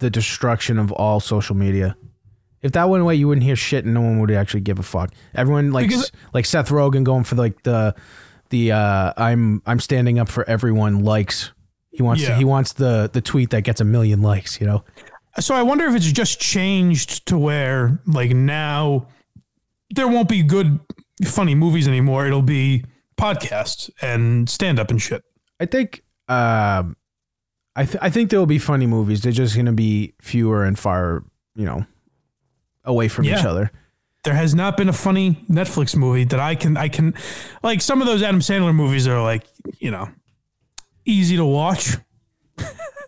the 0.00 0.10
destruction 0.10 0.78
of 0.78 0.92
all 0.92 1.18
social 1.20 1.56
media. 1.56 1.96
If 2.60 2.72
that 2.72 2.88
went 2.90 3.00
away, 3.02 3.14
you 3.14 3.26
wouldn't 3.28 3.44
hear 3.44 3.56
shit, 3.56 3.84
and 3.86 3.94
no 3.94 4.00
one 4.02 4.18
would 4.20 4.30
actually 4.30 4.60
give 4.60 4.78
a 4.78 4.82
fuck. 4.82 5.14
Everyone 5.34 5.72
like 5.72 5.88
Because- 5.88 6.12
like 6.34 6.44
Seth 6.44 6.68
Rogen 6.68 7.04
going 7.04 7.24
for 7.24 7.36
like 7.36 7.62
the 7.62 7.94
the 8.50 8.72
uh, 8.72 9.12
I'm 9.16 9.62
I'm 9.64 9.80
standing 9.80 10.18
up 10.18 10.28
for 10.28 10.46
everyone 10.48 11.04
likes. 11.04 11.52
He 11.90 12.02
wants 12.02 12.22
Yeah. 12.22 12.36
he 12.36 12.44
wants 12.44 12.74
the 12.74 13.08
the 13.12 13.20
tweet 13.22 13.48
that 13.50 13.62
gets 13.62 13.80
a 13.80 13.84
million 13.84 14.20
likes. 14.20 14.60
You 14.60 14.66
know, 14.66 14.84
so 15.40 15.54
i 15.54 15.62
wonder 15.62 15.86
if 15.86 15.94
it's 15.94 16.10
just 16.12 16.38
changed 16.40 17.26
to 17.28 17.38
where 17.38 18.00
like 18.06 18.32
now 18.32 19.06
there 19.90 20.08
won't 20.08 20.28
be 20.28 20.42
good 20.42 20.80
funny 21.24 21.54
movies 21.54 21.88
anymore 21.88 22.26
it'll 22.26 22.42
be 22.42 22.84
podcasts 23.16 23.90
and 24.00 24.48
stand 24.48 24.78
up 24.78 24.90
and 24.90 25.00
shit 25.02 25.24
I 25.60 25.66
think 25.66 26.02
um, 26.28 26.96
I 27.74 27.84
th- 27.84 27.98
I 28.00 28.10
think 28.10 28.30
there 28.30 28.38
will 28.38 28.46
be 28.46 28.58
funny 28.58 28.86
movies. 28.86 29.22
They're 29.22 29.32
just 29.32 29.54
going 29.54 29.66
to 29.66 29.72
be 29.72 30.14
fewer 30.20 30.64
and 30.64 30.78
far, 30.78 31.24
you 31.54 31.64
know, 31.64 31.84
away 32.84 33.08
from 33.08 33.24
each 33.24 33.44
other. 33.44 33.70
There 34.24 34.34
has 34.34 34.54
not 34.54 34.76
been 34.76 34.88
a 34.88 34.92
funny 34.92 35.44
Netflix 35.48 35.96
movie 35.96 36.24
that 36.24 36.40
I 36.40 36.54
can 36.54 36.76
I 36.76 36.88
can 36.88 37.14
like 37.62 37.80
some 37.80 38.00
of 38.00 38.06
those 38.06 38.22
Adam 38.22 38.40
Sandler 38.40 38.74
movies 38.74 39.08
are 39.08 39.22
like, 39.22 39.46
you 39.78 39.90
know, 39.90 40.08
easy 41.04 41.36
to 41.36 41.44
watch. 41.44 41.96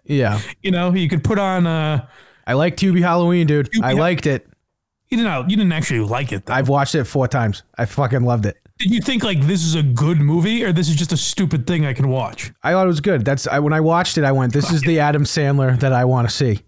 Yeah. 0.04 0.40
You 0.62 0.70
know, 0.72 0.92
you 0.92 1.08
could 1.08 1.22
put 1.22 1.38
on 1.38 1.66
uh 1.66 2.06
I 2.46 2.54
liked 2.54 2.80
Hubie 2.80 3.02
Halloween, 3.02 3.46
dude. 3.46 3.68
I 3.82 3.92
liked 3.92 4.26
it. 4.26 4.46
You 5.11 5.16
didn't 5.18 5.50
you 5.50 5.56
didn't 5.56 5.72
actually 5.72 6.00
like 6.00 6.32
it 6.32 6.46
though. 6.46 6.54
I've 6.54 6.68
watched 6.68 6.94
it 6.94 7.04
four 7.04 7.28
times. 7.28 7.62
I 7.76 7.84
fucking 7.86 8.22
loved 8.22 8.46
it. 8.46 8.56
Did 8.78 8.92
you 8.94 9.00
think 9.02 9.22
like 9.22 9.42
this 9.42 9.62
is 9.64 9.74
a 9.74 9.82
good 9.82 10.18
movie 10.20 10.64
or 10.64 10.72
this 10.72 10.88
is 10.88 10.96
just 10.96 11.12
a 11.12 11.16
stupid 11.16 11.66
thing 11.66 11.84
I 11.84 11.92
can 11.92 12.08
watch? 12.08 12.50
I 12.62 12.72
thought 12.72 12.84
it 12.84 12.88
was 12.88 13.00
good. 13.00 13.24
That's 13.24 13.46
I, 13.46 13.58
when 13.58 13.72
I 13.72 13.80
watched 13.80 14.16
it. 14.18 14.24
I 14.24 14.32
went, 14.32 14.52
"This 14.54 14.70
is 14.70 14.80
the 14.82 15.00
Adam 15.00 15.24
Sandler 15.24 15.78
that 15.80 15.92
I 15.92 16.04
want 16.06 16.28
to 16.28 16.34
see." 16.34 16.61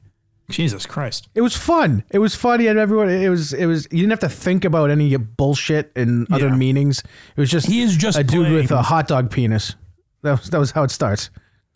Jesus 0.50 0.84
Christ. 0.84 1.28
It 1.34 1.40
was 1.40 1.56
fun. 1.56 2.04
It 2.10 2.18
was 2.18 2.34
funny, 2.34 2.66
and 2.66 2.78
everyone. 2.78 3.08
It 3.08 3.28
was. 3.30 3.54
It 3.54 3.64
was. 3.66 3.86
You 3.90 4.00
didn't 4.00 4.10
have 4.10 4.20
to 4.20 4.28
think 4.28 4.64
about 4.66 4.90
any 4.90 5.16
bullshit 5.16 5.90
and 5.96 6.30
other 6.30 6.48
Yeah. 6.48 6.56
meanings. 6.56 6.98
It 7.36 7.40
was 7.40 7.50
just 7.50 7.68
He 7.68 7.80
is 7.80 7.96
just 7.96 8.18
a 8.18 8.24
dude 8.24 8.50
with 8.52 8.68
playing- 8.68 8.80
a 8.80 8.82
hot 8.82 9.08
dog 9.08 9.30
penis. 9.30 9.74
That 10.22 10.32
was. 10.40 10.50
That 10.50 10.58
was 10.58 10.72
how 10.72 10.82
it 10.82 10.90
starts. 10.90 11.30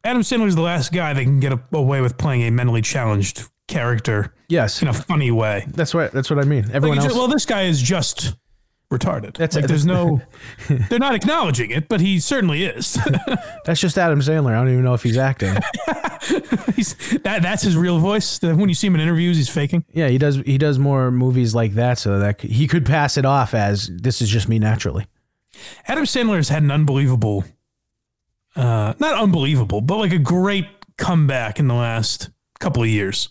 Adam 0.05 0.21
Sandler 0.23 0.47
is 0.49 0.55
the 0.57 0.61
last 0.63 0.93
guy 0.93 1.15
that 1.15 1.23
can 1.25 1.41
get 1.41 1.53
a- 1.53 1.61
away 1.73 2.01
with 2.03 2.19
playing 2.19 2.43
a 2.43 2.51
mentally 2.51 2.83
challenged 2.83 3.45
character 3.69 4.33
Yes, 4.49 4.81
in 4.83 4.89
a 4.89 4.93
funny 4.93 5.31
way. 5.31 5.65
that's 5.69 5.93
what. 5.93 6.13
That's 6.13 6.31
what 6.31 6.39
I 6.39 6.45
mean. 6.45 6.71
Everyone 6.73 6.99
it's 6.99 7.05
else. 7.07 7.13
just- 7.15 7.17
well, 7.19 7.29
this 7.29 7.45
guy 7.47 7.63
is 7.63 7.83
just 7.83 8.35
retarded. 8.93 9.37
That's- 9.37 9.57
like, 9.57 9.67
there's 9.67 9.85
no, 9.85 10.21
they're 10.69 11.01
not 11.01 11.15
acknowledging 11.17 11.71
it, 11.73 11.89
but 11.89 12.01
he 12.01 12.21
certainly 12.21 12.65
is. 12.65 12.97
that's 13.65 13.81
just 13.81 13.99
Adam 13.99 14.21
Sandler. 14.21 14.53
I 14.53 14.57
don't 14.59 14.69
even 14.71 14.85
know 14.85 14.95
if 14.95 15.03
he's 15.03 15.19
acting. 15.19 15.53
he's, 16.77 16.95
that 17.25 17.41
that's 17.43 17.63
his 17.65 17.77
real 17.77 17.99
voice. 17.99 18.41
When 18.41 18.69
you 18.69 18.75
see 18.75 18.87
him 18.87 18.95
in 18.95 19.01
interviews, 19.01 19.37
he's 19.37 19.49
faking. 19.49 19.85
yeah, 19.93 20.09
he 20.09 20.19
does. 20.19 20.37
He 20.37 20.59
does 20.59 20.79
more 20.79 21.11
movies 21.11 21.53
like 21.55 21.73
that, 21.75 21.99
so 21.99 22.21
that 22.21 22.41
he 22.41 22.69
could 22.69 22.87
pass 22.87 23.17
it 23.17 23.25
off 23.25 23.53
as 23.55 23.91
this 23.93 24.23
is 24.23 24.29
just 24.29 24.49
me 24.49 24.59
naturally. 24.61 25.07
Adam 25.89 26.05
Sandler 26.05 26.37
has 26.37 26.51
had 26.51 26.63
an 26.63 26.71
unbelievable, 26.71 27.45
uh, 28.55 28.95
not 29.01 29.15
unbelievable, 29.21 29.81
but 29.81 29.97
like 29.99 30.13
a 30.13 30.19
great 30.19 30.67
comeback 30.97 31.59
in 31.59 31.67
the 31.67 31.75
last 31.75 32.31
couple 32.59 32.83
of 32.83 32.89
years, 32.89 33.29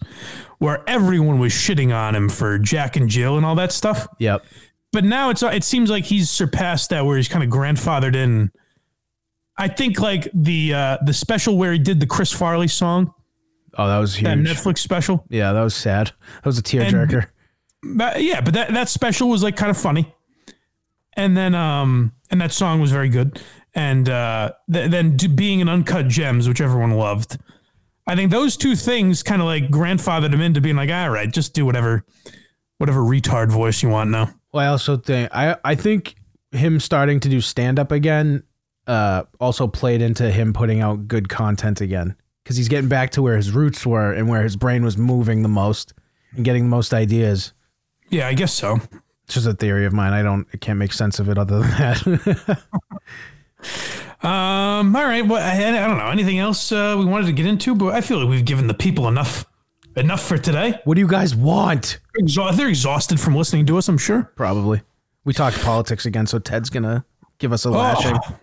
where 0.60 0.84
everyone 0.88 1.40
was 1.40 1.52
shitting 1.54 1.96
on 1.96 2.16
him 2.16 2.30
for 2.30 2.58
Jack 2.60 2.96
and 2.96 3.10
Jill 3.10 3.38
and 3.38 3.46
all 3.46 3.56
that 3.56 3.72
stuff. 3.72 4.08
Yep. 4.20 4.46
but 4.92 5.04
now 5.04 5.30
it's 5.30 5.44
it 5.44 5.64
seems 5.64 5.90
like 5.90 6.06
he's 6.06 6.30
surpassed 6.30 6.90
that 6.92 7.06
where 7.06 7.18
he's 7.18 7.28
kind 7.28 7.44
of 7.44 7.50
grandfathered 7.50 8.16
in. 8.16 8.52
I 9.58 9.68
think 9.70 10.00
like 10.00 10.28
the 10.34 10.74
uh, 10.74 10.98
the 11.06 11.14
special 11.14 11.58
where 11.58 11.72
he 11.74 11.80
did 11.80 12.00
the 12.00 12.06
Chris 12.08 12.32
Farley 12.32 12.68
song, 12.68 13.14
Oh, 13.78 13.88
that 13.88 14.00
was 14.00 14.16
huge. 14.16 14.26
that 14.26 14.38
Netflix 14.38 14.80
special. 14.80 15.26
yeah, 15.30 15.52
that 15.54 15.62
was 15.62 15.76
sad. 15.76 16.08
That 16.08 16.46
was 16.46 16.58
a 16.58 16.64
tearjerker. 16.64 17.28
Yeah, 18.18 18.42
but 18.42 18.54
that 18.54 18.74
that 18.74 18.90
special 18.90 19.30
was 19.30 19.44
like 19.44 19.56
kind 19.56 19.70
of 19.70 19.78
funny, 19.78 20.14
and 21.16 21.38
then 21.38 21.56
um 21.56 22.12
and 22.32 22.42
that 22.42 22.52
song 22.52 22.82
was 22.82 22.92
very 22.92 23.10
good, 23.10 23.42
and 23.74 24.10
uh, 24.10 24.52
th- 24.72 24.90
then 24.92 25.16
being 25.36 25.62
an 25.62 25.70
uncut 25.70 26.08
gems, 26.08 26.48
which 26.48 26.60
everyone 26.60 26.92
loved. 26.92 27.38
I 28.08 28.16
think 28.16 28.32
those 28.32 28.56
two 28.56 28.76
things 28.76 29.24
kind 29.24 29.42
of 29.42 29.48
like 29.48 29.70
grandfathered 29.70 30.34
him 30.34 30.42
into 30.42 30.62
being 30.62 30.76
like, 30.76 30.90
all 30.92 31.10
right, 31.10 31.32
just 31.32 31.54
do 31.54 31.66
whatever, 31.66 32.06
whatever 32.78 33.02
retard 33.02 33.52
voice 33.52 33.82
you 33.82 33.90
want 33.90 34.12
now. 34.12 34.34
Well, 34.52 34.64
I 34.64 34.68
also 34.68 34.98
think 34.98 35.30
I 35.34 35.58
I 35.64 35.76
think 35.76 36.16
him 36.52 36.80
starting 36.80 37.20
to 37.22 37.30
do 37.30 37.42
stand 37.42 37.80
up 37.80 37.92
again 37.92 38.44
uh 38.88 39.24
also 39.40 39.68
played 39.68 40.02
into 40.02 40.32
him 40.32 40.54
putting 40.54 40.80
out 40.80 41.08
good 41.08 41.28
content 41.28 41.82
again 41.82 42.16
cuz 42.46 42.56
he's 42.56 42.70
getting 42.70 42.88
back 42.88 43.10
to 43.10 43.22
where 43.22 43.36
his 43.36 43.52
roots 43.52 43.86
were 43.86 44.14
and 44.14 44.30
where 44.30 44.44
his 44.44 44.56
brain 44.56 44.84
was 44.86 44.98
moving 44.98 45.42
the 45.42 45.50
most 45.50 45.94
and 46.36 46.46
getting 46.46 46.64
the 46.64 46.70
most 46.70 46.94
ideas. 46.94 47.52
Yeah, 48.10 48.28
I 48.28 48.34
guess 48.36 48.54
so. 48.54 48.80
It's 49.26 49.34
just 49.34 49.48
a 49.48 49.54
theory 49.54 49.86
of 49.86 49.94
mine. 49.94 50.14
I 50.14 50.22
don't 50.22 50.48
I 50.54 50.58
can't 50.58 50.78
make 50.78 50.94
sense 50.94 51.20
of 51.20 51.28
it 51.30 51.38
other 51.38 51.60
than 51.60 51.70
that. 51.72 52.62
Um. 54.22 54.96
All 54.96 55.04
right. 55.06 55.26
Well, 55.26 55.42
I, 55.42 55.68
I 55.68 55.88
don't 55.88 55.98
know 55.98 56.08
anything 56.10 56.40
else 56.40 56.72
uh, 56.72 56.96
we 56.98 57.06
wanted 57.06 57.28
to 57.28 57.34
get 57.34 57.46
into, 57.46 57.76
but 57.76 57.94
I 57.94 58.02
feel 58.02 58.20
like 58.20 58.30
we've 58.30 58.46
given 58.46 58.68
the 58.68 58.74
people 58.74 59.08
enough 59.08 59.46
enough 59.96 60.22
for 60.26 60.38
today. 60.38 60.80
what 60.86 60.96
do 60.96 61.02
you 61.02 61.08
guys 61.08 61.36
want? 61.36 62.00
Exha- 62.20 62.56
they're 62.56 62.68
exhausted 62.70 63.20
from 63.20 63.36
listening 63.36 63.66
to 63.68 63.78
us. 63.78 63.88
I'm 63.88 63.98
sure. 63.98 64.32
Probably. 64.36 64.82
We 65.24 65.34
talked 65.34 65.60
politics 65.62 66.06
again, 66.06 66.28
so 66.28 66.38
Ted's 66.40 66.70
going 66.70 66.84
to 66.84 67.04
give 67.40 67.52
us 67.54 67.66
a 67.66 67.72
lashing. 67.72 68.16
Oh, 68.16 68.40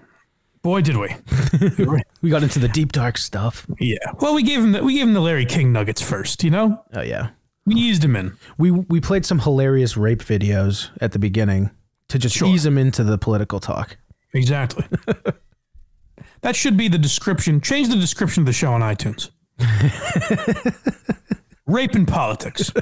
boy, 0.62 0.80
did 0.82 0.96
we! 0.96 1.14
We 2.22 2.30
got 2.30 2.42
into 2.44 2.58
the 2.60 2.68
deep 2.68 2.92
dark 2.92 3.18
stuff. 3.18 3.66
yeah. 3.80 3.98
Well, 4.20 4.34
we 4.34 4.42
gave 4.44 4.60
him 4.60 4.72
the, 4.72 4.82
we 4.84 4.94
gave 4.94 5.02
him 5.08 5.12
the 5.12 5.20
Larry 5.20 5.44
King 5.44 5.72
nuggets 5.72 6.00
first. 6.00 6.44
You 6.44 6.50
know, 6.50 6.84
Oh 6.94 7.00
yeah. 7.02 7.30
we 7.66 7.74
eased 7.74 8.04
him 8.04 8.14
in. 8.14 8.36
We 8.58 8.70
we 8.70 9.00
played 9.00 9.26
some 9.26 9.40
hilarious 9.40 9.96
rape 9.96 10.20
videos 10.22 10.90
at 11.00 11.10
the 11.12 11.18
beginning 11.18 11.70
to 12.08 12.18
just 12.18 12.36
Sure. 12.36 12.46
ease 12.48 12.64
him 12.64 12.78
into 12.78 13.02
the 13.02 13.18
political 13.18 13.58
talk. 13.58 13.96
Exactly. 14.34 14.84
that 16.42 16.56
should 16.56 16.76
be 16.76 16.88
the 16.88 16.98
description. 16.98 17.60
Change 17.60 17.88
the 17.88 17.96
description 17.96 18.42
of 18.42 18.46
the 18.46 18.52
show 18.52 18.72
on 18.72 18.80
iTunes. 18.80 19.30
Rape 21.66 21.94
and 21.94 22.06
politics. 22.06 22.72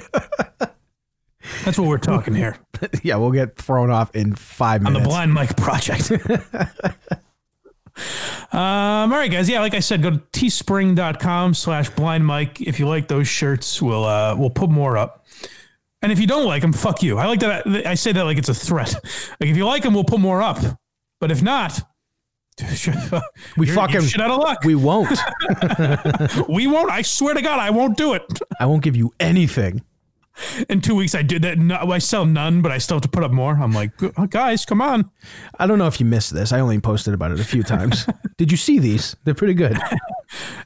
That's 1.65 1.79
what 1.79 1.89
we're 1.89 1.99
talking 1.99 2.35
here 2.35 2.57
yeah, 3.03 3.17
we'll 3.17 3.33
get 3.33 3.57
thrown 3.57 3.91
off 3.91 4.15
in 4.15 4.35
five 4.35 4.83
minutes. 4.83 4.99
on 4.99 5.03
the 5.03 5.09
Blind 5.09 5.33
Mike 5.33 5.57
Project. 5.57 6.11
um, 8.53 8.59
all 8.61 9.09
right, 9.09 9.31
guys. 9.31 9.49
Yeah, 9.49 9.61
like 9.61 9.75
I 9.75 9.81
said, 9.81 10.03
go 10.03 10.11
to 10.11 10.19
teespring.com 10.19 11.55
slash 11.55 11.91
blind 11.91 12.27
Mike. 12.27 12.61
If 12.61 12.79
you 12.79 12.89
like 12.89 13.09
those 13.09 13.29
shirts, 13.29 13.81
we'll 13.83 14.05
uh, 14.05 14.35
we'll 14.37 14.51
put 14.51 14.71
more 14.71 14.97
up. 14.97 15.27
And 16.03 16.11
if 16.11 16.19
you 16.19 16.27
don't 16.27 16.47
like 16.47 16.63
them, 16.63 16.73
fuck 16.73 17.03
you. 17.03 17.19
I 17.19 17.27
like 17.27 17.41
that. 17.41 17.67
I, 17.67 17.91
I 17.91 17.95
say 17.95 18.13
that 18.13 18.25
like 18.25 18.39
it's 18.39 18.49
a 18.49 18.55
threat. 18.55 18.95
Like 19.41 19.51
if 19.51 19.57
you 19.57 19.67
like 19.67 19.83
them, 19.83 19.95
we'll 19.95 20.05
put 20.05 20.21
more 20.21 20.43
up. 20.43 20.59
But 21.21 21.31
if 21.31 21.43
not, 21.43 21.81
we 23.57 23.67
fucking 23.67 24.03
shit 24.03 24.21
out 24.21 24.31
of 24.31 24.39
luck. 24.39 24.65
we 24.65 24.75
won't. 24.75 25.19
We 26.49 26.67
won't. 26.67 26.91
I 26.91 27.03
swear 27.03 27.35
to 27.35 27.43
God, 27.43 27.61
I 27.61 27.71
won't 27.71 27.97
do 27.97 28.15
it. 28.15 28.23
I 28.59 28.67
won't 28.67 28.83
give 28.83 28.97
you 28.97 29.13
anything. 29.21 29.83
In 30.69 30.81
two 30.81 30.95
weeks, 30.95 31.15
I 31.15 31.23
did 31.23 31.43
that. 31.43 31.59
No, 31.59 31.77
I 31.77 31.99
sell 31.99 32.25
none, 32.25 32.63
but 32.63 32.73
I 32.73 32.79
still 32.79 32.97
have 32.97 33.03
to 33.03 33.09
put 33.09 33.23
up 33.25 33.31
more. 33.31 33.57
I'm 33.61 33.73
like, 33.73 33.91
"Oh, 34.17 34.27
guys, 34.27 34.65
come 34.65 34.81
on. 34.81 35.11
I 35.59 35.67
don't 35.67 35.79
know 35.79 35.87
if 35.87 36.01
you 36.01 36.07
missed 36.07 36.33
this. 36.33 36.53
I 36.53 36.61
only 36.61 36.81
posted 36.81 37.13
about 37.15 37.33
it 37.33 37.41
a 37.41 37.45
few 37.45 37.63
times. 37.63 38.07
Did 38.39 38.51
you 38.51 38.57
see 38.57 38.79
these? 38.79 39.17
They're 39.25 39.35
pretty 39.35 39.55
good. 39.55 39.77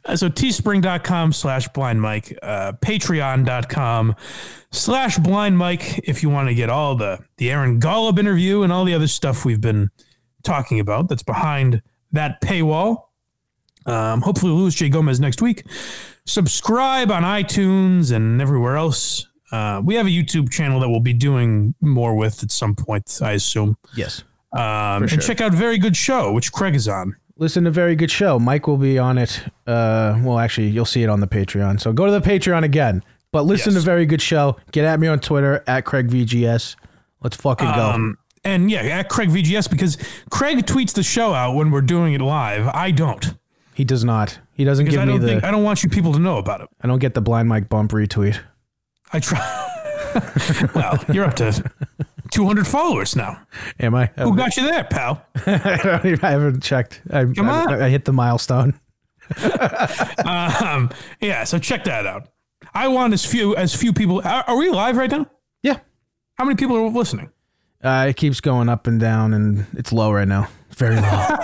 Uh, 0.05 0.16
So 0.16 0.28
teespring.com 0.28 1.32
slash 1.32 1.68
blind 1.68 2.03
Mike, 2.03 2.38
uh, 2.42 2.72
patreon.com 2.82 4.14
slash 4.70 5.16
blind 5.18 5.57
Mike 5.57 5.99
if 6.07 6.22
you 6.22 6.28
want 6.28 6.49
to 6.49 6.55
get 6.55 6.68
all 6.68 6.95
the, 6.97 7.20
the 7.38 7.51
Aaron 7.51 7.80
Gollub 7.80 8.18
interview 8.18 8.62
and 8.62 8.70
all 8.72 8.84
the 8.84 8.92
other 8.95 9.07
stuff 9.09 9.47
we've 9.47 9.62
been 9.62 9.90
talking 10.45 10.78
about 10.80 11.09
that's 11.09 11.22
behind 11.22 11.82
that 12.12 12.40
paywall. 12.40 13.05
Um, 13.86 14.22
hopefully, 14.22 14.53
Luis 14.53 14.74
J. 14.74 14.88
Gomez 14.88 15.20
next 15.20 15.42
week. 15.42 15.64
Subscribe 16.26 17.11
on 17.11 17.22
iTunes 17.22 18.12
and 18.12 18.40
everywhere 18.40 18.76
else. 18.76 19.26
Uh, 19.53 19.80
we 19.84 19.95
have 19.95 20.07
a 20.07 20.11
YouTube 20.11 20.51
channel 20.51 20.80
that 20.80 20.88
we'll 20.88 21.01
be 21.01 21.12
doing 21.12 21.74
more 21.80 22.14
with 22.16 22.42
at 22.42 22.51
some 22.51 22.74
point, 22.74 23.18
I 23.22 23.32
assume. 23.32 23.76
Yes. 23.95 24.24
Um, 24.53 25.07
sure. 25.07 25.14
And 25.16 25.22
check 25.22 25.40
out 25.40 25.53
Very 25.53 25.78
Good 25.78 25.97
Show, 25.97 26.32
which 26.32 26.51
Craig 26.53 26.74
is 26.74 26.88
on. 26.88 27.16
Listen 27.36 27.64
to 27.64 27.70
very 27.70 27.97
good 27.97 28.11
show. 28.12 28.38
Mike 28.38 28.66
will 28.68 28.76
be 28.78 28.97
on 28.99 29.18
it. 29.18 29.42
Uh, 29.66 30.18
well, 30.22 30.38
actually, 30.38 30.68
you'll 30.68 30.84
see 30.84 31.03
it 31.03 31.11
on 31.11 31.18
the 31.20 31.26
Patreon. 31.26 31.80
So 31.80 31.92
go 31.92 32.07
to 32.07 32.12
the 32.12 32.20
Patreon 32.20 32.62
again. 32.62 33.03
But 33.32 33.42
listen 33.42 33.72
Yes. 33.72 33.82
to 33.82 33.84
very 33.84 34.07
good 34.07 34.22
show. 34.22 34.57
Get 34.70 34.84
at 34.84 35.01
me 35.01 35.09
on 35.09 35.18
Twitter 35.18 35.62
at 35.66 35.84
Craig 35.84 36.09
VGS. 36.09 36.76
Let's 37.20 37.36
fucking 37.36 37.66
go. 37.72 38.14
And 38.45 38.70
yeah, 38.70 38.80
at 38.80 39.09
Craig 39.09 39.30
VGS 39.30 39.70
because 39.70 39.97
Craig 40.30 40.59
tweets 40.66 40.92
the 40.92 41.03
show 41.03 41.32
out 41.32 41.55
when 41.55 41.70
we're 41.70 41.80
doing 41.80 42.12
it 42.14 42.20
live. 42.20 42.68
I 42.68 42.90
don't 42.90 43.34
he 43.74 43.84
does 43.84 44.05
not. 44.05 44.38
He 44.53 44.64
doesn't 44.64 44.84
because 44.84 44.95
give 44.97 45.03
I 45.03 45.05
me 45.07 45.12
don't 45.14 45.20
the. 45.20 45.26
think 45.26 45.45
I 45.45 45.51
don't 45.51 45.64
want 45.64 45.82
you 45.82 45.90
people 45.90 46.12
to 46.12 46.18
know 46.20 46.38
about 46.38 46.61
it. 46.61 46.68
I 46.80 46.86
don't 46.86 47.01
get 47.01 47.14
the 47.14 47.20
blind 47.20 47.49
Mike 47.49 47.68
bump 47.68 47.90
retweet. 47.90 48.40
I 49.12 49.18
try. 49.20 49.40
well, 50.74 51.05
you're 51.12 51.24
up 51.24 51.34
to 51.36 51.70
200 52.30 52.66
followers 52.66 53.16
now. 53.16 53.40
Am 53.80 53.95
I? 53.97 54.07
Who 54.16 54.36
got 54.36 54.57
you 54.57 54.62
there, 54.64 54.84
pal? 54.84 55.26
I, 55.47 55.80
don't 55.82 56.05
even- 56.07 56.24
I 56.24 56.30
haven't 56.30 56.62
checked. 56.62 57.03
I, 57.11 57.24
Come 57.24 57.51
I, 57.51 57.64
on. 57.64 57.82
I 57.82 57.88
hit 57.88 58.05
the 58.05 58.12
milestone. 58.12 58.78
Um, 60.24 60.90
yeah, 61.20 61.45
so 61.45 61.59
check 61.59 61.84
that 61.84 62.07
out. 62.07 62.28
I 62.74 62.88
want 62.88 63.14
as 63.14 63.24
few 63.24 63.57
as 63.57 63.74
few 63.74 63.92
people. 63.92 64.20
Are, 64.24 64.45
are 64.47 64.57
we 64.57 64.68
live 64.70 64.97
right 64.97 65.11
now? 65.11 65.26
Yeah. 65.62 65.78
How 66.36 66.45
many 66.45 66.57
people 66.57 66.76
are 66.76 66.88
listening? 66.88 67.30
Uh, 67.85 68.07
it 68.09 68.16
keeps 68.16 68.41
going 68.41 68.68
up 68.70 68.87
and 68.87 68.99
down, 68.99 69.35
and 69.35 69.66
it's 69.76 69.93
low 69.93 70.11
right 70.11 70.26
now. 70.26 70.49
Very 70.70 70.97
low. 70.97 71.03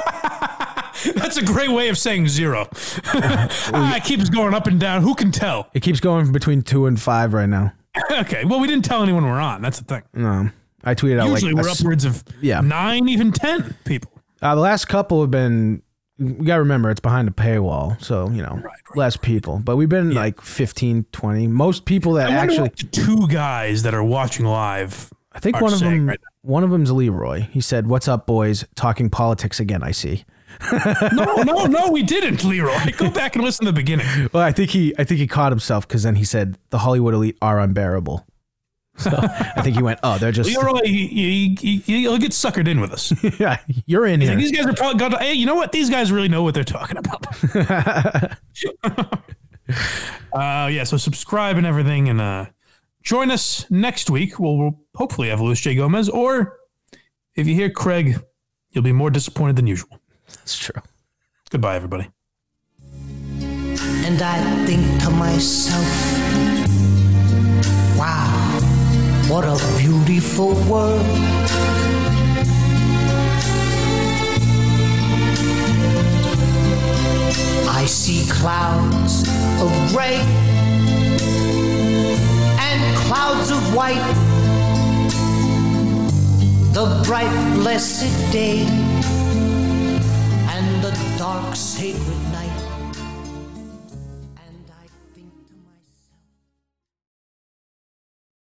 That's 1.15 1.37
a 1.37 1.45
great 1.45 1.71
way 1.71 1.89
of 1.89 1.97
saying 1.99 2.29
zero. 2.29 2.67
ah, 3.07 3.97
it 3.97 4.05
keeps 4.05 4.29
going 4.29 4.55
up 4.55 4.67
and 4.67 4.79
down. 4.81 5.03
Who 5.03 5.15
can 5.15 5.31
tell? 5.33 5.69
it 5.75 5.81
keeps 5.81 6.01
going 6.01 6.33
between 6.33 6.63
two 6.63 6.87
and 6.87 7.01
five 7.01 7.33
right 7.33 7.49
now. 7.49 7.73
okay, 8.11 8.45
well, 8.45 8.61
we 8.61 8.67
didn't 8.69 8.85
tell 8.85 9.03
anyone 9.03 9.25
we're 9.25 9.41
on. 9.41 9.63
That's 9.63 9.79
the 9.81 9.85
thing. 9.85 10.03
No, 10.15 10.51
I 10.85 10.95
tweeted 10.95 11.21
out 11.21 11.29
Usually 11.29 11.53
like 11.53 11.65
we're 11.65 11.71
s- 11.71 11.81
upwards 11.81 12.05
of 12.05 12.25
Yeah. 12.41 12.61
nine, 12.61 13.09
even 13.09 13.33
ten 13.33 13.77
people. 13.85 14.11
Uh, 14.43 14.55
the 14.55 14.61
last 14.61 14.87
couple 14.87 15.21
have 15.21 15.31
been. 15.31 15.83
We 16.19 16.45
gotta 16.45 16.61
remember 16.61 16.91
it's 16.91 17.01
behind 17.01 17.29
a 17.29 17.33
paywall, 17.33 18.03
so 18.03 18.29
you 18.31 18.43
know 18.43 18.63
less 18.95 19.17
people. 19.17 19.59
But 19.65 19.77
we've 19.77 19.89
been 19.89 20.13
like 20.13 20.41
15, 20.43 21.07
20. 21.13 21.47
Most 21.47 21.87
people 21.87 22.13
that 22.15 22.31
I 22.31 22.37
wonder 22.37 22.53
actually 22.53 22.69
what 22.69 22.77
the 22.77 22.87
two 22.89 23.27
guys 23.29 23.85
that 23.85 23.95
are 23.95 24.05
watching 24.05 24.45
live 24.45 25.11
I 25.33 25.39
think 25.41 25.57
are 25.57 25.63
one 25.63 25.73
of 25.73 25.79
saying 25.79 25.93
them. 25.93 26.09
right 26.09 26.21
One 26.43 26.65
of 26.65 26.71
them's 26.71 26.91
Leroy. 26.91 27.41
He 27.51 27.61
said, 27.61 27.87
"What's 27.87 28.09
up, 28.09 28.27
boys? 28.27 28.65
Talking 28.75 29.11
politics 29.11 29.61
again." 29.61 29.83
I 29.83 29.91
see. 29.91 30.25
no, 31.13 31.43
no, 31.43 31.67
no, 31.67 31.91
we 31.91 32.03
didn't, 32.03 32.45
Leroy. 32.45 32.93
Go 32.97 33.11
back 33.15 33.37
and 33.37 33.45
listen 33.45 33.67
to 33.67 33.73
the 33.73 33.77
beginning. 33.77 34.07
Well, 34.33 34.43
I 34.43 34.53
think 34.53 34.71
he. 34.71 34.95
I 34.99 35.05
think 35.05 35.21
he 35.21 35.27
caught 35.27 35.53
himself 35.53 35.87
because 35.87 36.03
then 36.03 36.17
he 36.17 36.25
said 36.25 36.59
the 36.71 36.79
Hollywood 36.79 37.15
elite 37.15 37.37
are 37.43 37.61
unbearable. 37.61 38.27
So 38.97 39.11
I 39.57 39.61
think 39.63 39.77
he 39.77 39.83
went, 39.83 40.01
"Oh, 40.03 40.19
they're 40.19 40.33
just 40.33 40.49
Leroy, 40.49 40.81
he, 40.85 41.55
he, 41.59 41.77
he, 41.79 42.09
will 42.09 42.19
get 42.19 42.33
suckered 42.33 42.69
in 42.69 42.81
with 42.81 42.93
us. 42.93 43.13
yeah, 43.39 43.59
you're 43.87 44.07
in 44.07 44.21
He's 44.21 44.29
here." 44.29 44.39
like, 44.39 44.45
these 44.47 44.57
guys 44.57 44.67
are 44.67 44.73
probably 44.75 44.99
got. 44.99 45.21
Hey, 45.21 45.35
you 45.35 45.47
know 45.47 45.55
what? 45.55 45.73
These 45.73 45.91
guys 45.91 46.11
really 46.11 46.29
know 46.29 46.43
what 46.43 46.55
they're 46.55 46.65
talking 46.65 46.97
about. 46.97 47.27
uh, 50.33 50.69
yeah. 50.69 50.85
So 50.85 50.97
subscribe 50.97 51.57
and 51.57 51.67
everything, 51.67 52.09
and 52.09 52.21
uh, 52.21 52.47
join 53.03 53.31
us 53.31 53.69
next 53.71 54.11
week. 54.11 54.39
We'll, 54.39 54.57
we'll 54.57 54.81
hopefully 54.95 55.29
have 55.29 55.41
Luis 55.41 55.61
J 55.61 55.75
Gomez, 55.75 56.09
or 56.09 56.59
if 57.35 57.47
you 57.47 57.55
hear 57.55 57.71
Craig, 57.71 58.21
you'll 58.71 58.85
be 58.85 58.93
more 58.93 59.11
disappointed 59.11 59.57
than 59.57 59.67
usual. 59.67 60.01
That's 60.29 60.57
true. 60.57 60.81
Goodbye, 61.51 61.77
everybody. 61.77 62.11
And 64.05 64.23
I 64.23 64.67
think 64.67 65.03
to 65.03 65.11
myself, 65.11 65.85
wow, 67.97 68.59
what 69.29 69.45
a 69.45 69.59
beautiful 69.79 70.55
world. 70.71 71.07
I 77.69 77.87
see 77.87 78.29
clouds 78.31 79.23
of 79.61 79.71
gray 79.93 80.17
and 80.17 80.60
clouds 82.97 83.51
of 83.51 83.75
white. 83.75 84.15
The 86.73 87.03
bright, 87.07 87.55
blessed 87.55 88.33
day 88.33 88.67
and 90.55 90.85
the 90.85 90.93
dark, 91.19 91.57
sacred. 91.57 92.20